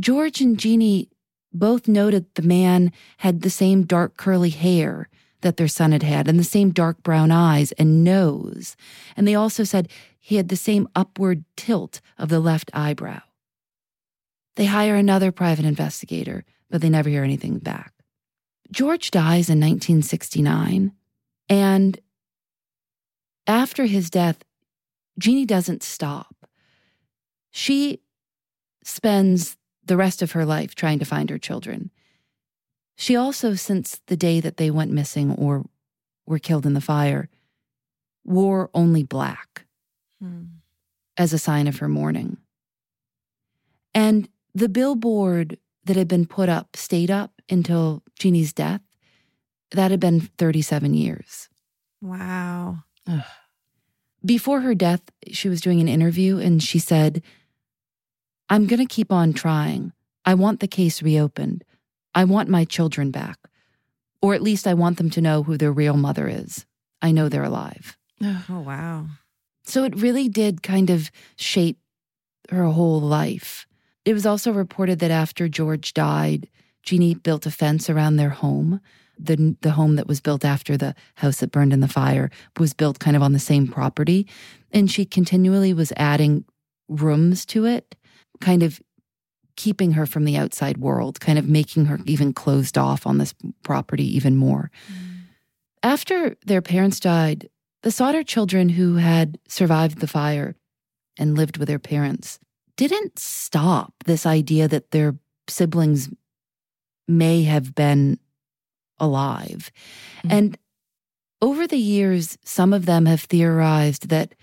George 0.00 0.40
and 0.40 0.58
Jeannie 0.58 1.08
both 1.52 1.88
noted 1.88 2.26
the 2.34 2.42
man 2.42 2.92
had 3.18 3.40
the 3.42 3.50
same 3.50 3.84
dark 3.84 4.16
curly 4.16 4.50
hair 4.50 5.08
that 5.40 5.56
their 5.56 5.68
son 5.68 5.92
had 5.92 6.02
had 6.02 6.28
and 6.28 6.38
the 6.38 6.44
same 6.44 6.70
dark 6.70 7.02
brown 7.02 7.30
eyes 7.30 7.72
and 7.72 8.02
nose. 8.04 8.76
And 9.16 9.26
they 9.26 9.34
also 9.34 9.64
said 9.64 9.88
he 10.18 10.36
had 10.36 10.48
the 10.48 10.56
same 10.56 10.88
upward 10.94 11.44
tilt 11.56 12.00
of 12.18 12.28
the 12.28 12.40
left 12.40 12.70
eyebrow. 12.74 13.20
They 14.56 14.66
hire 14.66 14.96
another 14.96 15.32
private 15.32 15.64
investigator, 15.64 16.44
but 16.70 16.80
they 16.80 16.88
never 16.88 17.08
hear 17.08 17.22
anything 17.24 17.58
back. 17.58 17.92
George 18.72 19.10
dies 19.10 19.48
in 19.48 19.60
1969, 19.60 20.92
and 21.48 22.00
after 23.46 23.84
his 23.84 24.10
death, 24.10 24.42
Jeannie 25.18 25.46
doesn't 25.46 25.82
stop. 25.82 26.48
She 27.50 28.00
spends 28.82 29.56
the 29.84 29.96
rest 29.96 30.20
of 30.20 30.32
her 30.32 30.44
life 30.44 30.74
trying 30.74 30.98
to 30.98 31.04
find 31.04 31.30
her 31.30 31.38
children. 31.38 31.90
She 32.96 33.14
also, 33.14 33.54
since 33.54 34.00
the 34.06 34.16
day 34.16 34.40
that 34.40 34.56
they 34.56 34.70
went 34.70 34.90
missing 34.90 35.32
or 35.32 35.64
were 36.26 36.38
killed 36.38 36.66
in 36.66 36.74
the 36.74 36.80
fire, 36.80 37.28
wore 38.24 38.70
only 38.74 39.04
black 39.04 39.66
Hmm. 40.20 40.44
as 41.18 41.32
a 41.32 41.38
sign 41.38 41.66
of 41.68 41.76
her 41.78 41.88
mourning. 41.88 42.38
And 43.94 44.28
the 44.56 44.68
billboard 44.70 45.58
that 45.84 45.96
had 45.96 46.08
been 46.08 46.24
put 46.26 46.48
up 46.48 46.76
stayed 46.76 47.10
up 47.10 47.42
until 47.50 48.02
Jeannie's 48.18 48.54
death. 48.54 48.80
That 49.72 49.90
had 49.90 50.00
been 50.00 50.20
37 50.38 50.94
years. 50.94 51.50
Wow. 52.00 52.78
Before 54.24 54.62
her 54.62 54.74
death, 54.74 55.02
she 55.30 55.50
was 55.50 55.60
doing 55.60 55.80
an 55.80 55.88
interview 55.88 56.38
and 56.38 56.62
she 56.62 56.78
said, 56.78 57.22
I'm 58.48 58.66
going 58.66 58.80
to 58.80 58.86
keep 58.86 59.12
on 59.12 59.34
trying. 59.34 59.92
I 60.24 60.34
want 60.34 60.60
the 60.60 60.68
case 60.68 61.02
reopened. 61.02 61.62
I 62.14 62.24
want 62.24 62.48
my 62.48 62.64
children 62.64 63.10
back. 63.10 63.38
Or 64.22 64.34
at 64.34 64.42
least 64.42 64.66
I 64.66 64.72
want 64.72 64.96
them 64.96 65.10
to 65.10 65.20
know 65.20 65.42
who 65.42 65.58
their 65.58 65.72
real 65.72 65.96
mother 65.96 66.28
is. 66.28 66.64
I 67.02 67.12
know 67.12 67.28
they're 67.28 67.44
alive. 67.44 67.98
Oh, 68.22 68.64
wow. 68.64 69.06
So 69.64 69.84
it 69.84 70.00
really 70.00 70.28
did 70.30 70.62
kind 70.62 70.88
of 70.88 71.10
shape 71.36 71.78
her 72.48 72.64
whole 72.64 73.00
life. 73.00 73.66
It 74.06 74.14
was 74.14 74.24
also 74.24 74.52
reported 74.52 75.00
that 75.00 75.10
after 75.10 75.48
George 75.48 75.92
died, 75.92 76.48
Jeannie 76.84 77.14
built 77.14 77.44
a 77.44 77.50
fence 77.50 77.90
around 77.90 78.16
their 78.16 78.30
home. 78.30 78.80
The, 79.18 79.56
the 79.62 79.72
home 79.72 79.96
that 79.96 80.06
was 80.06 80.20
built 80.20 80.44
after 80.44 80.76
the 80.76 80.94
house 81.16 81.40
that 81.40 81.50
burned 81.50 81.72
in 81.72 81.80
the 81.80 81.88
fire 81.88 82.30
was 82.58 82.72
built 82.72 83.00
kind 83.00 83.16
of 83.16 83.22
on 83.22 83.32
the 83.32 83.40
same 83.40 83.66
property. 83.66 84.28
And 84.70 84.90
she 84.90 85.04
continually 85.04 85.72
was 85.72 85.92
adding 85.96 86.44
rooms 86.88 87.44
to 87.46 87.64
it, 87.64 87.96
kind 88.40 88.62
of 88.62 88.80
keeping 89.56 89.92
her 89.92 90.06
from 90.06 90.24
the 90.24 90.36
outside 90.36 90.76
world, 90.76 91.18
kind 91.18 91.38
of 91.38 91.48
making 91.48 91.86
her 91.86 91.98
even 92.04 92.32
closed 92.32 92.78
off 92.78 93.06
on 93.06 93.18
this 93.18 93.34
property 93.64 94.04
even 94.14 94.36
more. 94.36 94.70
Mm. 94.92 95.16
After 95.82 96.36
their 96.44 96.62
parents 96.62 97.00
died, 97.00 97.48
the 97.82 97.90
Sodder 97.90 98.22
children 98.22 98.68
who 98.68 98.96
had 98.96 99.38
survived 99.48 99.98
the 99.98 100.06
fire 100.06 100.54
and 101.18 101.36
lived 101.36 101.56
with 101.56 101.68
their 101.68 101.78
parents 101.78 102.38
didn't 102.76 103.18
stop 103.18 103.94
this 104.04 104.26
idea 104.26 104.68
that 104.68 104.90
their 104.90 105.16
siblings 105.48 106.10
may 107.08 107.42
have 107.44 107.74
been 107.74 108.18
alive. 108.98 109.70
Mhm. 110.24 110.32
And 110.32 110.58
over 111.40 111.66
the 111.66 111.78
years, 111.78 112.38
some 112.44 112.72
of 112.72 112.86
them 112.86 113.06
have 113.06 113.22
theorized 113.22 114.08
that 114.08 114.34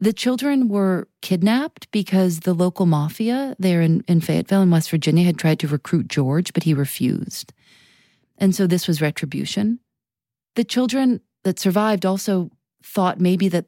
the 0.00 0.12
children 0.12 0.68
were 0.68 1.08
kidnapped 1.22 1.90
because 1.90 2.40
the 2.40 2.54
local 2.54 2.86
mafia 2.86 3.56
there 3.58 3.82
in, 3.82 4.04
in 4.06 4.20
Fayetteville 4.20 4.62
in 4.62 4.70
West 4.70 4.90
Virginia 4.90 5.24
had 5.24 5.38
tried 5.38 5.58
to 5.60 5.68
recruit 5.68 6.08
George, 6.08 6.52
but 6.52 6.62
he 6.62 6.72
refused. 6.72 7.52
And 8.38 8.54
so 8.54 8.66
this 8.66 8.86
was 8.86 9.02
retribution. 9.02 9.80
The 10.54 10.64
children 10.64 11.20
that 11.42 11.58
survived 11.58 12.06
also 12.06 12.50
thought 12.82 13.20
maybe 13.20 13.48
that 13.48 13.66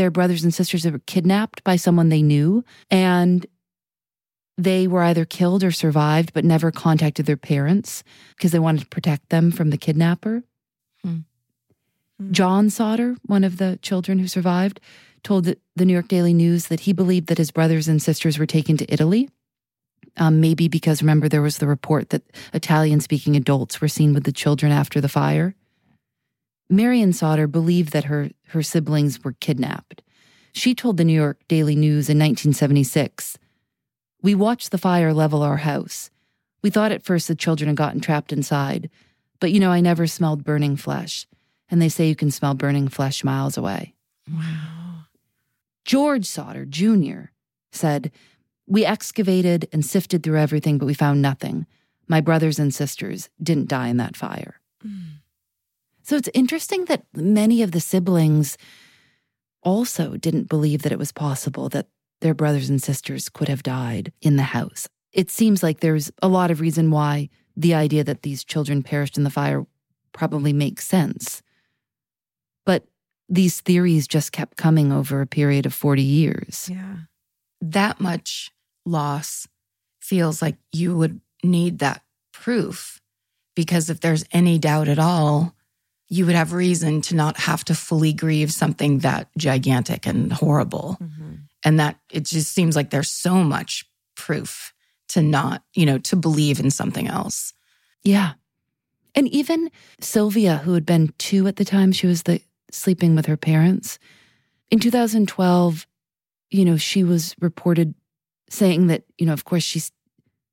their 0.00 0.10
brothers 0.10 0.42
and 0.42 0.54
sisters 0.54 0.86
were 0.86 0.98
kidnapped 1.00 1.62
by 1.62 1.76
someone 1.76 2.08
they 2.08 2.22
knew 2.22 2.64
and 2.90 3.44
they 4.56 4.86
were 4.86 5.02
either 5.02 5.26
killed 5.26 5.62
or 5.62 5.70
survived 5.70 6.32
but 6.32 6.42
never 6.42 6.70
contacted 6.70 7.26
their 7.26 7.36
parents 7.36 8.02
because 8.34 8.50
they 8.50 8.58
wanted 8.58 8.80
to 8.80 8.86
protect 8.86 9.28
them 9.28 9.50
from 9.50 9.68
the 9.68 9.76
kidnapper. 9.76 10.42
Hmm. 11.04 11.18
Hmm. 12.18 12.32
John 12.32 12.70
Sodder, 12.70 13.16
one 13.26 13.44
of 13.44 13.58
the 13.58 13.78
children 13.82 14.18
who 14.18 14.26
survived, 14.26 14.80
told 15.22 15.44
the 15.44 15.58
the 15.76 15.84
New 15.84 15.92
York 15.92 16.08
Daily 16.08 16.32
News 16.32 16.68
that 16.68 16.80
he 16.80 16.94
believed 16.94 17.26
that 17.26 17.36
his 17.36 17.50
brothers 17.50 17.86
and 17.86 18.00
sisters 18.00 18.38
were 18.38 18.46
taken 18.46 18.78
to 18.78 18.90
Italy. 18.90 19.28
Um, 20.16 20.40
maybe 20.40 20.68
because 20.68 21.02
remember 21.02 21.28
there 21.28 21.42
was 21.42 21.58
the 21.58 21.66
report 21.66 22.08
that 22.08 22.22
Italian 22.54 23.02
speaking 23.02 23.36
adults 23.36 23.82
were 23.82 23.88
seen 23.88 24.14
with 24.14 24.24
the 24.24 24.32
children 24.32 24.72
after 24.72 24.98
the 24.98 25.10
fire. 25.10 25.54
Marion 26.70 27.12
Sodder 27.12 27.48
believed 27.48 27.92
that 27.92 28.04
her, 28.04 28.30
her 28.48 28.62
siblings 28.62 29.22
were 29.24 29.32
kidnapped. 29.32 30.02
She 30.52 30.74
told 30.74 30.96
the 30.96 31.04
New 31.04 31.12
York 31.12 31.40
Daily 31.48 31.74
News 31.74 32.08
in 32.08 32.18
1976 32.18 33.36
We 34.22 34.34
watched 34.34 34.70
the 34.70 34.78
fire 34.78 35.12
level 35.12 35.42
our 35.42 35.58
house. 35.58 36.10
We 36.62 36.70
thought 36.70 36.92
at 36.92 37.02
first 37.02 37.26
the 37.26 37.34
children 37.34 37.68
had 37.68 37.76
gotten 37.76 38.00
trapped 38.00 38.32
inside, 38.32 38.88
but 39.40 39.50
you 39.50 39.58
know, 39.58 39.72
I 39.72 39.80
never 39.80 40.06
smelled 40.06 40.44
burning 40.44 40.76
flesh. 40.76 41.26
And 41.70 41.80
they 41.80 41.88
say 41.88 42.08
you 42.08 42.16
can 42.16 42.30
smell 42.30 42.54
burning 42.54 42.88
flesh 42.88 43.24
miles 43.24 43.56
away. 43.56 43.94
Wow. 44.30 45.06
George 45.84 46.26
Sodder 46.26 46.64
Jr. 46.64 47.30
said, 47.72 48.12
We 48.66 48.84
excavated 48.84 49.68
and 49.72 49.84
sifted 49.84 50.22
through 50.22 50.38
everything, 50.38 50.78
but 50.78 50.86
we 50.86 50.94
found 50.94 51.22
nothing. 51.22 51.66
My 52.06 52.20
brothers 52.20 52.58
and 52.58 52.74
sisters 52.74 53.28
didn't 53.42 53.68
die 53.68 53.88
in 53.88 53.96
that 53.96 54.16
fire. 54.16 54.60
Mm. 54.86 55.20
So 56.10 56.16
it's 56.16 56.28
interesting 56.34 56.86
that 56.86 57.04
many 57.14 57.62
of 57.62 57.70
the 57.70 57.78
siblings 57.78 58.58
also 59.62 60.16
didn't 60.16 60.48
believe 60.48 60.82
that 60.82 60.90
it 60.90 60.98
was 60.98 61.12
possible 61.12 61.68
that 61.68 61.86
their 62.20 62.34
brothers 62.34 62.68
and 62.68 62.82
sisters 62.82 63.28
could 63.28 63.46
have 63.46 63.62
died 63.62 64.12
in 64.20 64.34
the 64.34 64.42
house. 64.42 64.88
It 65.12 65.30
seems 65.30 65.62
like 65.62 65.78
there's 65.78 66.10
a 66.20 66.26
lot 66.26 66.50
of 66.50 66.60
reason 66.60 66.90
why 66.90 67.28
the 67.56 67.74
idea 67.74 68.02
that 68.02 68.22
these 68.22 68.42
children 68.42 68.82
perished 68.82 69.18
in 69.18 69.22
the 69.22 69.30
fire 69.30 69.64
probably 70.10 70.52
makes 70.52 70.84
sense. 70.84 71.42
But 72.66 72.88
these 73.28 73.60
theories 73.60 74.08
just 74.08 74.32
kept 74.32 74.56
coming 74.56 74.90
over 74.90 75.20
a 75.20 75.28
period 75.28 75.64
of 75.64 75.72
40 75.72 76.02
years. 76.02 76.68
Yeah. 76.68 76.96
that 77.60 78.00
much 78.00 78.50
loss 78.84 79.46
feels 80.00 80.42
like 80.42 80.56
you 80.72 80.96
would 80.96 81.20
need 81.44 81.78
that 81.78 82.02
proof 82.32 83.00
because 83.54 83.88
if 83.88 84.00
there's 84.00 84.24
any 84.32 84.58
doubt 84.58 84.88
at 84.88 84.98
all, 84.98 85.54
you 86.10 86.26
would 86.26 86.34
have 86.34 86.52
reason 86.52 87.00
to 87.00 87.14
not 87.14 87.38
have 87.38 87.64
to 87.64 87.74
fully 87.74 88.12
grieve 88.12 88.52
something 88.52 88.98
that 88.98 89.28
gigantic 89.38 90.06
and 90.06 90.32
horrible. 90.32 90.98
Mhm. 91.00 91.38
And 91.64 91.78
that 91.78 91.98
it 92.10 92.24
just 92.24 92.52
seems 92.52 92.74
like 92.74 92.90
there's 92.90 93.10
so 93.10 93.44
much 93.44 93.84
proof 94.16 94.74
to 95.08 95.22
not, 95.22 95.62
you 95.74 95.86
know, 95.86 95.98
to 95.98 96.16
believe 96.16 96.58
in 96.58 96.70
something 96.70 97.06
else. 97.06 97.52
Yeah. 98.02 98.32
And 99.14 99.28
even 99.28 99.70
Sylvia, 100.00 100.58
who 100.58 100.74
had 100.74 100.84
been 100.84 101.14
two 101.18 101.46
at 101.46 101.56
the 101.56 101.64
time, 101.64 101.92
she 101.92 102.06
was 102.06 102.24
the 102.24 102.40
sleeping 102.72 103.14
with 103.14 103.26
her 103.26 103.36
parents. 103.36 103.98
In 104.70 104.78
2012, 104.78 105.86
you 106.50 106.64
know, 106.64 106.76
she 106.76 107.04
was 107.04 107.34
reported 107.40 107.94
saying 108.48 108.88
that, 108.88 109.04
you 109.16 109.26
know, 109.26 109.32
of 109.32 109.44
course 109.44 109.62
she's 109.62 109.92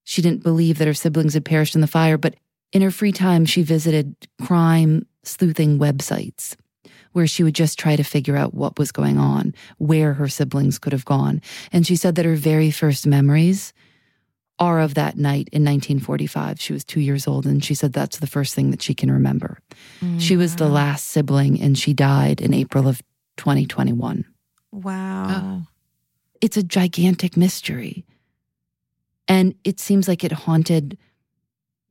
she 0.04 0.22
didn't 0.22 0.44
believe 0.44 0.78
that 0.78 0.88
her 0.88 0.94
siblings 0.94 1.34
had 1.34 1.44
perished 1.44 1.76
in 1.76 1.82
the 1.82 1.88
fire, 1.88 2.18
but 2.18 2.36
in 2.72 2.82
her 2.82 2.92
free 2.92 3.12
time 3.12 3.46
she 3.46 3.62
visited 3.62 4.16
crime 4.42 5.06
sleuthing 5.28 5.78
websites 5.80 6.56
where 7.14 7.28
she 7.28 7.44
would 7.44 7.56
just 7.56 7.80
try 7.80 7.96
to 7.96 8.04
figure 8.04 8.36
out 8.36 8.54
what 8.54 8.78
was 8.78 8.92
going 8.92 9.18
on, 9.18 9.54
where 9.80 10.14
her 10.14 10.28
siblings 10.28 10.78
could 10.78 10.94
have 10.94 11.06
gone. 11.06 11.42
And 11.72 11.86
she 11.86 11.96
said 11.96 12.14
that 12.16 12.26
her 12.26 12.36
very 12.36 12.70
first 12.70 13.08
memories 13.08 13.74
are 14.60 14.80
of 14.80 14.94
that 14.96 15.18
night 15.18 15.50
in 15.52 15.64
1945. 15.64 16.60
She 16.60 16.74
was 16.74 16.84
two 16.84 17.00
years 17.00 17.28
old, 17.28 17.46
and 17.46 17.64
she 17.64 17.74
said 17.74 17.94
that's 17.94 18.20
the 18.20 18.28
first 18.28 18.56
thing 18.56 18.72
that 18.72 18.82
she 18.82 18.94
can 18.94 19.12
remember. 19.12 19.60
She 20.20 20.36
was 20.38 20.56
the 20.56 20.66
mm. 20.66 20.74
last 20.74 21.08
sibling, 21.08 21.62
and 21.62 21.78
she 21.78 21.94
died 21.94 22.42
in 22.42 22.54
April 22.54 22.88
of 22.88 23.02
2021. 23.38 24.26
Wow. 24.72 25.28
Oh. 25.30 25.68
It's 26.42 26.58
a 26.58 26.64
gigantic 26.64 27.38
mystery. 27.38 28.06
And 29.28 29.56
it 29.64 29.80
seems 29.80 30.08
like 30.08 30.24
it 30.24 30.32
haunted 30.32 30.98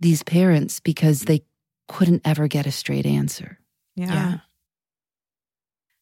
these 0.01 0.23
parents 0.23 0.81
because 0.81 1.23
they 1.23 1.43
couldn't 1.89 2.23
ever 2.25 2.49
get 2.49 2.67
a 2.67 2.73
straight 2.73 3.07
answer. 3.07 3.59
Yeah. 3.95 4.13
Yeah. 4.13 4.39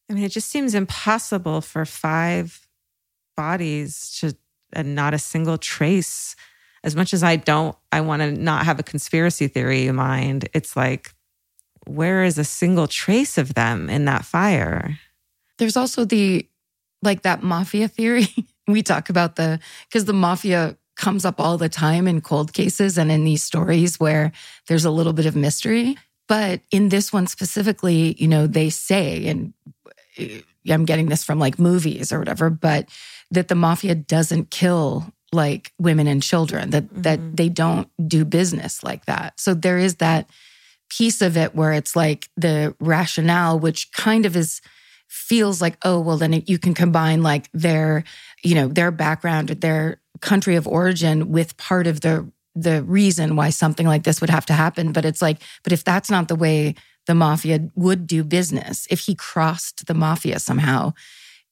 I 0.09 0.13
mean, 0.13 0.23
it 0.23 0.31
just 0.31 0.49
seems 0.49 0.75
impossible 0.75 1.61
for 1.61 1.85
five 1.85 2.67
bodies 3.35 4.17
to 4.19 4.35
and 4.73 4.95
not 4.95 5.13
a 5.13 5.19
single 5.19 5.57
trace. 5.57 6.35
As 6.83 6.95
much 6.95 7.13
as 7.13 7.23
I 7.23 7.37
don't, 7.37 7.75
I 7.91 8.01
want 8.01 8.21
to 8.21 8.31
not 8.31 8.65
have 8.65 8.79
a 8.79 8.83
conspiracy 8.83 9.47
theory 9.47 9.87
in 9.87 9.95
mind. 9.95 10.49
It's 10.53 10.75
like, 10.75 11.13
where 11.87 12.23
is 12.23 12.37
a 12.37 12.43
single 12.43 12.87
trace 12.87 13.37
of 13.37 13.55
them 13.55 13.89
in 13.89 14.05
that 14.05 14.25
fire? 14.25 14.99
There's 15.57 15.77
also 15.77 16.05
the 16.05 16.47
like 17.01 17.23
that 17.23 17.41
mafia 17.41 17.87
theory. 17.87 18.27
we 18.67 18.83
talk 18.83 19.09
about 19.09 19.35
the 19.35 19.59
because 19.87 20.05
the 20.05 20.13
mafia 20.13 20.77
comes 20.95 21.25
up 21.25 21.39
all 21.39 21.57
the 21.57 21.69
time 21.69 22.07
in 22.07 22.21
cold 22.21 22.53
cases 22.53 22.97
and 22.97 23.11
in 23.11 23.25
these 23.25 23.43
stories 23.43 23.99
where 23.99 24.31
there's 24.67 24.85
a 24.85 24.91
little 24.91 25.13
bit 25.13 25.25
of 25.25 25.35
mystery. 25.35 25.97
But 26.27 26.61
in 26.71 26.89
this 26.89 27.13
one 27.13 27.27
specifically, 27.27 28.15
you 28.17 28.27
know, 28.27 28.47
they 28.47 28.69
say, 28.69 29.27
and 29.27 29.53
uh, 30.19 30.41
I'm 30.67 30.85
getting 30.85 31.09
this 31.09 31.23
from 31.23 31.37
like 31.37 31.59
movies 31.59 32.11
or 32.11 32.19
whatever, 32.19 32.49
but 32.49 32.89
that 33.31 33.47
the 33.47 33.55
mafia 33.55 33.93
doesn't 33.95 34.49
kill 34.51 35.11
like 35.31 35.73
women 35.77 36.07
and 36.07 36.23
children, 36.23 36.69
that 36.71 36.85
mm-hmm. 36.85 37.01
that 37.01 37.37
they 37.37 37.49
don't 37.49 37.89
do 38.07 38.25
business 38.25 38.83
like 38.83 39.05
that. 39.05 39.39
So 39.39 39.53
there 39.53 39.77
is 39.77 39.95
that 39.95 40.29
piece 40.89 41.21
of 41.21 41.35
it 41.35 41.53
where 41.55 41.73
it's 41.73 41.95
like 41.95 42.29
the 42.37 42.75
rationale, 42.79 43.59
which 43.59 43.91
kind 43.91 44.25
of 44.25 44.35
is 44.35 44.61
feels 45.07 45.61
like, 45.61 45.77
oh, 45.83 45.99
well, 45.99 46.17
then 46.17 46.43
you 46.47 46.57
can 46.57 46.73
combine 46.73 47.21
like 47.21 47.49
their, 47.53 48.03
you 48.43 48.55
know, 48.55 48.67
their 48.67 48.91
background, 48.91 49.51
or 49.51 49.55
their 49.55 50.01
country 50.25 50.55
of 50.55 50.67
origin 50.67 51.29
with 51.29 51.55
part 51.57 51.87
of 51.87 52.01
the 52.01 52.29
the 52.55 52.83
reason 52.83 53.35
why 53.35 53.49
something 53.49 53.85
like 53.85 54.03
this 54.03 54.21
would 54.21 54.29
have 54.29 54.45
to 54.45 54.53
happen. 54.53 54.93
But 54.93 55.05
it's 55.05 55.21
like, 55.21 55.41
but 55.63 55.73
if 55.73 55.83
that's 55.83 56.09
not 56.09 56.29
the 56.29 56.35
way 56.35 56.75
the 57.05 57.13
mafia 57.13 57.69
would 57.75 58.07
do 58.07 58.23
business, 58.23 58.87
if 58.89 59.01
he 59.01 59.13
crossed 59.13 59.87
the 59.87 59.93
mafia 59.93 60.39
somehow, 60.39 60.93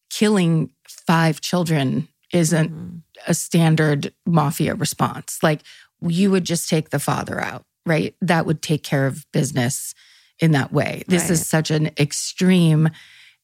killing 0.10 0.70
five 0.88 1.42
children 1.42 2.08
isn't 2.32 2.72
mm-hmm. 2.72 2.98
a 3.28 3.34
standard 3.34 4.14
mafia 4.26 4.76
response. 4.76 5.40
Like 5.44 5.62
you 6.02 6.32
would 6.32 6.46
just 6.46 6.70
take 6.70 6.90
the 6.90 7.00
father 7.00 7.40
out, 7.40 7.66
right? 7.86 8.16
That 8.22 8.46
would 8.46 8.62
take 8.62 8.84
care 8.84 9.06
of 9.06 9.30
business 9.34 9.94
in 10.40 10.52
that 10.52 10.72
way. 10.72 11.04
This 11.08 11.24
right. 11.24 11.32
is 11.32 11.48
such 11.48 11.70
an 11.70 11.92
extreme 12.00 12.90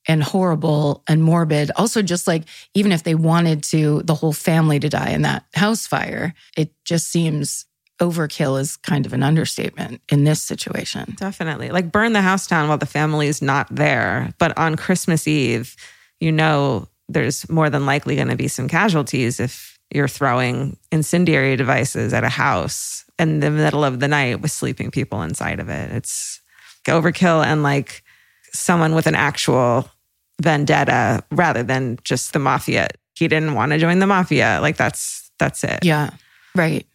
and 0.07 0.23
horrible 0.23 1.03
and 1.07 1.23
morbid. 1.23 1.71
Also, 1.75 2.01
just 2.01 2.27
like 2.27 2.43
even 2.73 2.91
if 2.91 3.03
they 3.03 3.15
wanted 3.15 3.63
to, 3.63 4.01
the 4.03 4.15
whole 4.15 4.33
family 4.33 4.79
to 4.79 4.89
die 4.89 5.09
in 5.09 5.23
that 5.23 5.45
house 5.53 5.85
fire, 5.85 6.33
it 6.57 6.73
just 6.85 7.07
seems 7.07 7.65
overkill 7.99 8.59
is 8.59 8.77
kind 8.77 9.05
of 9.05 9.13
an 9.13 9.23
understatement 9.23 10.01
in 10.09 10.23
this 10.23 10.41
situation. 10.41 11.15
Definitely. 11.17 11.69
Like 11.69 11.91
burn 11.91 12.13
the 12.13 12.21
house 12.21 12.47
down 12.47 12.69
while 12.69 12.77
the 12.77 12.85
family 12.85 13.27
is 13.27 13.41
not 13.41 13.67
there. 13.69 14.33
But 14.37 14.57
on 14.57 14.75
Christmas 14.75 15.27
Eve, 15.27 15.75
you 16.19 16.31
know, 16.31 16.87
there's 17.09 17.49
more 17.49 17.69
than 17.69 17.85
likely 17.85 18.15
going 18.15 18.29
to 18.29 18.35
be 18.35 18.47
some 18.47 18.67
casualties 18.67 19.39
if 19.39 19.77
you're 19.91 20.07
throwing 20.07 20.77
incendiary 20.91 21.55
devices 21.55 22.13
at 22.13 22.23
a 22.23 22.29
house 22.29 23.03
in 23.17 23.39
the 23.39 23.51
middle 23.51 23.83
of 23.83 23.99
the 23.99 24.07
night 24.07 24.39
with 24.39 24.51
sleeping 24.51 24.91
people 24.91 25.21
inside 25.21 25.59
of 25.59 25.69
it. 25.69 25.91
It's 25.91 26.39
overkill 26.85 27.43
and 27.43 27.63
like 27.63 28.03
someone 28.53 28.95
with 28.95 29.07
an 29.07 29.15
actual 29.15 29.89
vendetta 30.41 31.23
rather 31.31 31.63
than 31.63 31.97
just 32.03 32.33
the 32.33 32.39
mafia. 32.39 32.87
He 33.15 33.27
didn't 33.27 33.53
want 33.53 33.71
to 33.71 33.77
join 33.77 33.99
the 33.99 34.07
mafia. 34.07 34.59
Like 34.61 34.77
that's 34.77 35.31
that's 35.39 35.63
it. 35.63 35.79
Yeah. 35.83 36.11
Right. 36.55 36.85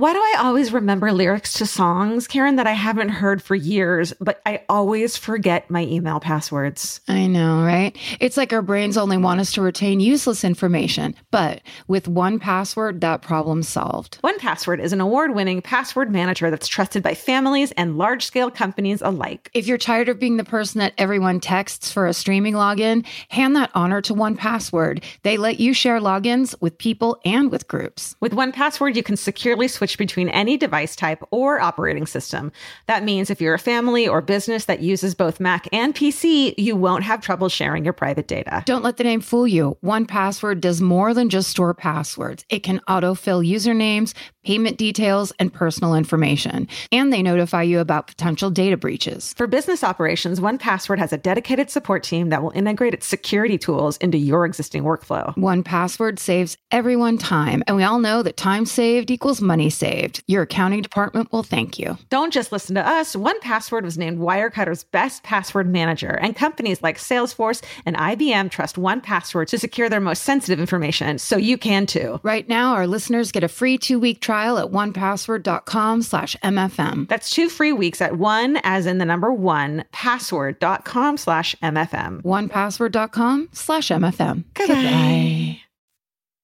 Why 0.00 0.14
do 0.14 0.18
I 0.18 0.36
always 0.38 0.72
remember 0.72 1.12
lyrics 1.12 1.52
to 1.58 1.66
songs, 1.66 2.26
Karen, 2.26 2.56
that 2.56 2.66
I 2.66 2.72
haven't 2.72 3.10
heard 3.10 3.42
for 3.42 3.54
years, 3.54 4.14
but 4.18 4.40
I 4.46 4.62
always 4.66 5.18
forget 5.18 5.68
my 5.68 5.82
email 5.82 6.20
passwords? 6.20 7.02
I 7.06 7.26
know, 7.26 7.62
right? 7.62 7.94
It's 8.18 8.38
like 8.38 8.54
our 8.54 8.62
brains 8.62 8.96
only 8.96 9.18
want 9.18 9.40
us 9.40 9.52
to 9.52 9.60
retain 9.60 10.00
useless 10.00 10.42
information. 10.42 11.14
But 11.30 11.60
with 11.86 12.06
1Password, 12.06 13.00
that 13.00 13.20
problem's 13.20 13.68
solved. 13.68 14.18
1Password 14.24 14.80
is 14.80 14.94
an 14.94 15.02
award 15.02 15.34
winning 15.34 15.60
password 15.60 16.10
manager 16.10 16.50
that's 16.50 16.66
trusted 16.66 17.02
by 17.02 17.12
families 17.12 17.70
and 17.72 17.98
large 17.98 18.24
scale 18.24 18.50
companies 18.50 19.02
alike. 19.02 19.50
If 19.52 19.66
you're 19.66 19.76
tired 19.76 20.08
of 20.08 20.18
being 20.18 20.38
the 20.38 20.44
person 20.44 20.78
that 20.78 20.94
everyone 20.96 21.40
texts 21.40 21.92
for 21.92 22.06
a 22.06 22.14
streaming 22.14 22.54
login, 22.54 23.04
hand 23.28 23.54
that 23.56 23.70
honor 23.74 24.00
to 24.00 24.14
1Password. 24.14 25.04
They 25.24 25.36
let 25.36 25.60
you 25.60 25.74
share 25.74 26.00
logins 26.00 26.54
with 26.62 26.78
people 26.78 27.20
and 27.26 27.50
with 27.50 27.68
groups. 27.68 28.16
With 28.20 28.32
1Password, 28.32 28.94
you 28.94 29.02
can 29.02 29.18
securely 29.18 29.68
switch 29.68 29.89
switch 29.90 29.98
between 29.98 30.28
any 30.28 30.56
device 30.56 30.96
type 30.96 31.22
or 31.30 31.60
operating 31.60 32.06
system. 32.06 32.52
That 32.86 33.04
means 33.04 33.30
if 33.30 33.40
you're 33.40 33.54
a 33.54 33.58
family 33.58 34.06
or 34.06 34.20
business 34.20 34.66
that 34.66 34.80
uses 34.80 35.14
both 35.14 35.40
Mac 35.40 35.66
and 35.72 35.94
PC, 35.94 36.54
you 36.56 36.76
won't 36.76 37.04
have 37.04 37.20
trouble 37.20 37.48
sharing 37.48 37.84
your 37.84 37.92
private 37.92 38.28
data. 38.28 38.62
Don't 38.66 38.84
let 38.84 38.96
the 38.96 39.04
name 39.04 39.20
fool 39.20 39.46
you. 39.46 39.76
1Password 39.84 40.60
does 40.60 40.80
more 40.80 41.14
than 41.14 41.28
just 41.28 41.50
store 41.50 41.74
passwords. 41.74 42.44
It 42.48 42.60
can 42.60 42.80
autofill 42.88 43.46
usernames, 43.46 44.14
payment 44.44 44.78
details, 44.78 45.32
and 45.38 45.52
personal 45.52 45.94
information. 45.94 46.68
And 46.92 47.12
they 47.12 47.22
notify 47.22 47.62
you 47.62 47.80
about 47.80 48.06
potential 48.06 48.50
data 48.50 48.76
breaches. 48.76 49.34
For 49.34 49.46
business 49.46 49.82
operations, 49.82 50.40
1Password 50.40 50.98
has 50.98 51.12
a 51.12 51.18
dedicated 51.18 51.70
support 51.70 52.02
team 52.02 52.28
that 52.30 52.42
will 52.42 52.52
integrate 52.52 52.94
its 52.94 53.06
security 53.06 53.58
tools 53.58 53.96
into 53.98 54.18
your 54.18 54.46
existing 54.46 54.84
workflow. 54.84 55.34
1Password 55.36 56.18
saves 56.18 56.56
everyone 56.70 57.18
time, 57.18 57.62
and 57.66 57.76
we 57.76 57.82
all 57.82 57.98
know 57.98 58.22
that 58.22 58.36
time 58.36 58.64
saved 58.64 59.10
equals 59.10 59.40
money 59.40 59.69
saved. 59.70 60.22
Your 60.26 60.42
accounting 60.42 60.82
department 60.82 61.32
will 61.32 61.42
thank 61.42 61.78
you. 61.78 61.96
Don't 62.08 62.32
just 62.32 62.52
listen 62.52 62.74
to 62.74 62.86
us. 62.86 63.16
1Password 63.16 63.82
was 63.82 63.96
named 63.96 64.18
Wirecutter's 64.18 64.84
best 64.84 65.22
password 65.22 65.68
manager, 65.68 66.18
and 66.20 66.36
companies 66.36 66.82
like 66.82 66.98
Salesforce 66.98 67.62
and 67.86 67.96
IBM 67.96 68.50
trust 68.50 68.76
1Password 68.76 69.46
to 69.48 69.58
secure 69.58 69.88
their 69.88 70.00
most 70.00 70.22
sensitive 70.22 70.60
information, 70.60 71.18
so 71.18 71.36
you 71.36 71.56
can 71.56 71.86
too. 71.86 72.20
Right 72.22 72.48
now, 72.48 72.74
our 72.74 72.86
listeners 72.86 73.32
get 73.32 73.44
a 73.44 73.48
free 73.48 73.78
two-week 73.78 74.20
trial 74.20 74.58
at 74.58 74.66
onepassword.com 74.66 76.02
slash 76.02 76.36
MFM. 76.42 77.08
That's 77.08 77.30
two 77.30 77.48
free 77.48 77.72
weeks 77.72 78.00
at 78.00 78.18
one, 78.18 78.58
as 78.64 78.86
in 78.86 78.98
the 78.98 79.04
number 79.04 79.32
one, 79.32 79.84
password.com 79.92 81.16
slash 81.16 81.54
MFM. 81.62 82.22
Onepassword.com 82.22 83.48
slash 83.52 83.88
MFM. 83.88 84.44
Goodbye. 84.54 84.74
Goodbye. 84.74 85.60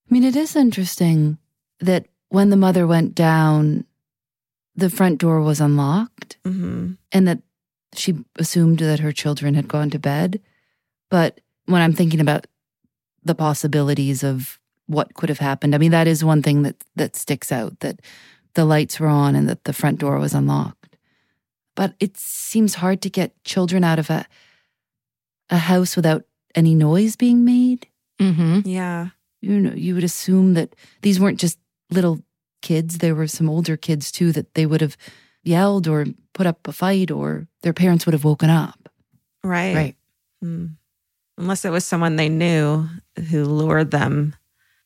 I 0.08 0.14
mean, 0.14 0.24
it 0.24 0.36
is 0.36 0.54
interesting 0.54 1.38
that 1.80 2.06
when 2.36 2.50
the 2.50 2.56
mother 2.56 2.86
went 2.86 3.14
down, 3.14 3.86
the 4.74 4.90
front 4.90 5.18
door 5.18 5.40
was 5.40 5.58
unlocked 5.58 6.36
mm-hmm. 6.44 6.92
and 7.10 7.26
that 7.26 7.38
she 7.94 8.14
assumed 8.38 8.78
that 8.80 9.00
her 9.00 9.10
children 9.10 9.54
had 9.54 9.66
gone 9.66 9.88
to 9.88 9.98
bed. 9.98 10.38
But 11.08 11.40
when 11.64 11.80
I'm 11.80 11.94
thinking 11.94 12.20
about 12.20 12.46
the 13.24 13.34
possibilities 13.34 14.22
of 14.22 14.60
what 14.84 15.14
could 15.14 15.30
have 15.30 15.38
happened, 15.38 15.74
I 15.74 15.78
mean, 15.78 15.92
that 15.92 16.06
is 16.06 16.22
one 16.22 16.42
thing 16.42 16.62
that, 16.64 16.76
that 16.94 17.16
sticks 17.16 17.50
out 17.50 17.80
that 17.80 18.00
the 18.52 18.66
lights 18.66 19.00
were 19.00 19.08
on 19.08 19.34
and 19.34 19.48
that 19.48 19.64
the 19.64 19.72
front 19.72 20.00
door 20.00 20.18
was 20.18 20.34
unlocked. 20.34 20.98
But 21.74 21.94
it 22.00 22.18
seems 22.18 22.74
hard 22.74 23.00
to 23.00 23.08
get 23.08 23.42
children 23.44 23.82
out 23.82 23.98
of 23.98 24.10
a, 24.10 24.26
a 25.48 25.56
house 25.56 25.96
without 25.96 26.24
any 26.54 26.74
noise 26.74 27.16
being 27.16 27.46
made. 27.46 27.86
Mm-hmm. 28.20 28.60
Yeah. 28.68 29.08
You 29.40 29.58
know, 29.58 29.72
you 29.72 29.94
would 29.94 30.04
assume 30.04 30.52
that 30.52 30.76
these 31.00 31.18
weren't 31.18 31.40
just 31.40 31.58
little 31.90 32.20
kids, 32.66 32.98
there 32.98 33.14
were 33.14 33.28
some 33.28 33.48
older 33.48 33.76
kids 33.76 34.10
too 34.10 34.32
that 34.32 34.54
they 34.54 34.66
would 34.66 34.80
have 34.80 34.96
yelled 35.44 35.86
or 35.86 36.04
put 36.32 36.48
up 36.48 36.66
a 36.66 36.72
fight 36.72 37.12
or 37.12 37.46
their 37.62 37.72
parents 37.72 38.04
would 38.04 38.12
have 38.12 38.24
woken 38.24 38.50
up. 38.50 38.88
Right. 39.44 39.74
Right. 39.76 39.96
Mm. 40.44 40.74
Unless 41.38 41.64
it 41.64 41.70
was 41.70 41.86
someone 41.86 42.16
they 42.16 42.28
knew 42.28 42.88
who 43.30 43.44
lured 43.44 43.92
them 43.92 44.34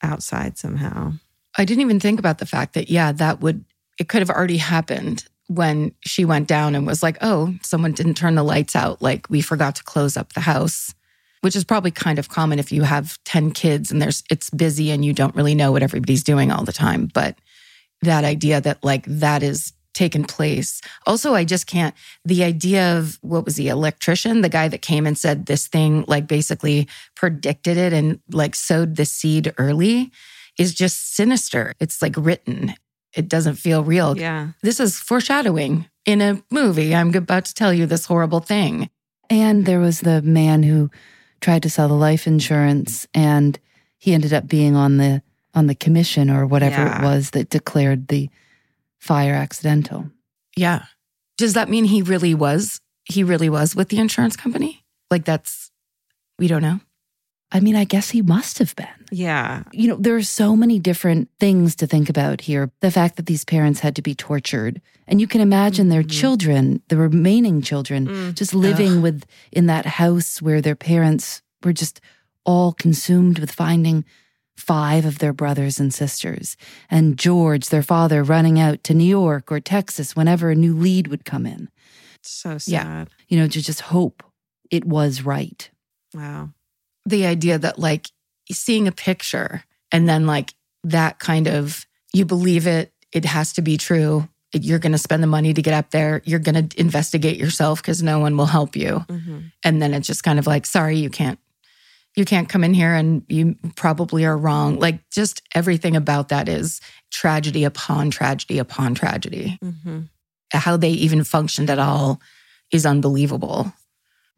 outside 0.03 0.59
somehow. 0.59 1.15
I 1.57 1.65
didn't 1.65 1.81
even 1.81 2.01
think 2.01 2.19
about 2.19 2.37
the 2.37 2.45
fact 2.45 2.75
that, 2.75 2.91
yeah, 2.91 3.13
that 3.13 3.41
would, 3.41 3.65
it 3.99 4.11
could 4.11 4.21
have 4.21 4.31
already 4.31 4.59
happened 4.59 5.25
when 5.47 5.95
she 6.01 6.27
went 6.27 6.49
down 6.49 6.75
and 6.75 6.87
was 6.87 7.03
like, 7.03 7.17
oh, 7.23 7.55
someone 7.63 7.93
didn't 7.93 8.15
turn 8.15 8.35
the 8.35 8.43
lights 8.43 8.77
out. 8.77 9.01
Like 9.01 9.31
we 9.31 9.41
forgot 9.41 9.75
to 9.77 9.85
close 9.85 10.19
up 10.19 10.35
the 10.35 10.41
house 10.41 10.95
which 11.41 11.57
is 11.57 11.65
probably 11.65 11.91
kind 11.91 12.19
of 12.19 12.29
common 12.29 12.59
if 12.59 12.71
you 12.71 12.83
have 12.83 13.19
10 13.25 13.53
kids 13.53 13.91
and 13.91 14.01
there's 14.01 14.23
it's 14.31 14.51
busy 14.51 14.91
and 14.91 15.05
you 15.05 15.13
don't 15.13 15.35
really 15.35 15.55
know 15.55 15.73
what 15.73 15.83
everybody's 15.83 16.23
doing 16.23 16.51
all 16.51 16.65
the 16.65 16.73
time 16.73 17.09
but 17.13 17.35
that 18.03 18.25
idea 18.25 18.61
that 18.61 18.83
like 18.83 19.05
that 19.07 19.43
is 19.43 19.73
taken 19.93 20.25
place. 20.25 20.81
Also 21.05 21.35
i 21.35 21.45
just 21.45 21.67
can't 21.67 21.95
the 22.25 22.45
idea 22.45 22.97
of 22.97 23.19
what 23.23 23.45
was 23.45 23.57
the 23.57 23.69
electrician? 23.69 24.41
The 24.41 24.49
guy 24.49 24.69
that 24.69 24.83
came 24.83 25.07
and 25.07 25.19
said 25.19 25.47
this 25.47 25.67
thing 25.67 26.05
like 26.07 26.27
basically 26.27 26.89
predicted 27.17 27.77
it 27.77 27.93
and 27.93 28.21
like 28.31 28.55
sowed 28.55 28.97
the 28.97 29.05
seed 29.05 29.53
early 29.59 30.11
is 30.59 30.75
just 30.75 31.15
sinister. 31.15 31.75
It's 31.81 32.01
like 32.03 32.15
written. 32.17 32.75
It 33.15 33.29
doesn't 33.29 33.57
feel 33.57 33.83
real. 33.83 34.17
Yeah. 34.17 34.51
This 34.63 34.79
is 34.79 34.99
foreshadowing 34.99 35.87
in 36.07 36.23
a 36.23 36.43
movie. 36.51 36.95
I'm 36.95 37.15
about 37.15 37.45
to 37.47 37.55
tell 37.55 37.73
you 37.73 37.87
this 37.87 38.07
horrible 38.07 38.41
thing. 38.41 38.89
And 39.29 39.67
there 39.67 39.81
was 39.81 40.01
the 40.01 40.23
man 40.23 40.63
who 40.63 40.91
tried 41.41 41.63
to 41.63 41.71
sell 41.71 41.89
the 41.89 41.95
life 41.95 42.27
insurance 42.27 43.07
and 43.15 43.59
he 43.99 44.15
ended 44.15 44.33
up 44.33 44.47
being 44.47 44.77
on 44.77 44.97
the 44.97 45.23
on 45.55 45.67
the 45.67 45.75
commission 45.75 46.31
or 46.31 46.47
whatever 46.47 46.83
yeah. 46.83 46.99
it 47.01 47.05
was 47.05 47.31
that 47.31 47.51
declared 47.51 48.09
the 48.09 48.29
fire 48.99 49.35
accidental. 49.35 50.11
Yeah. 50.57 50.85
Does 51.39 51.55
that 51.55 51.69
mean 51.69 51.85
he 51.85 52.03
really 52.03 52.35
was 52.35 52.81
he 53.05 53.25
really 53.25 53.49
was 53.49 53.75
with 53.75 53.89
the 53.89 53.99
insurance 53.99 54.37
company? 54.37 54.85
Like 55.11 55.25
that's 55.25 55.71
We 56.39 56.49
don't 56.49 56.63
know. 56.63 56.81
I 57.53 57.59
mean, 57.59 57.75
I 57.75 57.83
guess 57.85 58.11
he 58.11 58.23
must 58.23 58.59
have 58.61 58.77
been. 58.77 58.87
Yeah. 59.11 59.65
You 59.73 59.89
know, 59.89 59.97
there 59.97 60.15
are 60.15 60.23
so 60.23 60.55
many 60.55 60.79
different 60.79 61.29
things 61.41 61.75
to 61.77 61.87
think 61.87 62.09
about 62.09 62.43
here. 62.43 62.71
The 62.81 62.93
fact 62.93 63.17
that 63.17 63.27
these 63.27 63.45
parents 63.45 63.81
had 63.81 63.97
to 63.97 64.03
be 64.03 64.15
tortured. 64.15 64.81
And 65.09 65.21
you 65.21 65.27
can 65.27 65.41
imagine 65.41 65.89
their 65.89 66.05
Mhm. 66.05 66.11
children, 66.11 66.83
the 66.89 66.97
remaining 66.97 67.61
children, 67.61 68.07
Mm. 68.07 68.35
just 68.37 68.55
living 68.55 69.03
with 69.03 69.25
in 69.51 69.67
that 69.67 69.85
house 69.85 70.41
where 70.41 70.61
their 70.63 70.77
parents 70.77 71.43
were 71.65 71.73
just 71.73 72.01
all 72.45 72.73
consumed 72.73 73.41
with 73.41 73.51
finding 73.51 74.05
five 74.61 75.05
of 75.05 75.19
their 75.19 75.33
brothers 75.33 75.81
and 75.81 75.93
sisters. 75.93 76.57
And 76.91 77.19
George, 77.19 77.69
their 77.69 77.83
father, 77.83 78.23
running 78.23 78.61
out 78.61 78.85
to 78.85 78.95
New 78.95 79.05
York 79.05 79.51
or 79.51 79.61
Texas 79.61 80.15
whenever 80.15 80.51
a 80.51 80.55
new 80.55 80.75
lead 80.77 81.09
would 81.09 81.25
come 81.25 81.47
in. 81.47 81.69
So 82.23 82.59
sad. 82.59 82.73
Yeah. 82.73 83.05
You 83.29 83.39
know, 83.39 83.49
to 83.49 83.63
just 83.63 83.81
hope 83.81 84.23
it 84.71 84.85
was 84.85 85.23
right. 85.23 85.71
Wow. 86.15 86.51
The 87.07 87.27
idea 87.27 87.59
that 87.59 87.79
like 87.79 88.09
seeing 88.53 88.87
a 88.87 88.93
picture 88.93 89.65
and 89.91 90.09
then 90.09 90.27
like 90.27 90.55
that 90.85 91.19
kind 91.19 91.47
of 91.47 91.87
you 92.13 92.25
believe 92.25 92.67
it, 92.67 92.93
it 93.13 93.25
has 93.25 93.53
to 93.55 93.63
be 93.63 93.77
true. 93.77 94.29
You're 94.53 94.81
going 94.81 94.93
to 94.93 94.99
spend 94.99 95.23
the 95.23 95.29
money 95.29 95.55
to 95.55 95.63
get 95.63 95.75
up 95.75 95.91
there. 95.91 96.23
You're 96.25 96.41
going 96.41 96.69
to 96.69 96.81
investigate 96.81 97.39
yourself 97.39 97.81
because 97.81 98.03
no 98.03 98.19
one 98.19 98.37
will 98.37 98.47
help 98.47 98.75
you. 98.75 98.99
hmm 99.09 99.39
And 99.65 99.81
then 99.81 99.95
it's 99.95 100.07
just 100.07 100.25
kind 100.25 100.39
of 100.39 100.47
like, 100.47 100.67
sorry, 100.67 100.99
you 100.99 101.09
can't, 101.09 101.39
you 102.21 102.25
can't 102.27 102.49
come 102.49 102.63
in 102.63 102.75
here 102.75 102.95
and 102.95 103.23
you 103.29 103.57
probably 103.77 104.25
are 104.27 104.37
wrong. 104.37 104.79
Like 104.79 105.01
just 105.11 105.43
everything 105.55 105.97
about 105.97 106.29
that 106.29 106.49
is 106.49 106.81
tragedy 107.11 107.65
upon 107.65 108.11
tragedy 108.11 108.59
upon 108.59 108.95
tragedy. 108.95 109.59
hmm 109.63 110.01
How 110.53 110.77
they 110.77 110.91
even 110.91 111.25
functioned 111.25 111.71
at 111.71 111.79
all 111.79 112.21
is 112.71 112.85
unbelievable. 112.87 113.73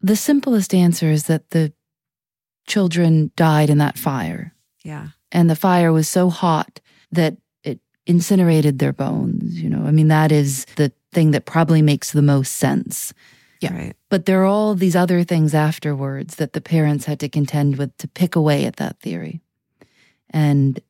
The 0.01 0.15
simplest 0.15 0.73
answer 0.73 1.11
is 1.11 1.23
that 1.25 1.49
the 1.51 1.73
children 2.67 3.31
died 3.35 3.69
in 3.69 3.77
that 3.79 3.97
fire. 3.97 4.53
Yeah. 4.83 5.07
and 5.31 5.49
the 5.49 5.55
fire 5.55 5.91
was 5.93 6.09
so 6.09 6.29
hot 6.29 6.79
that 7.11 7.37
it 7.63 7.79
incinerated 8.05 8.79
their 8.79 8.93
bones. 8.93 9.61
You 9.61 9.69
know, 9.69 9.85
I 9.87 9.91
mean, 9.91 10.09
that 10.09 10.31
is 10.31 10.65
the 10.75 10.91
thing 11.13 11.31
that 11.31 11.45
probably 11.45 11.81
makes 11.81 12.11
the 12.11 12.21
most 12.21 12.53
sense. 12.57 13.13
Yeah. 13.63 13.75
Right. 13.75 13.95
But 14.09 14.25
there 14.25 14.41
are 14.41 14.45
all 14.45 14.75
these 14.75 14.95
other 14.95 15.23
things 15.23 15.53
afterwards 15.53 16.35
that 16.35 16.51
the 16.51 16.61
parents 16.61 17.05
had 17.05 17.19
to 17.21 17.29
contend 17.29 17.77
with 17.77 17.95
to 17.97 18.07
pick 18.09 18.35
away 18.35 18.65
at 18.65 18.75
that 18.75 18.99
theory. 18.99 19.41
And 20.29 20.81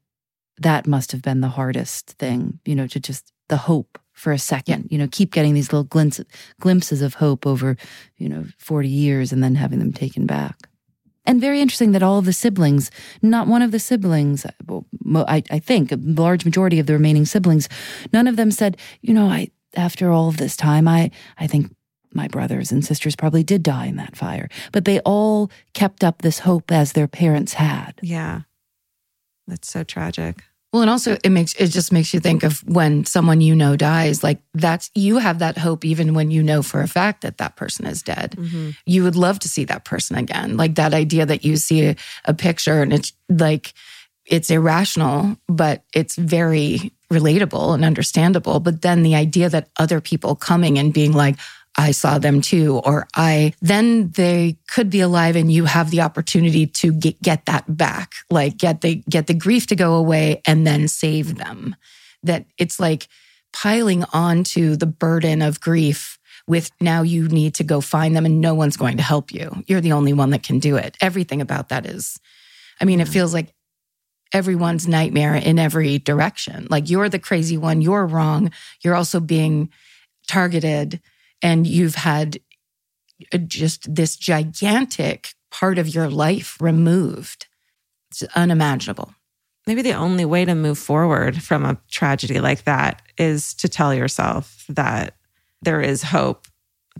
that 0.58 0.88
must 0.88 1.12
have 1.12 1.22
been 1.22 1.42
the 1.42 1.50
hardest 1.50 2.12
thing, 2.12 2.60
you 2.66 2.76
know, 2.76 2.88
to 2.88 3.00
just 3.00 3.32
the 3.48 3.58
hope 3.58 4.00
for 4.14 4.32
a 4.32 4.40
second, 4.40 4.88
you 4.90 4.98
know, 4.98 5.08
keep 5.12 5.32
getting 5.32 5.54
these 5.54 5.72
little 5.72 5.84
glimpses, 5.84 6.26
glimpses 6.60 7.02
of 7.02 7.16
hope 7.16 7.46
over, 7.46 7.78
you 8.18 8.30
know, 8.30 8.46
40 8.58 8.88
years 8.88 9.32
and 9.32 9.44
then 9.44 9.56
having 9.56 9.80
them 9.80 9.94
taken 9.94 10.26
back. 10.26 10.56
And 11.26 11.40
very 11.40 11.62
interesting 11.62 11.92
that 11.92 12.04
all 12.04 12.20
of 12.20 12.26
the 12.26 12.34
siblings, 12.34 12.92
not 13.22 13.48
one 13.48 13.62
of 13.62 13.72
the 13.72 13.80
siblings, 13.80 14.46
well, 14.66 14.86
mo- 15.04 15.26
I, 15.28 15.44
I 15.50 15.60
think 15.60 15.92
a 15.92 16.00
large 16.02 16.44
majority 16.44 16.80
of 16.80 16.86
the 16.86 16.94
remaining 16.94 17.26
siblings, 17.26 17.70
none 18.12 18.28
of 18.28 18.36
them 18.36 18.52
said, 18.52 18.78
you 19.02 19.14
know, 19.14 19.28
I, 19.28 19.50
after 19.76 20.12
all 20.12 20.28
of 20.28 20.38
this 20.38 20.58
time, 20.58 20.88
I, 20.88 21.12
I 21.38 21.48
think 21.48 21.72
my 22.16 22.28
brothers 22.28 22.72
and 22.72 22.84
sisters 22.84 23.16
probably 23.16 23.44
did 23.44 23.64
die 23.64 23.86
in 23.88 23.96
that 23.98 24.16
fire. 24.16 24.50
But 24.72 24.86
they 24.86 25.00
all 25.02 25.50
kept 25.74 26.04
up 26.04 26.22
this 26.22 26.40
hope 26.40 26.72
as 26.72 26.94
their 26.94 27.08
parents 27.08 27.54
had. 27.54 27.94
Yeah. 28.02 28.42
That's 29.48 29.70
so 29.70 29.84
tragic. 29.84 30.44
Well, 30.72 30.82
and 30.82 30.90
also 30.90 31.18
it 31.24 31.30
makes 31.30 31.54
it 31.54 31.68
just 31.68 31.92
makes 31.92 32.16
you 32.16 32.20
think 32.20 32.42
of 32.42 32.68
when 32.68 33.06
someone 33.06 33.42
you 33.42 33.54
know 33.54 33.76
dies. 33.76 34.24
Like 34.24 34.42
that's 34.56 34.90
you 34.96 35.20
have 35.20 35.38
that 35.38 35.56
hope 35.56 35.86
even 35.86 36.16
when 36.16 36.32
you 36.32 36.42
know 36.42 36.64
for 36.64 36.82
a 36.82 36.88
fact 36.88 37.22
that 37.22 37.38
that 37.38 37.56
person 37.56 37.86
is 37.86 38.02
dead. 38.02 38.34
hmm 38.34 38.72
You 38.88 39.04
would 39.04 39.16
love 39.16 39.38
to 39.40 39.50
see 39.50 39.66
that 39.66 39.86
person 39.86 40.18
again. 40.18 40.58
Like 40.58 40.76
that 40.76 40.96
idea 40.96 41.28
that 41.28 41.46
you 41.46 41.58
see 41.58 41.90
a, 41.90 41.96
a 42.26 42.34
picture 42.34 42.82
and 42.82 42.92
it's 42.92 43.14
like 43.30 43.74
it's 44.26 44.50
irrational, 44.50 45.38
but 45.48 45.84
it's 45.94 46.16
very 46.16 46.92
relatable 47.12 47.76
and 47.76 47.86
understandable. 47.86 48.60
But 48.60 48.82
then 48.82 49.04
the 49.04 49.16
idea 49.16 49.50
that 49.50 49.70
other 49.78 50.02
people 50.02 50.36
coming 50.36 50.80
and 50.80 50.94
being 50.94 51.12
like, 51.14 51.38
I 51.78 51.92
saw 51.92 52.20
them 52.20 52.42
too, 52.42 52.78
or 52.86 53.08
I, 53.16 53.54
then 53.62 54.12
they 54.12 54.58
could 54.68 54.90
be 54.90 55.02
alive 55.02 55.36
and 55.36 55.52
you 55.52 55.66
have 55.66 55.90
the 55.90 56.02
opportunity 56.02 56.68
to 56.68 56.94
get, 56.94 57.22
get 57.22 57.46
that 57.46 57.78
back, 57.78 58.14
like 58.30 58.58
get 58.58 58.82
the, 58.82 59.04
get 59.10 59.28
the 59.28 59.34
grief 59.34 59.68
to 59.68 59.76
go 59.76 59.96
away 59.96 60.42
and 60.46 60.68
then 60.68 60.88
save 60.88 61.36
them. 61.36 61.76
That 62.22 62.46
it's 62.58 62.80
like 62.80 63.08
piling 63.52 64.04
onto 64.14 64.76
the 64.76 64.86
burden 64.86 65.42
of 65.42 65.60
grief 65.60 66.20
with 66.48 66.72
now 66.80 67.02
you 67.02 67.28
need 67.28 67.56
to 67.56 67.64
go 67.64 67.82
find 67.82 68.16
them 68.16 68.26
and 68.26 68.42
no 68.42 68.54
one's 68.54 68.78
going 68.78 68.98
to 68.98 69.04
help 69.04 69.32
you. 69.32 69.64
You're 69.68 69.82
the 69.82 69.94
only 69.94 70.14
one 70.14 70.32
that 70.32 70.44
can 70.44 70.60
do 70.60 70.76
it. 70.76 70.96
Everything 71.02 71.42
about 71.42 71.70
that 71.70 71.86
is, 71.86 72.20
I 72.82 72.86
mean, 72.86 73.00
it 73.00 73.08
feels 73.08 73.34
like 73.34 73.54
everyone's 74.34 74.88
nightmare 74.88 75.36
in 75.36 75.60
every 75.60 76.00
direction. 76.00 76.68
Like 76.70 76.90
you're 76.90 77.10
the 77.10 77.20
crazy 77.20 77.58
one, 77.58 77.82
you're 77.82 78.06
wrong. 78.06 78.52
You're 78.82 78.96
also 78.96 79.20
being 79.20 79.70
targeted 80.28 81.00
and 81.44 81.68
you've 81.68 81.96
had 81.96 82.40
uh, 83.32 83.38
just 83.38 83.94
this 83.94 84.16
gigantic 84.16 85.36
part 85.52 85.78
of 85.78 85.94
your 85.94 86.10
life 86.10 86.58
removed. 86.60 87.46
It's 88.10 88.24
unimaginable. 88.36 89.14
Maybe 89.68 89.82
the 89.82 89.94
only 89.94 90.26
way 90.26 90.46
to 90.46 90.56
move 90.56 90.80
forward 90.80 91.42
from 91.42 91.64
a 91.64 91.78
tragedy 91.92 92.40
like 92.40 92.64
that 92.64 93.02
is 93.18 93.54
to 93.56 93.70
tell 93.70 93.94
yourself 93.94 94.66
that 94.70 95.16
there 95.62 95.82
is 95.82 96.02
hope 96.02 96.48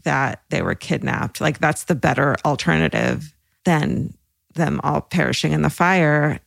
that 0.04 0.44
they 0.50 0.62
were 0.62 0.76
kidnapped. 0.76 1.42
Like 1.42 1.60
that's 1.60 1.86
the 1.86 1.96
better 1.96 2.36
alternative 2.46 3.34
than 3.66 4.14
them 4.56 4.80
all 4.84 5.02
perishing 5.02 5.52
in 5.52 5.62
the 5.62 5.70
fire. 5.70 6.40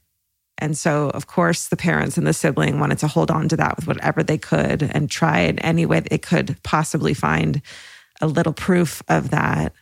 And 0.58 0.76
so, 0.76 1.10
of 1.10 1.26
course, 1.26 1.68
the 1.68 1.76
parents 1.76 2.16
and 2.16 2.26
the 2.26 2.32
sibling 2.32 2.80
wanted 2.80 2.98
to 2.98 3.08
hold 3.08 3.30
on 3.30 3.48
to 3.48 3.56
that 3.56 3.76
with 3.76 3.86
whatever 3.86 4.22
they 4.22 4.38
could 4.38 4.82
and 4.82 5.10
try 5.10 5.40
in 5.40 5.58
any 5.58 5.84
way 5.84 6.00
they 6.00 6.18
could 6.18 6.56
possibly 6.62 7.14
find 7.14 7.60
a 8.20 8.26
little 8.26 8.52
proof 8.52 9.02
of 9.08 9.30
that. 9.30 9.72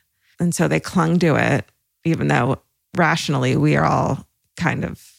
And 0.41 0.55
so 0.55 0.67
they 0.67 0.81
clung 0.81 1.19
to 1.21 1.37
it, 1.37 1.67
even 2.05 2.29
though 2.29 2.61
rationally 2.97 3.57
we 3.57 3.77
are 3.77 3.85
all 3.85 4.27
kind 4.57 4.85
of 4.85 5.11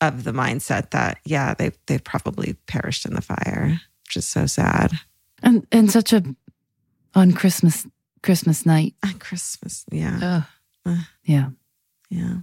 of 0.00 0.24
the 0.24 0.32
mindset 0.32 0.90
that, 0.90 1.18
yeah, 1.24 1.54
they 1.54 1.72
they 1.86 1.98
probably 1.98 2.54
perished 2.66 3.04
in 3.04 3.14
the 3.14 3.20
fire, 3.20 3.80
which 4.06 4.16
is 4.16 4.26
so 4.26 4.46
sad. 4.46 4.92
And 5.42 5.66
and 5.72 5.90
such 5.90 6.12
a 6.12 6.22
on 7.14 7.32
Christmas 7.32 7.86
Christmas 8.22 8.64
night. 8.64 8.94
On 9.04 9.18
Christmas. 9.18 9.84
Yeah. 9.90 10.44
Ugh. 10.86 10.98
Yeah. 11.24 11.50
Yeah. 12.08 12.36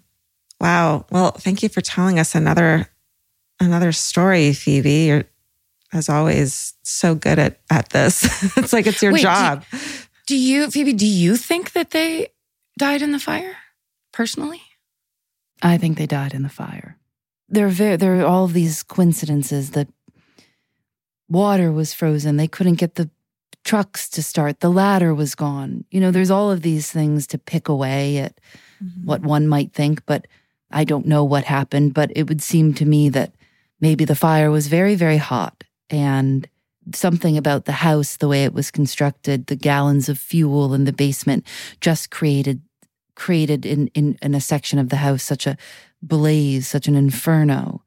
Wow. 0.59 1.05
Well, 1.11 1.31
thank 1.31 1.63
you 1.63 1.69
for 1.69 1.81
telling 1.81 2.19
us 2.19 2.35
another 2.35 2.89
another 3.59 3.91
story, 3.91 4.53
Phoebe. 4.53 5.05
You're 5.05 5.25
as 5.93 6.09
always 6.09 6.73
so 6.83 7.15
good 7.15 7.39
at 7.39 7.59
at 7.69 7.89
this. 7.89 8.23
it's 8.57 8.73
like 8.73 8.87
it's 8.87 9.01
your 9.01 9.13
Wait, 9.13 9.21
job. 9.21 9.63
Do 10.27 10.37
you, 10.37 10.69
Phoebe, 10.69 10.91
do 10.91 11.07
you 11.07 11.37
think 11.37 11.71
that 11.71 11.91
they 11.91 12.27
died 12.77 13.01
in 13.01 13.13
the 13.13 13.19
fire 13.19 13.55
personally? 14.11 14.61
I 15.61 15.77
think 15.77 15.97
they 15.97 16.05
died 16.05 16.33
in 16.33 16.43
the 16.43 16.49
fire. 16.49 16.97
There 17.47 17.65
are 17.65 17.69
very, 17.69 17.95
there 17.95 18.19
are 18.19 18.25
all 18.25 18.43
of 18.43 18.53
these 18.53 18.83
coincidences 18.83 19.71
that 19.71 19.87
water 21.29 21.71
was 21.71 21.93
frozen. 21.93 22.35
They 22.35 22.49
couldn't 22.49 22.75
get 22.75 22.95
the 22.95 23.09
trucks 23.63 24.09
to 24.09 24.21
start. 24.21 24.59
The 24.59 24.69
ladder 24.69 25.15
was 25.15 25.33
gone. 25.33 25.85
You 25.91 26.01
know, 26.01 26.11
there's 26.11 26.31
all 26.31 26.51
of 26.51 26.61
these 26.61 26.91
things 26.91 27.25
to 27.27 27.37
pick 27.37 27.69
away 27.69 28.17
at 28.17 28.37
mm-hmm. 28.83 29.05
what 29.05 29.21
one 29.21 29.47
might 29.47 29.71
think, 29.71 30.05
but 30.05 30.27
I 30.71 30.83
don't 30.83 31.05
know 31.05 31.23
what 31.23 31.45
happened. 31.45 31.93
But 31.93 32.11
it 32.15 32.27
would 32.27 32.41
seem 32.41 32.73
to 32.75 32.85
me 32.85 33.09
that 33.09 33.33
maybe 33.79 34.05
the 34.05 34.15
fire 34.15 34.51
was 34.51 34.67
very, 34.67 34.95
very 34.95 35.17
hot 35.17 35.63
and 35.89 36.47
something 36.93 37.37
about 37.37 37.65
the 37.65 37.73
house, 37.73 38.17
the 38.17 38.27
way 38.27 38.43
it 38.43 38.53
was 38.53 38.71
constructed, 38.71 39.47
the 39.47 39.55
gallons 39.55 40.09
of 40.09 40.17
fuel 40.17 40.73
in 40.73 40.85
the 40.85 40.93
basement 40.93 41.45
just 41.81 42.11
created 42.11 42.61
created 43.15 43.65
in, 43.65 43.87
in, 43.95 44.15
in 44.21 44.35
a 44.35 44.41
section 44.41 44.77
of 44.77 44.89
the 44.89 44.97
house 44.97 45.23
such 45.23 45.47
a 45.47 45.57
blaze, 46.03 46.67
such 46.67 46.87
an 46.87 46.95
inferno. 46.95 47.83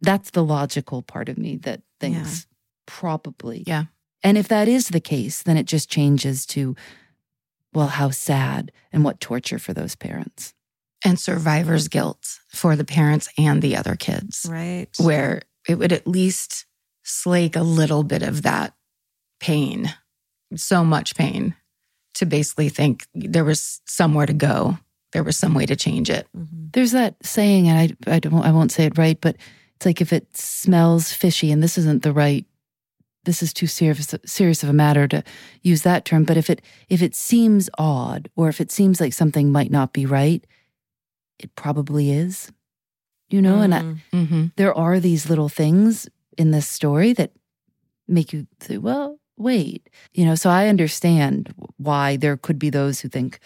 That's 0.00 0.30
the 0.30 0.44
logical 0.44 1.00
part 1.00 1.28
of 1.28 1.38
me 1.38 1.56
that 1.58 1.82
thinks 2.00 2.46
probably. 2.86 3.62
Yeah. 3.66 3.84
And 4.24 4.36
if 4.36 4.48
that 4.48 4.66
is 4.66 4.88
the 4.88 5.00
case, 5.00 5.42
then 5.42 5.56
it 5.56 5.66
just 5.66 5.88
changes 5.88 6.44
to, 6.46 6.74
well, 7.72 7.86
how 7.86 8.10
sad 8.10 8.72
and 8.92 9.04
what 9.04 9.20
torture 9.20 9.58
for 9.58 9.72
those 9.72 9.94
parents. 9.94 10.53
And 11.04 11.20
survivor's 11.20 11.88
guilt 11.88 12.38
for 12.48 12.76
the 12.76 12.84
parents 12.84 13.28
and 13.36 13.60
the 13.60 13.76
other 13.76 13.94
kids, 13.94 14.46
Right. 14.48 14.88
where 14.98 15.42
it 15.68 15.78
would 15.78 15.92
at 15.92 16.06
least 16.06 16.64
slake 17.02 17.56
a 17.56 17.62
little 17.62 18.02
bit 18.04 18.22
of 18.22 18.42
that 18.42 18.74
pain, 19.40 19.92
so 20.56 20.82
much 20.84 21.14
pain, 21.14 21.54
to 22.14 22.24
basically 22.24 22.70
think 22.70 23.06
there 23.14 23.44
was 23.44 23.82
somewhere 23.86 24.24
to 24.26 24.32
go. 24.32 24.78
There 25.12 25.22
was 25.24 25.36
some 25.36 25.52
way 25.54 25.66
to 25.66 25.76
change 25.76 26.08
it. 26.08 26.26
Mhm. 26.36 26.72
There's 26.72 26.92
that 26.92 27.16
saying, 27.22 27.68
and 27.68 27.78
I, 28.08 28.14
I 28.14 28.18
don't, 28.18 28.42
I 28.42 28.50
won't 28.50 28.72
say 28.72 28.84
it 28.86 28.96
right, 28.98 29.20
but 29.20 29.36
it's 29.76 29.84
like 29.86 30.00
if 30.00 30.12
it 30.12 30.34
smells 30.36 31.12
fishy, 31.12 31.50
and 31.52 31.62
this 31.62 31.76
isn't 31.76 32.02
the 32.02 32.12
right, 32.12 32.46
this 33.24 33.42
is 33.42 33.52
too 33.52 33.66
serious, 33.66 34.14
serious 34.24 34.62
of 34.62 34.68
a 34.70 34.72
matter 34.72 35.06
to 35.08 35.22
use 35.62 35.82
that 35.82 36.04
term. 36.04 36.24
But 36.24 36.36
if 36.38 36.48
it, 36.48 36.62
if 36.88 37.02
it 37.02 37.14
seems 37.14 37.68
odd, 37.78 38.30
or 38.36 38.48
if 38.48 38.60
it 38.60 38.72
seems 38.72 39.00
like 39.00 39.12
something 39.12 39.52
might 39.52 39.70
not 39.70 39.92
be 39.92 40.06
right, 40.06 40.44
it 41.38 41.54
probably 41.56 42.10
is. 42.10 42.50
You 43.30 43.40
know, 43.42 43.60
and 43.62 43.74
I, 43.74 43.80
Mm. 43.80 43.98
Mm-hmm. 44.12 44.44
there 44.56 44.74
are 44.74 45.00
these 45.00 45.28
little 45.28 45.48
things 45.48 46.08
in 46.36 46.50
this 46.50 46.68
story 46.68 47.12
that 47.14 47.32
make 48.06 48.32
you 48.32 48.46
say, 48.60 48.76
well, 48.78 49.18
wait. 49.36 49.88
You 50.12 50.24
know, 50.26 50.34
so 50.34 50.50
I 50.50 50.68
understand 50.68 51.52
why 51.78 52.16
there 52.16 52.36
could 52.36 52.58
be 52.58 52.70
those 52.70 53.00
who 53.00 53.08
think 53.08 53.40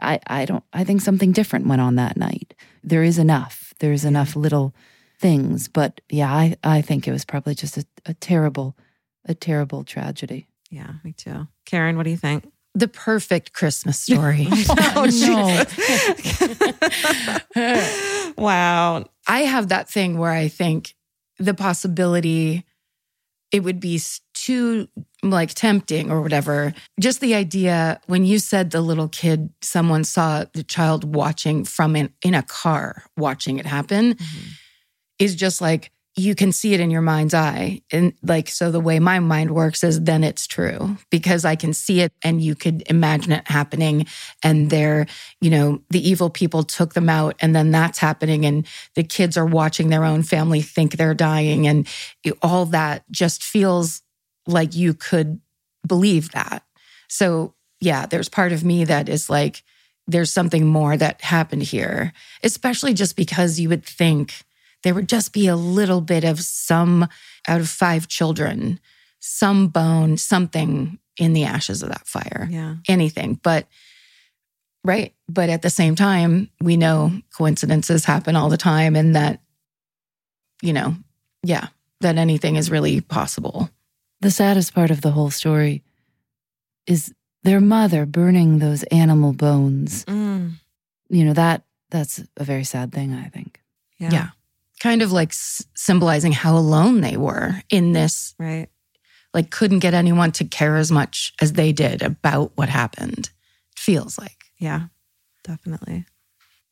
I 0.00 0.18
I 0.26 0.44
don't 0.44 0.64
I 0.72 0.84
think 0.84 1.00
something 1.02 1.32
different 1.32 1.66
went 1.66 1.80
on 1.80 1.96
that 1.96 2.16
night. 2.16 2.54
There 2.82 3.02
is 3.04 3.18
enough. 3.18 3.74
There's 3.80 4.04
enough 4.04 4.34
little 4.34 4.74
things, 5.20 5.68
but 5.68 6.00
yeah, 6.08 6.32
I 6.32 6.56
I 6.64 6.80
think 6.80 7.06
it 7.06 7.12
was 7.12 7.24
probably 7.24 7.54
just 7.54 7.76
a, 7.76 7.84
a 8.06 8.14
terrible 8.14 8.76
a 9.26 9.34
terrible 9.34 9.84
tragedy. 9.84 10.48
Yeah, 10.70 10.94
me 11.04 11.12
too. 11.12 11.48
Karen, 11.66 11.96
what 11.96 12.04
do 12.04 12.10
you 12.10 12.16
think? 12.16 12.50
The 12.80 12.88
perfect 12.88 13.52
Christmas 13.52 14.00
story. 14.00 14.48
Oh, 14.96 15.04
no. 17.54 18.32
Wow. 18.38 19.04
I 19.26 19.40
have 19.40 19.68
that 19.68 19.90
thing 19.90 20.16
where 20.16 20.32
I 20.32 20.48
think 20.48 20.94
the 21.38 21.52
possibility 21.52 22.64
it 23.52 23.64
would 23.64 23.80
be 23.80 24.00
too 24.32 24.88
like 25.22 25.52
tempting 25.52 26.10
or 26.10 26.22
whatever. 26.22 26.72
Just 26.98 27.20
the 27.20 27.34
idea 27.34 28.00
when 28.06 28.24
you 28.24 28.38
said 28.38 28.70
the 28.70 28.80
little 28.80 29.08
kid, 29.08 29.50
someone 29.60 30.04
saw 30.04 30.46
the 30.54 30.62
child 30.62 31.14
watching 31.14 31.64
from 31.64 31.96
in, 31.96 32.14
in 32.22 32.34
a 32.34 32.42
car, 32.42 33.04
watching 33.18 33.58
it 33.58 33.66
happen, 33.66 34.16
is 35.18 35.34
just 35.34 35.60
like 35.60 35.90
you 36.16 36.34
can 36.34 36.50
see 36.50 36.74
it 36.74 36.80
in 36.80 36.90
your 36.90 37.02
mind's 37.02 37.34
eye. 37.34 37.82
And 37.92 38.12
like, 38.22 38.48
so 38.48 38.70
the 38.70 38.80
way 38.80 38.98
my 38.98 39.20
mind 39.20 39.52
works 39.52 39.84
is 39.84 40.02
then 40.02 40.24
it's 40.24 40.46
true 40.46 40.96
because 41.10 41.44
I 41.44 41.54
can 41.54 41.72
see 41.72 42.00
it 42.00 42.12
and 42.22 42.42
you 42.42 42.54
could 42.54 42.82
imagine 42.90 43.32
it 43.32 43.46
happening. 43.46 44.06
And 44.42 44.70
they're, 44.70 45.06
you 45.40 45.50
know, 45.50 45.82
the 45.90 46.06
evil 46.06 46.28
people 46.28 46.64
took 46.64 46.94
them 46.94 47.08
out 47.08 47.36
and 47.40 47.54
then 47.54 47.70
that's 47.70 47.98
happening. 47.98 48.44
And 48.44 48.66
the 48.96 49.04
kids 49.04 49.36
are 49.36 49.46
watching 49.46 49.88
their 49.88 50.04
own 50.04 50.22
family 50.22 50.62
think 50.62 50.96
they're 50.96 51.14
dying. 51.14 51.68
And 51.68 51.86
all 52.42 52.66
that 52.66 53.04
just 53.10 53.44
feels 53.44 54.02
like 54.46 54.74
you 54.74 54.94
could 54.94 55.40
believe 55.86 56.32
that. 56.32 56.64
So, 57.08 57.54
yeah, 57.80 58.06
there's 58.06 58.28
part 58.28 58.52
of 58.52 58.64
me 58.64 58.84
that 58.84 59.08
is 59.08 59.30
like, 59.30 59.62
there's 60.08 60.32
something 60.32 60.66
more 60.66 60.96
that 60.96 61.22
happened 61.22 61.62
here, 61.62 62.12
especially 62.42 62.94
just 62.94 63.16
because 63.16 63.60
you 63.60 63.68
would 63.68 63.84
think 63.84 64.42
there 64.82 64.94
would 64.94 65.08
just 65.08 65.32
be 65.32 65.46
a 65.46 65.56
little 65.56 66.00
bit 66.00 66.24
of 66.24 66.40
some 66.40 67.08
out 67.48 67.60
of 67.60 67.68
five 67.68 68.08
children, 68.08 68.80
some 69.18 69.68
bone, 69.68 70.16
something 70.16 70.98
in 71.18 71.32
the 71.34 71.44
ashes 71.44 71.82
of 71.82 71.90
that 71.90 72.06
fire, 72.06 72.48
Yeah. 72.50 72.76
anything. 72.88 73.38
But, 73.42 73.66
right. 74.84 75.14
But 75.28 75.50
at 75.50 75.62
the 75.62 75.70
same 75.70 75.94
time, 75.96 76.48
we 76.60 76.76
know 76.76 77.20
coincidences 77.36 78.04
happen 78.06 78.36
all 78.36 78.48
the 78.48 78.56
time 78.56 78.96
and 78.96 79.14
that, 79.14 79.40
you 80.62 80.72
know, 80.72 80.96
yeah, 81.42 81.68
that 82.00 82.16
anything 82.16 82.56
is 82.56 82.70
really 82.70 83.00
possible. 83.00 83.68
The 84.20 84.30
saddest 84.30 84.74
part 84.74 84.90
of 84.90 85.00
the 85.02 85.10
whole 85.10 85.30
story 85.30 85.82
is 86.86 87.12
their 87.42 87.60
mother 87.60 88.06
burning 88.06 88.58
those 88.58 88.82
animal 88.84 89.32
bones. 89.32 90.04
Mm. 90.06 90.52
You 91.08 91.24
know, 91.24 91.32
that 91.34 91.62
that's 91.90 92.22
a 92.36 92.44
very 92.44 92.64
sad 92.64 92.92
thing, 92.92 93.12
I 93.14 93.28
think. 93.28 93.60
Yeah. 93.98 94.10
Yeah. 94.12 94.28
Kind 94.80 95.02
of 95.02 95.12
like 95.12 95.30
s- 95.30 95.64
symbolizing 95.76 96.32
how 96.32 96.56
alone 96.56 97.00
they 97.02 97.16
were 97.16 97.62
in 97.68 97.92
this, 97.92 98.34
Right. 98.38 98.68
like, 99.34 99.50
couldn't 99.50 99.80
get 99.80 99.94
anyone 99.94 100.32
to 100.32 100.44
care 100.44 100.76
as 100.76 100.90
much 100.90 101.32
as 101.40 101.52
they 101.52 101.72
did 101.72 102.02
about 102.02 102.52
what 102.56 102.68
happened. 102.68 103.30
Feels 103.76 104.18
like. 104.18 104.44
Yeah. 104.58 104.86
Definitely. 105.44 106.06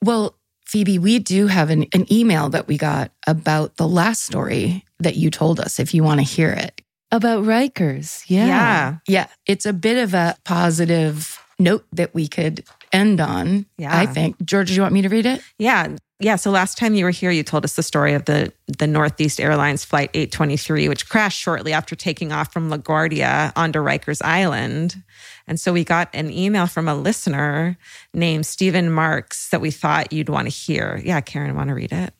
Well, 0.02 0.34
Phoebe, 0.66 0.98
we 0.98 1.18
do 1.18 1.46
have 1.46 1.70
an, 1.70 1.86
an 1.94 2.10
email 2.12 2.50
that 2.50 2.68
we 2.68 2.76
got 2.76 3.10
about 3.26 3.76
the 3.76 3.88
last 3.88 4.22
story 4.24 4.84
that 5.00 5.16
you 5.16 5.30
told 5.30 5.60
us 5.60 5.78
if 5.80 5.94
you 5.94 6.02
want 6.04 6.20
to 6.20 6.24
hear 6.24 6.50
it. 6.50 6.80
About 7.10 7.44
Rikers. 7.44 8.24
Yeah. 8.26 8.46
Yeah. 8.46 8.96
Yeah, 9.06 9.26
it's 9.46 9.64
a 9.64 9.72
bit 9.72 9.96
of 9.96 10.12
a 10.12 10.36
positive 10.44 11.42
note 11.58 11.86
that 11.92 12.14
we 12.14 12.28
could 12.28 12.64
end 12.92 13.20
on. 13.20 13.64
Yeah. 13.78 13.96
I 13.96 14.04
think. 14.06 14.36
George, 14.44 14.68
do 14.68 14.74
you 14.74 14.82
want 14.82 14.92
me 14.92 15.02
to 15.02 15.08
read 15.08 15.24
it? 15.26 15.40
Yeah. 15.58 15.96
Yeah. 16.20 16.34
So 16.34 16.50
last 16.50 16.76
time 16.76 16.94
you 16.94 17.04
were 17.04 17.12
here, 17.12 17.30
you 17.30 17.44
told 17.44 17.64
us 17.64 17.74
the 17.74 17.82
story 17.82 18.14
of 18.14 18.24
the, 18.24 18.52
the 18.66 18.88
Northeast 18.88 19.40
Airlines 19.40 19.84
Flight 19.84 20.10
823, 20.14 20.88
which 20.88 21.08
crashed 21.08 21.38
shortly 21.38 21.72
after 21.72 21.94
taking 21.94 22.32
off 22.32 22.52
from 22.52 22.70
LaGuardia 22.70 23.52
onto 23.54 23.78
Rikers 23.78 24.20
Island. 24.24 25.00
And 25.46 25.60
so 25.60 25.72
we 25.72 25.84
got 25.84 26.08
an 26.12 26.30
email 26.30 26.66
from 26.66 26.88
a 26.88 26.94
listener 26.94 27.78
named 28.12 28.46
Stephen 28.46 28.90
Marks 28.90 29.50
that 29.50 29.60
we 29.60 29.70
thought 29.70 30.12
you'd 30.12 30.28
want 30.28 30.46
to 30.46 30.50
hear. 30.50 31.00
Yeah, 31.04 31.20
Karen, 31.20 31.54
want 31.54 31.68
to 31.68 31.74
read 31.74 31.92
it? 31.92 32.12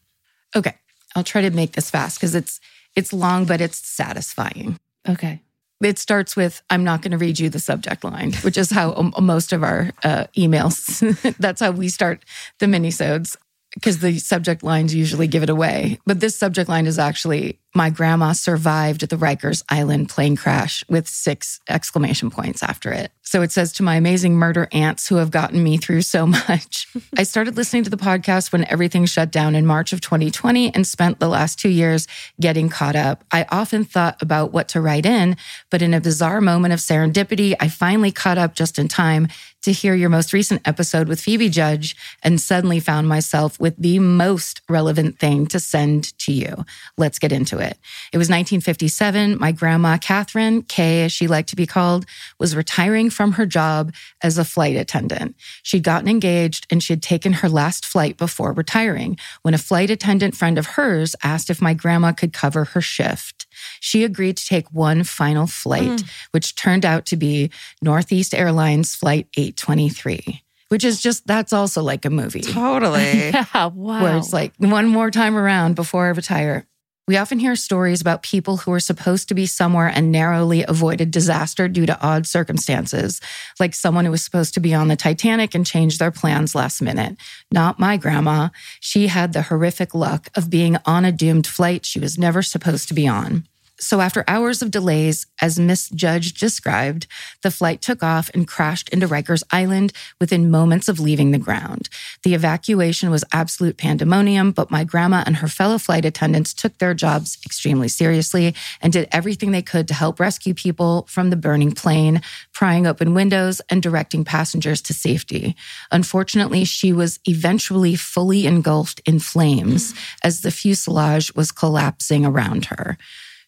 Okay, 0.55 0.74
I'll 1.16 1.24
try 1.24 1.42
to 1.42 1.51
make 1.51 1.72
this 1.72 1.90
fast 1.90 2.18
because 2.18 2.34
it's 2.34 2.61
it's 2.94 3.12
long, 3.12 3.44
but 3.44 3.61
it's 3.61 3.78
satisfying. 3.86 4.78
Okay. 5.09 5.42
It 5.82 5.99
starts 5.99 6.34
with 6.34 6.62
"I'm 6.70 6.82
not 6.82 7.03
going 7.03 7.12
to 7.12 7.18
read 7.18 7.38
you 7.38 7.51
the 7.51 7.61
subject 7.61 8.03
line," 8.03 8.32
which 8.42 8.57
is 8.57 8.70
how 8.70 8.94
um, 8.94 9.14
most 9.20 9.53
of 9.53 9.62
our 9.62 9.90
uh, 10.03 10.24
emails. 10.36 11.36
that's 11.38 11.61
how 11.61 11.70
we 11.70 11.88
start 11.88 12.24
the 12.59 12.66
minisodes 12.66 13.36
because 13.79 14.01
the 14.01 14.18
subject 14.18 14.62
lines 14.62 14.95
usually 14.95 15.29
give 15.29 15.43
it 15.43 15.51
away. 15.51 15.99
But 16.05 16.20
this 16.20 16.37
subject 16.37 16.68
line 16.68 16.87
is 16.87 16.99
actually 16.99 17.61
"My 17.74 17.91
grandma 17.91 18.33
survived 18.33 19.09
the 19.09 19.16
Rikers 19.16 19.62
Island 19.68 20.09
plane 20.09 20.37
crash" 20.37 20.85
with 20.89 21.09
six 21.09 21.61
exclamation 21.68 22.31
points 22.31 22.62
after 22.62 22.93
it. 22.93 23.12
So 23.22 23.43
it 23.43 23.53
says 23.53 23.74
to 23.74 23.83
my 23.83 23.97
amazing 23.97 24.37
murder 24.37 24.68
aunts 24.72 25.07
who 25.07 25.16
have 25.16 25.31
gotten 25.31 25.62
me 25.62 25.76
through 25.76 26.01
so 26.01 26.26
much. 26.26 26.89
I 27.18 27.24
started 27.24 27.57
listening 27.57 27.85
to 27.85 27.91
the 27.91 27.99
podcast 27.99 28.53
when 28.53 28.64
everything 28.70 29.05
shut 29.05 29.31
down 29.31 29.55
in 29.55 29.66
March 29.66 29.93
of 29.93 30.01
2020 30.01 30.74
and 30.74 30.87
spent 30.87 31.20
the 31.20 31.29
last 31.29 31.59
two 31.59 31.68
years 31.68 32.09
getting 32.41 32.70
caught 32.70 32.97
up. 32.97 33.24
I 33.31 33.45
often 33.51 33.85
thought 33.85 34.20
about 34.22 34.53
what 34.53 34.68
to 34.68 34.81
write 34.81 35.05
in, 35.05 35.37
but 35.68 35.83
in 35.83 35.93
a 35.93 36.01
bizarre 36.01 36.41
moment 36.41 36.72
of 36.72 36.81
serendipity, 36.81 37.55
I 37.61 37.68
finally 37.68 38.12
caught 38.12 38.39
up 38.39 38.55
just 38.55 38.79
in 38.79 38.89
time 38.89 39.29
to 39.63 39.73
hear 39.73 39.95
your 39.95 40.09
most 40.09 40.33
recent 40.33 40.67
episode 40.67 41.09
with 41.09 41.21
Phoebe 41.21 41.49
Judge 41.49 41.97
and 42.23 42.41
suddenly 42.41 42.81
found 42.81 43.09
myself 43.09 43.59
with 43.59 43.75
the 43.77 43.99
most 43.99 44.63
relevant 44.69 45.19
thing 45.19 45.47
to 45.47 45.61
send 45.61 46.17
to 46.19 46.33
you. 46.33 46.65
Let's 46.97 47.19
get 47.19 47.33
into 47.33 47.59
it. 47.59 47.79
It 48.13 48.19
was 48.19 48.29
1957. 48.29 49.39
My 49.39 49.53
grandma, 49.53 49.99
Catherine, 49.99 50.63
Kay, 50.63 51.05
as 51.05 51.13
she 51.13 51.27
liked 51.27 51.49
to 51.51 51.57
be 51.57 51.67
called, 51.67 52.07
was 52.39 52.57
retiring 52.57 53.11
from 53.11 53.33
her 53.33 53.47
job 53.47 53.93
as 54.23 54.39
a 54.39 54.45
flight 54.45 54.77
attendant. 54.77 55.37
She'd 55.63 55.85
gotten 55.85 56.09
engaged 56.09 56.67
and 56.71 56.83
she 56.83 56.93
had 56.93 57.03
taken 57.03 57.35
her 57.35 57.49
last 57.49 57.85
flight 57.85 58.17
before 58.17 58.53
retiring 58.53 59.19
when 59.43 59.55
a 59.55 59.59
flight 59.59 59.91
attendant 59.91 60.35
friend 60.35 60.59
of 60.59 60.67
hers 60.67 61.17
asked 61.23 61.51
if 61.51 61.61
my 61.61 61.75
grandma 61.75 62.13
could 62.13 62.33
cover 62.33 62.65
her 62.65 62.81
shift. 62.81 63.38
She 63.81 64.05
agreed 64.05 64.37
to 64.37 64.47
take 64.47 64.69
one 64.73 65.05
final 65.05 65.47
flight, 65.47 65.89
mm. 65.89 66.11
which 66.31 66.55
turned 66.55 66.85
out 66.85 67.07
to 67.07 67.17
be 67.17 67.51
Northeast 67.83 68.35
Airlines 68.35 68.95
Flight 68.95 69.29
823, 69.37 70.43
which 70.69 70.85
is 70.85 71.01
just, 71.01 71.27
that's 71.27 71.53
also 71.53 71.83
like 71.83 72.05
a 72.05 72.11
movie 72.11 72.41
Totally. 72.41 73.31
Yeah. 73.33 73.67
Wow. 73.67 74.03
where 74.03 74.17
it's 74.17 74.33
like 74.33 74.53
one 74.59 74.87
more 74.87 75.11
time 75.11 75.37
around 75.37 75.75
before 75.75 76.07
I 76.07 76.11
retire. 76.11 76.67
We 77.09 77.17
often 77.17 77.39
hear 77.39 77.57
stories 77.57 78.03
about 78.03 78.23
people 78.23 78.59
who 78.59 78.73
are 78.73 78.81
supposed 78.81 79.29
to 79.29 79.35
be 79.35 79.47
somewhere 79.47 79.87
and 79.89 80.13
narrowly 80.13 80.63
avoided 80.69 81.11
disaster 81.11 81.67
due 81.67 81.87
to 81.87 81.99
odd 82.03 82.27
circumstances, 82.27 83.23
like 83.59 83.75
someone 83.75 84.05
who 84.05 84.11
was 84.11 84.23
supposed 84.23 84.53
to 84.55 84.61
be 84.61 84.75
on 84.75 84.89
the 84.89 84.95
Titanic 84.95 85.55
and 85.55 85.65
changed 85.65 86.01
their 86.01 86.11
plans 86.11 86.55
last 86.55 86.83
minute. 86.83 87.17
Not 87.51 87.79
my 87.79 87.97
grandma. 87.97 88.51
She 88.79 89.07
had 89.07 89.33
the 89.33 89.41
horrific 89.41 89.95
luck 89.95 90.29
of 90.37 90.51
being 90.51 90.77
on 90.85 91.07
a 91.07 91.11
doomed 91.11 91.47
flight 91.47 91.87
she 91.87 91.99
was 91.99 92.19
never 92.19 92.43
supposed 92.43 92.89
to 92.89 92.95
be 92.95 93.09
on. 93.09 93.49
So, 93.81 94.01
after 94.01 94.24
hours 94.26 94.61
of 94.61 94.72
delays, 94.72 95.26
as 95.41 95.59
Miss 95.59 95.89
Judge 95.91 96.35
described, 96.35 97.07
the 97.43 97.51
flight 97.51 97.81
took 97.81 98.03
off 98.03 98.29
and 98.35 98.47
crashed 98.47 98.89
into 98.89 99.07
Rikers 99.07 99.45
Island 99.53 99.93
within 100.20 100.51
moments 100.51 100.89
of 100.89 100.99
leaving 100.99 101.31
the 101.31 101.39
ground. 101.39 101.89
The 102.24 102.35
evacuation 102.35 103.09
was 103.09 103.24
absolute 103.33 103.76
pandemonium, 103.76 104.51
but 104.51 104.72
my 104.72 104.83
grandma 104.83 105.22
and 105.26 105.37
her 105.37 105.47
fellow 105.47 105.79
flight 105.79 106.05
attendants 106.05 106.53
took 106.53 106.79
their 106.79 106.93
jobs 106.93 107.39
extremely 107.47 107.87
seriously 107.87 108.53
and 108.81 108.93
did 108.93 109.09
everything 109.12 109.53
they 109.53 109.62
could 109.62 109.87
to 109.89 109.95
help 109.95 110.18
rescue 110.18 110.55
people 110.55 111.07
from 111.09 111.31
the 111.31 111.37
burning 111.37 111.70
plane, 111.70 112.20
prying 112.53 112.85
open 112.85 113.14
windows 113.14 113.61
and 113.68 113.81
directing 113.81 114.24
passengers 114.24 114.83
to 114.83 114.93
safety. 114.93 115.55
Unfortunately, 115.93 116.64
she 116.64 116.93
was 116.93 117.20
eventually 117.26 117.95
fully 117.95 118.45
engulfed 118.45 119.01
in 119.07 119.20
flames 119.20 119.95
as 120.24 120.41
the 120.41 120.51
fuselage 120.51 121.33
was 121.37 121.53
collapsing 121.53 122.26
around 122.26 122.64
her. 122.66 122.99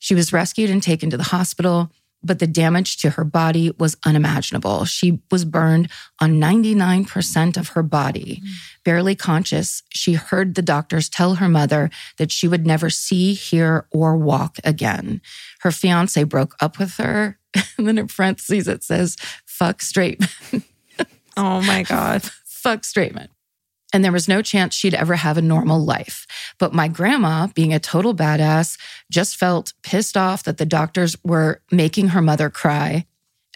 She 0.00 0.16
was 0.16 0.32
rescued 0.32 0.70
and 0.70 0.82
taken 0.82 1.10
to 1.10 1.16
the 1.16 1.22
hospital, 1.22 1.92
but 2.22 2.38
the 2.38 2.46
damage 2.46 2.96
to 2.98 3.10
her 3.10 3.24
body 3.24 3.70
was 3.78 3.96
unimaginable. 4.04 4.84
She 4.84 5.20
was 5.30 5.44
burned 5.44 5.88
on 6.20 6.40
99% 6.40 7.56
of 7.56 7.68
her 7.68 7.82
body. 7.82 8.42
Mm. 8.42 8.48
Barely 8.84 9.14
conscious, 9.14 9.82
she 9.90 10.14
heard 10.14 10.54
the 10.54 10.62
doctors 10.62 11.08
tell 11.08 11.36
her 11.36 11.48
mother 11.48 11.90
that 12.18 12.32
she 12.32 12.48
would 12.48 12.66
never 12.66 12.90
see, 12.90 13.34
hear, 13.34 13.86
or 13.90 14.16
walk 14.16 14.58
again. 14.64 15.20
Her 15.60 15.70
fiance 15.70 16.22
broke 16.24 16.56
up 16.60 16.78
with 16.78 16.96
her. 16.96 17.38
And 17.76 17.88
then 17.88 17.98
in 17.98 18.08
parentheses, 18.08 18.68
it 18.68 18.84
says, 18.84 19.16
fuck 19.46 19.80
straight, 19.80 20.22
oh 21.36 21.62
my 21.62 21.82
God. 21.82 22.22
fuck 22.44 22.84
straight 22.84 23.14
men. 23.14 23.28
And 23.92 24.04
there 24.04 24.12
was 24.12 24.28
no 24.28 24.42
chance 24.42 24.74
she'd 24.74 24.94
ever 24.94 25.16
have 25.16 25.36
a 25.36 25.42
normal 25.42 25.84
life. 25.84 26.26
But 26.58 26.72
my 26.72 26.88
grandma, 26.88 27.48
being 27.48 27.74
a 27.74 27.80
total 27.80 28.14
badass, 28.14 28.78
just 29.10 29.36
felt 29.36 29.72
pissed 29.82 30.16
off 30.16 30.44
that 30.44 30.58
the 30.58 30.66
doctors 30.66 31.16
were 31.24 31.60
making 31.70 32.08
her 32.08 32.22
mother 32.22 32.50
cry. 32.50 33.06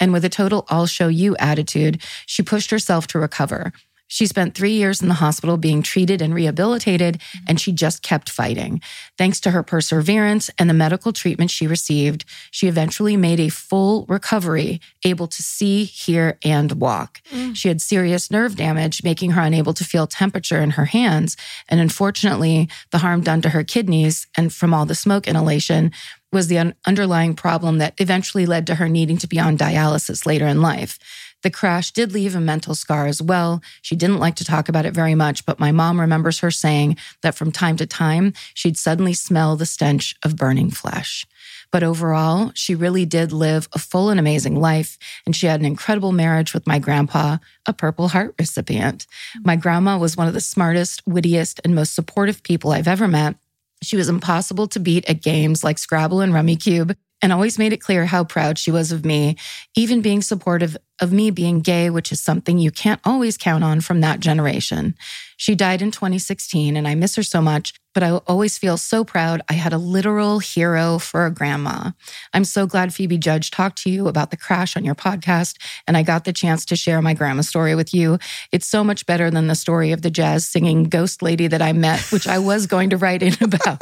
And 0.00 0.12
with 0.12 0.24
a 0.24 0.28
total 0.28 0.66
I'll 0.68 0.86
show 0.86 1.08
you 1.08 1.36
attitude, 1.36 2.02
she 2.26 2.42
pushed 2.42 2.70
herself 2.70 3.06
to 3.08 3.18
recover. 3.18 3.72
She 4.06 4.26
spent 4.26 4.54
three 4.54 4.72
years 4.72 5.02
in 5.02 5.08
the 5.08 5.14
hospital 5.14 5.56
being 5.56 5.82
treated 5.82 6.20
and 6.20 6.34
rehabilitated, 6.34 7.20
and 7.48 7.60
she 7.60 7.72
just 7.72 8.02
kept 8.02 8.28
fighting. 8.28 8.80
Thanks 9.16 9.40
to 9.40 9.50
her 9.50 9.62
perseverance 9.62 10.50
and 10.58 10.68
the 10.68 10.74
medical 10.74 11.12
treatment 11.12 11.50
she 11.50 11.66
received, 11.66 12.24
she 12.50 12.68
eventually 12.68 13.16
made 13.16 13.40
a 13.40 13.48
full 13.48 14.04
recovery, 14.06 14.80
able 15.04 15.26
to 15.26 15.42
see, 15.42 15.84
hear, 15.84 16.38
and 16.44 16.72
walk. 16.72 17.22
Mm. 17.30 17.56
She 17.56 17.68
had 17.68 17.80
serious 17.80 18.30
nerve 18.30 18.56
damage, 18.56 19.02
making 19.02 19.32
her 19.32 19.42
unable 19.42 19.74
to 19.74 19.84
feel 19.84 20.06
temperature 20.06 20.60
in 20.60 20.70
her 20.70 20.86
hands. 20.86 21.36
And 21.68 21.80
unfortunately, 21.80 22.68
the 22.90 22.98
harm 22.98 23.22
done 23.22 23.40
to 23.42 23.50
her 23.50 23.64
kidneys 23.64 24.26
and 24.36 24.52
from 24.52 24.74
all 24.74 24.86
the 24.86 24.94
smoke 24.94 25.26
inhalation 25.26 25.92
was 26.34 26.48
the 26.48 26.58
un- 26.58 26.74
underlying 26.86 27.34
problem 27.34 27.78
that 27.78 27.94
eventually 27.98 28.44
led 28.44 28.66
to 28.66 28.74
her 28.74 28.88
needing 28.88 29.16
to 29.18 29.28
be 29.28 29.38
on 29.38 29.56
dialysis 29.56 30.26
later 30.26 30.46
in 30.46 30.60
life. 30.60 30.98
The 31.44 31.50
crash 31.50 31.90
did 31.90 32.12
leave 32.12 32.34
a 32.34 32.40
mental 32.40 32.74
scar 32.74 33.06
as 33.06 33.20
well. 33.20 33.62
She 33.82 33.96
didn't 33.96 34.18
like 34.18 34.34
to 34.36 34.46
talk 34.46 34.70
about 34.70 34.86
it 34.86 34.94
very 34.94 35.14
much, 35.14 35.44
but 35.44 35.60
my 35.60 35.72
mom 35.72 36.00
remembers 36.00 36.38
her 36.38 36.50
saying 36.50 36.96
that 37.20 37.34
from 37.34 37.52
time 37.52 37.76
to 37.76 37.86
time, 37.86 38.32
she'd 38.54 38.78
suddenly 38.78 39.12
smell 39.12 39.54
the 39.54 39.66
stench 39.66 40.16
of 40.22 40.36
burning 40.36 40.70
flesh. 40.70 41.26
But 41.70 41.82
overall, 41.82 42.50
she 42.54 42.74
really 42.74 43.04
did 43.04 43.30
live 43.30 43.68
a 43.74 43.78
full 43.78 44.08
and 44.08 44.18
amazing 44.18 44.58
life. 44.58 44.96
And 45.26 45.36
she 45.36 45.46
had 45.46 45.60
an 45.60 45.66
incredible 45.66 46.12
marriage 46.12 46.54
with 46.54 46.66
my 46.66 46.78
grandpa, 46.78 47.36
a 47.66 47.74
Purple 47.74 48.08
Heart 48.08 48.36
recipient. 48.38 49.06
My 49.44 49.56
grandma 49.56 49.98
was 49.98 50.16
one 50.16 50.28
of 50.28 50.34
the 50.34 50.40
smartest, 50.40 51.02
wittiest, 51.06 51.60
and 51.62 51.74
most 51.74 51.94
supportive 51.94 52.42
people 52.42 52.72
I've 52.72 52.88
ever 52.88 53.06
met. 53.06 53.36
She 53.82 53.98
was 53.98 54.08
impossible 54.08 54.66
to 54.68 54.80
beat 54.80 55.04
at 55.10 55.20
games 55.20 55.62
like 55.62 55.76
Scrabble 55.76 56.22
and 56.22 56.32
Rummikub 56.32 56.96
and 57.24 57.32
always 57.32 57.58
made 57.58 57.72
it 57.72 57.80
clear 57.80 58.04
how 58.04 58.22
proud 58.22 58.58
she 58.58 58.70
was 58.70 58.92
of 58.92 59.02
me, 59.02 59.34
even 59.74 60.02
being 60.02 60.20
supportive 60.20 60.76
of 61.00 61.10
me 61.10 61.30
being 61.30 61.60
gay, 61.60 61.88
which 61.88 62.12
is 62.12 62.20
something 62.20 62.58
you 62.58 62.70
can't 62.70 63.00
always 63.02 63.38
count 63.38 63.64
on 63.64 63.80
from 63.80 64.02
that 64.02 64.20
generation. 64.20 64.94
She 65.38 65.54
died 65.54 65.80
in 65.80 65.90
2016 65.90 66.76
and 66.76 66.86
I 66.86 66.94
miss 66.94 67.16
her 67.16 67.22
so 67.22 67.40
much, 67.40 67.72
but 67.94 68.02
I 68.02 68.10
always 68.10 68.58
feel 68.58 68.76
so 68.76 69.04
proud 69.04 69.40
I 69.48 69.54
had 69.54 69.72
a 69.72 69.78
literal 69.78 70.38
hero 70.38 70.98
for 70.98 71.24
a 71.24 71.32
grandma. 71.32 71.92
I'm 72.34 72.44
so 72.44 72.66
glad 72.66 72.92
Phoebe 72.92 73.16
Judge 73.16 73.50
talked 73.50 73.78
to 73.84 73.90
you 73.90 74.06
about 74.06 74.30
the 74.30 74.36
crash 74.36 74.76
on 74.76 74.84
your 74.84 74.94
podcast 74.94 75.56
and 75.88 75.96
I 75.96 76.02
got 76.02 76.26
the 76.26 76.32
chance 76.32 76.66
to 76.66 76.76
share 76.76 77.00
my 77.00 77.14
grandma 77.14 77.40
story 77.40 77.74
with 77.74 77.94
you. 77.94 78.18
It's 78.52 78.66
so 78.66 78.84
much 78.84 79.06
better 79.06 79.30
than 79.30 79.46
the 79.46 79.54
story 79.54 79.92
of 79.92 80.02
the 80.02 80.10
jazz 80.10 80.46
singing 80.46 80.84
ghost 80.84 81.22
lady 81.22 81.46
that 81.46 81.62
I 81.62 81.72
met, 81.72 82.00
which 82.12 82.28
I 82.28 82.38
was 82.38 82.66
going 82.66 82.90
to 82.90 82.98
write 82.98 83.22
in 83.22 83.34
about. 83.40 83.80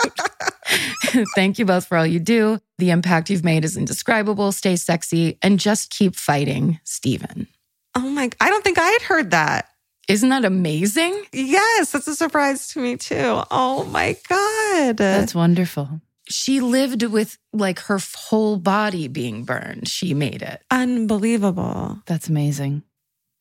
Thank 1.35 1.59
you 1.59 1.65
both 1.65 1.87
for 1.87 1.97
all 1.97 2.07
you 2.07 2.21
do. 2.21 2.61
The 2.79 2.91
impact 2.91 3.31
you've 3.31 3.45
made 3.45 3.65
is 3.65 3.77
indescribable. 3.77 4.53
Stay 4.53 4.77
sexy 4.77 5.39
and 5.43 5.59
just 5.59 5.91
keep 5.91 6.17
fighting, 6.17 6.81
Stephen. 6.85 7.49
Oh 7.95 8.09
my, 8.09 8.31
I 8.41 8.49
don't 8.49 8.65
think 8.65 8.79
I 8.79 8.89
had 8.89 9.03
heard 9.03 9.31
that. 9.33 9.69
Isn't 10.09 10.31
that 10.31 10.45
amazing? 10.45 11.25
Yes, 11.33 11.93
that's 11.93 12.09
a 12.09 12.15
surprise 12.17 12.69
to 12.69 12.81
me 12.81 12.97
too. 12.97 13.43
Oh 13.51 13.85
my 13.91 14.17
God. 14.29 14.97
That's 14.97 15.35
wonderful. 15.35 16.01
She 16.29 16.61
lived 16.61 17.03
with 17.03 17.39
like 17.53 17.79
her 17.81 17.99
whole 18.15 18.57
body 18.57 19.09
being 19.09 19.45
burned. 19.45 19.89
She 19.89 20.15
made 20.15 20.43
it. 20.43 20.63
unbelievable. 20.71 22.01
That's 22.07 22.29
amazing. 22.29 22.83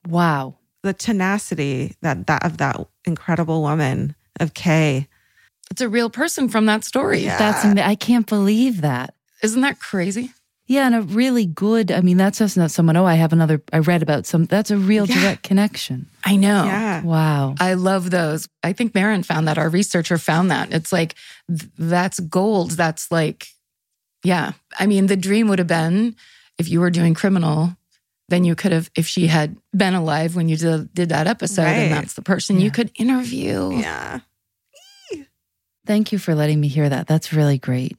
Wow. 0.07 0.57
The 0.83 0.93
tenacity 0.93 1.95
that, 2.01 2.27
that 2.27 2.43
of 2.45 2.57
that 2.57 2.79
incredible 3.05 3.61
woman 3.61 4.15
of 4.39 4.53
Kay. 4.53 5.07
It's 5.71 5.81
a 5.81 5.89
real 5.89 6.09
person 6.11 6.47
from 6.49 6.67
that 6.67 6.83
story. 6.83 7.19
Yeah. 7.19 7.37
That's 7.37 7.65
ama- 7.65 7.81
I 7.81 7.95
can't 7.95 8.27
believe 8.27 8.81
that. 8.81 9.15
Isn't 9.41 9.61
that 9.61 9.79
crazy? 9.79 10.31
Yeah, 10.67 10.85
and 10.85 10.95
a 10.95 11.01
really 11.01 11.45
good. 11.45 11.91
I 11.91 11.99
mean, 12.01 12.17
that's 12.17 12.37
just 12.37 12.55
not 12.55 12.71
someone. 12.71 12.95
Oh, 12.95 13.05
I 13.05 13.15
have 13.15 13.33
another. 13.33 13.61
I 13.73 13.79
read 13.79 14.01
about 14.03 14.25
some. 14.25 14.45
That's 14.45 14.69
a 14.71 14.77
real 14.77 15.05
Yeah. 15.05 15.19
direct 15.19 15.43
connection. 15.43 16.05
I 16.23 16.35
know. 16.37 16.63
Yeah. 16.65 17.01
Wow. 17.01 17.55
I 17.59 17.73
love 17.73 18.09
those. 18.11 18.47
I 18.63 18.71
think 18.73 18.93
Marin 18.95 19.23
found 19.23 19.47
that. 19.47 19.57
Our 19.57 19.67
researcher 19.69 20.17
found 20.17 20.51
that. 20.51 20.71
It's 20.71 20.93
like, 20.93 21.15
th- 21.49 21.69
that's 21.77 22.19
gold. 22.21 22.71
That's 22.71 23.11
like, 23.11 23.47
yeah. 24.23 24.51
I 24.79 24.85
mean, 24.85 25.07
the 25.07 25.17
dream 25.17 25.47
would 25.49 25.59
have 25.59 25.67
been 25.67 26.15
if 26.57 26.69
you 26.69 26.79
were 26.79 26.91
doing 26.91 27.15
criminal, 27.15 27.75
then 28.29 28.43
you 28.45 28.55
could 28.55 28.71
have, 28.71 28.89
if 28.95 29.07
she 29.07 29.27
had 29.27 29.57
been 29.75 29.93
alive 29.95 30.35
when 30.37 30.47
you 30.47 30.55
did, 30.55 30.93
did 30.93 31.09
that 31.09 31.27
episode, 31.27 31.63
Right. 31.63 31.73
and 31.73 31.91
that's 31.93 32.13
the 32.13 32.21
person 32.21 32.61
you 32.61 32.71
could 32.71 32.91
interview. 32.95 33.71
Yeah. 33.77 34.19
Thank 35.91 36.13
you 36.13 36.19
for 36.19 36.33
letting 36.33 36.61
me 36.61 36.69
hear 36.69 36.87
that. 36.87 37.05
That's 37.05 37.33
really 37.33 37.57
great. 37.57 37.97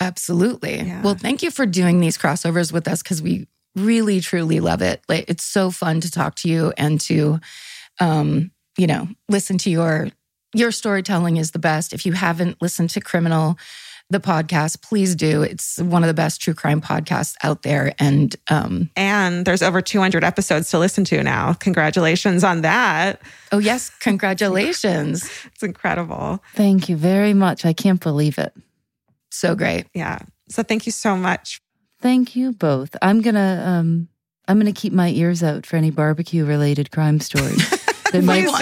Absolutely. 0.00 0.80
Yeah. 0.80 1.00
Well, 1.00 1.14
thank 1.14 1.44
you 1.44 1.52
for 1.52 1.64
doing 1.64 2.00
these 2.00 2.18
crossovers 2.18 2.72
with 2.72 2.88
us 2.88 3.04
because 3.04 3.22
we 3.22 3.46
really, 3.76 4.20
truly 4.20 4.58
love 4.58 4.82
it. 4.82 5.00
Like, 5.08 5.26
it's 5.28 5.44
so 5.44 5.70
fun 5.70 6.00
to 6.00 6.10
talk 6.10 6.34
to 6.36 6.48
you 6.48 6.72
and 6.76 7.00
to, 7.02 7.38
um, 8.00 8.50
you 8.76 8.88
know, 8.88 9.06
listen 9.28 9.58
to 9.58 9.70
your 9.70 10.10
your 10.54 10.72
storytelling 10.72 11.36
is 11.36 11.52
the 11.52 11.60
best. 11.60 11.92
If 11.92 12.04
you 12.04 12.14
haven't 12.14 12.60
listened 12.60 12.90
to 12.90 13.00
Criminal, 13.00 13.56
the 14.10 14.20
podcast, 14.20 14.82
please 14.82 15.14
do. 15.14 15.42
It's 15.42 15.78
one 15.78 16.02
of 16.02 16.08
the 16.08 16.14
best 16.14 16.40
true 16.40 16.54
crime 16.54 16.80
podcasts 16.80 17.34
out 17.42 17.62
there. 17.62 17.94
And 17.98 18.34
um, 18.48 18.90
And 18.96 19.44
there's 19.46 19.62
over 19.62 19.80
200 19.80 20.24
episodes 20.24 20.70
to 20.70 20.78
listen 20.78 21.04
to 21.04 21.22
now. 21.22 21.52
Congratulations 21.54 22.42
on 22.44 22.62
that. 22.62 23.22
oh 23.52 23.58
yes, 23.58 23.90
congratulations! 24.00 25.30
It's 25.46 25.62
incredible. 25.62 26.42
Thank 26.54 26.88
you 26.88 26.96
very 26.96 27.34
much. 27.34 27.64
I 27.64 27.72
can't 27.72 28.00
believe 28.00 28.38
it. 28.38 28.52
so 29.30 29.54
great. 29.54 29.86
Yeah. 29.94 30.18
So 30.48 30.62
thank 30.62 30.86
you 30.86 30.92
so 30.92 31.16
much. 31.16 31.60
Thank 32.00 32.34
you 32.34 32.52
both. 32.52 32.96
I'm 33.02 33.20
gonna 33.20 33.62
um 33.66 34.08
I'm 34.48 34.58
gonna 34.58 34.72
keep 34.72 34.92
my 34.92 35.10
ears 35.10 35.42
out 35.42 35.66
for 35.66 35.76
any 35.76 35.90
barbecue 35.90 36.44
related 36.44 36.90
crime 36.90 37.20
stories. 37.20 37.62
That 38.12 38.24
might- 38.24 38.44
Please 38.48 38.58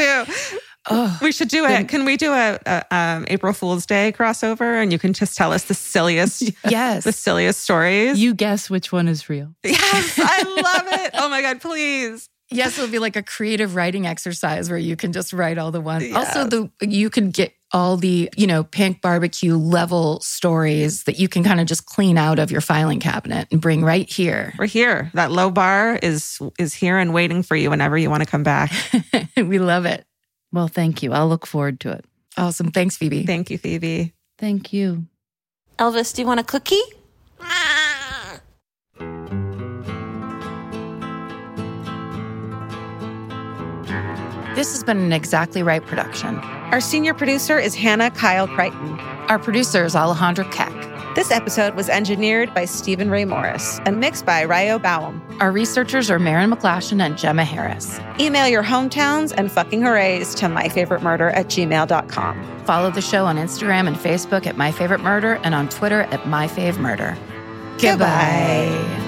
do. 0.51 0.59
Oh, 0.91 1.19
We 1.23 1.33
should 1.33 1.49
do 1.49 1.65
it. 1.67 1.89
Can 1.89 2.05
we 2.05 2.17
do 2.17 2.33
a, 2.33 2.59
a 2.67 2.85
um, 2.91 3.25
April 3.29 3.53
Fool's 3.53 3.87
Day 3.87 4.13
crossover, 4.17 4.81
and 4.81 4.93
you 4.93 4.99
can 4.99 5.13
just 5.13 5.37
tell 5.37 5.53
us 5.53 5.65
the 5.65 5.75
silliest, 5.75 6.43
yes. 6.69 7.05
the 7.05 7.13
silliest 7.13 7.61
stories? 7.61 8.19
you 8.19 8.35
guess 8.35 8.71
which 8.71 8.93
one 8.93 9.09
is 9.09 9.29
real. 9.29 9.55
yes, 9.65 10.19
I 10.19 10.43
love 10.43 11.01
it. 11.05 11.11
Oh 11.15 11.29
my 11.29 11.43
god, 11.43 11.61
please. 11.61 12.29
Yes, 12.51 12.79
it'll 12.79 12.91
be 12.91 12.99
like 12.99 13.17
a 13.17 13.23
creative 13.23 13.75
writing 13.75 14.07
exercise 14.07 14.71
where 14.71 14.79
you 14.79 14.97
can 14.97 15.13
just 15.13 15.33
write 15.33 15.59
all 15.59 15.71
the 15.71 15.83
ones. 15.83 16.09
Yes. 16.09 16.37
Also, 16.37 16.71
the 16.79 16.87
you 16.87 17.11
can 17.11 17.31
get 17.31 17.53
all 17.73 17.99
the 17.99 18.31
you 18.37 18.47
know 18.47 18.65
pink 18.65 19.03
barbecue 19.03 19.57
level 19.57 20.21
stories 20.21 21.05
that 21.05 21.19
you 21.19 21.29
can 21.29 21.45
kind 21.45 21.61
of 21.61 21.67
just 21.67 21.85
clean 21.85 22.17
out 22.17 22.39
of 22.39 22.51
your 22.51 22.63
filing 22.63 23.01
cabinet 23.01 23.49
and 23.53 23.61
bring 23.61 23.85
right 23.85 24.11
here. 24.11 24.55
We're 24.59 24.67
here. 24.67 25.11
That 25.13 25.31
low 25.31 25.51
bar 25.51 25.99
is 26.03 26.39
is 26.59 26.73
here 26.73 26.97
and 26.97 27.13
waiting 27.13 27.43
for 27.43 27.55
you 27.55 27.69
whenever 27.69 27.99
you 27.99 28.09
want 28.09 28.23
to 28.23 28.29
come 28.31 28.43
back. 28.45 28.73
we 29.37 29.59
love 29.59 29.85
it. 29.85 30.07
Well, 30.53 30.69
thank 30.69 31.03
you. 31.03 31.13
I'll 31.13 31.29
look 31.29 31.47
forward 31.47 31.81
to 31.81 31.91
it. 31.93 32.05
Awesome. 32.37 32.71
Thanks, 32.71 32.97
Phoebe. 32.97 33.25
Thank 33.25 33.51
you, 33.51 33.59
Phoebe. 33.59 34.15
Thank 34.39 34.73
you. 34.73 35.07
Elvis, 35.79 36.15
do 36.15 36.23
you 36.23 36.27
want 36.27 36.41
a 36.41 36.45
cookie? 36.45 36.81
This 44.55 44.73
has 44.73 44.83
been 44.83 44.99
an 44.99 45.13
Exactly 45.13 45.63
Right 45.63 45.85
production. 45.85 46.37
Our 46.73 46.81
senior 46.81 47.15
producer 47.15 47.59
is 47.59 47.77
Hannah 47.77 48.11
Kyle 48.11 48.49
Crichton. 48.49 48.99
Our 49.29 49.39
producer 49.39 49.85
is 49.85 49.95
Alejandra 49.95 50.51
Keck. 50.51 50.88
This 51.19 51.33
episode 51.33 51.75
was 51.75 51.89
engineered 51.89 52.55
by 52.55 52.65
Stephen 52.65 53.11
Ray 53.11 53.25
Morris 53.25 53.81
and 53.87 53.99
mixed 53.99 54.25
by 54.25 54.45
Ryo 54.45 54.79
Baum. 54.79 55.21
Our 55.41 55.51
researchers 55.51 56.13
are 56.13 56.21
Marin 56.21 56.49
McClashin 56.49 57.05
and 57.05 57.19
Gemma 57.19 57.45
Harris. 57.45 57.99
Email 58.21 58.47
your 58.47 58.63
hometowns 58.63 59.35
and 59.37 59.51
fucking 59.51 59.83
hoorays 59.83 60.33
to 60.37 60.47
myfavoritemurder 60.47 61.35
at 61.35 61.47
gmail.com. 61.47 62.65
Follow 62.65 62.93
the 62.93 63.01
show 63.01 63.27
on 63.27 63.35
Instagram 63.35 63.89
and 63.89 63.97
Facebook 63.97 64.47
at 64.47 64.55
myfavoritemurder 64.55 65.41
and 65.43 65.57
on 65.57 65.69
Twitter 65.69 66.03
at 66.03 66.21
myfavemurder. 66.21 66.55
Fave 66.55 66.79
Murder. 66.79 67.19
Goodbye. 67.81 69.08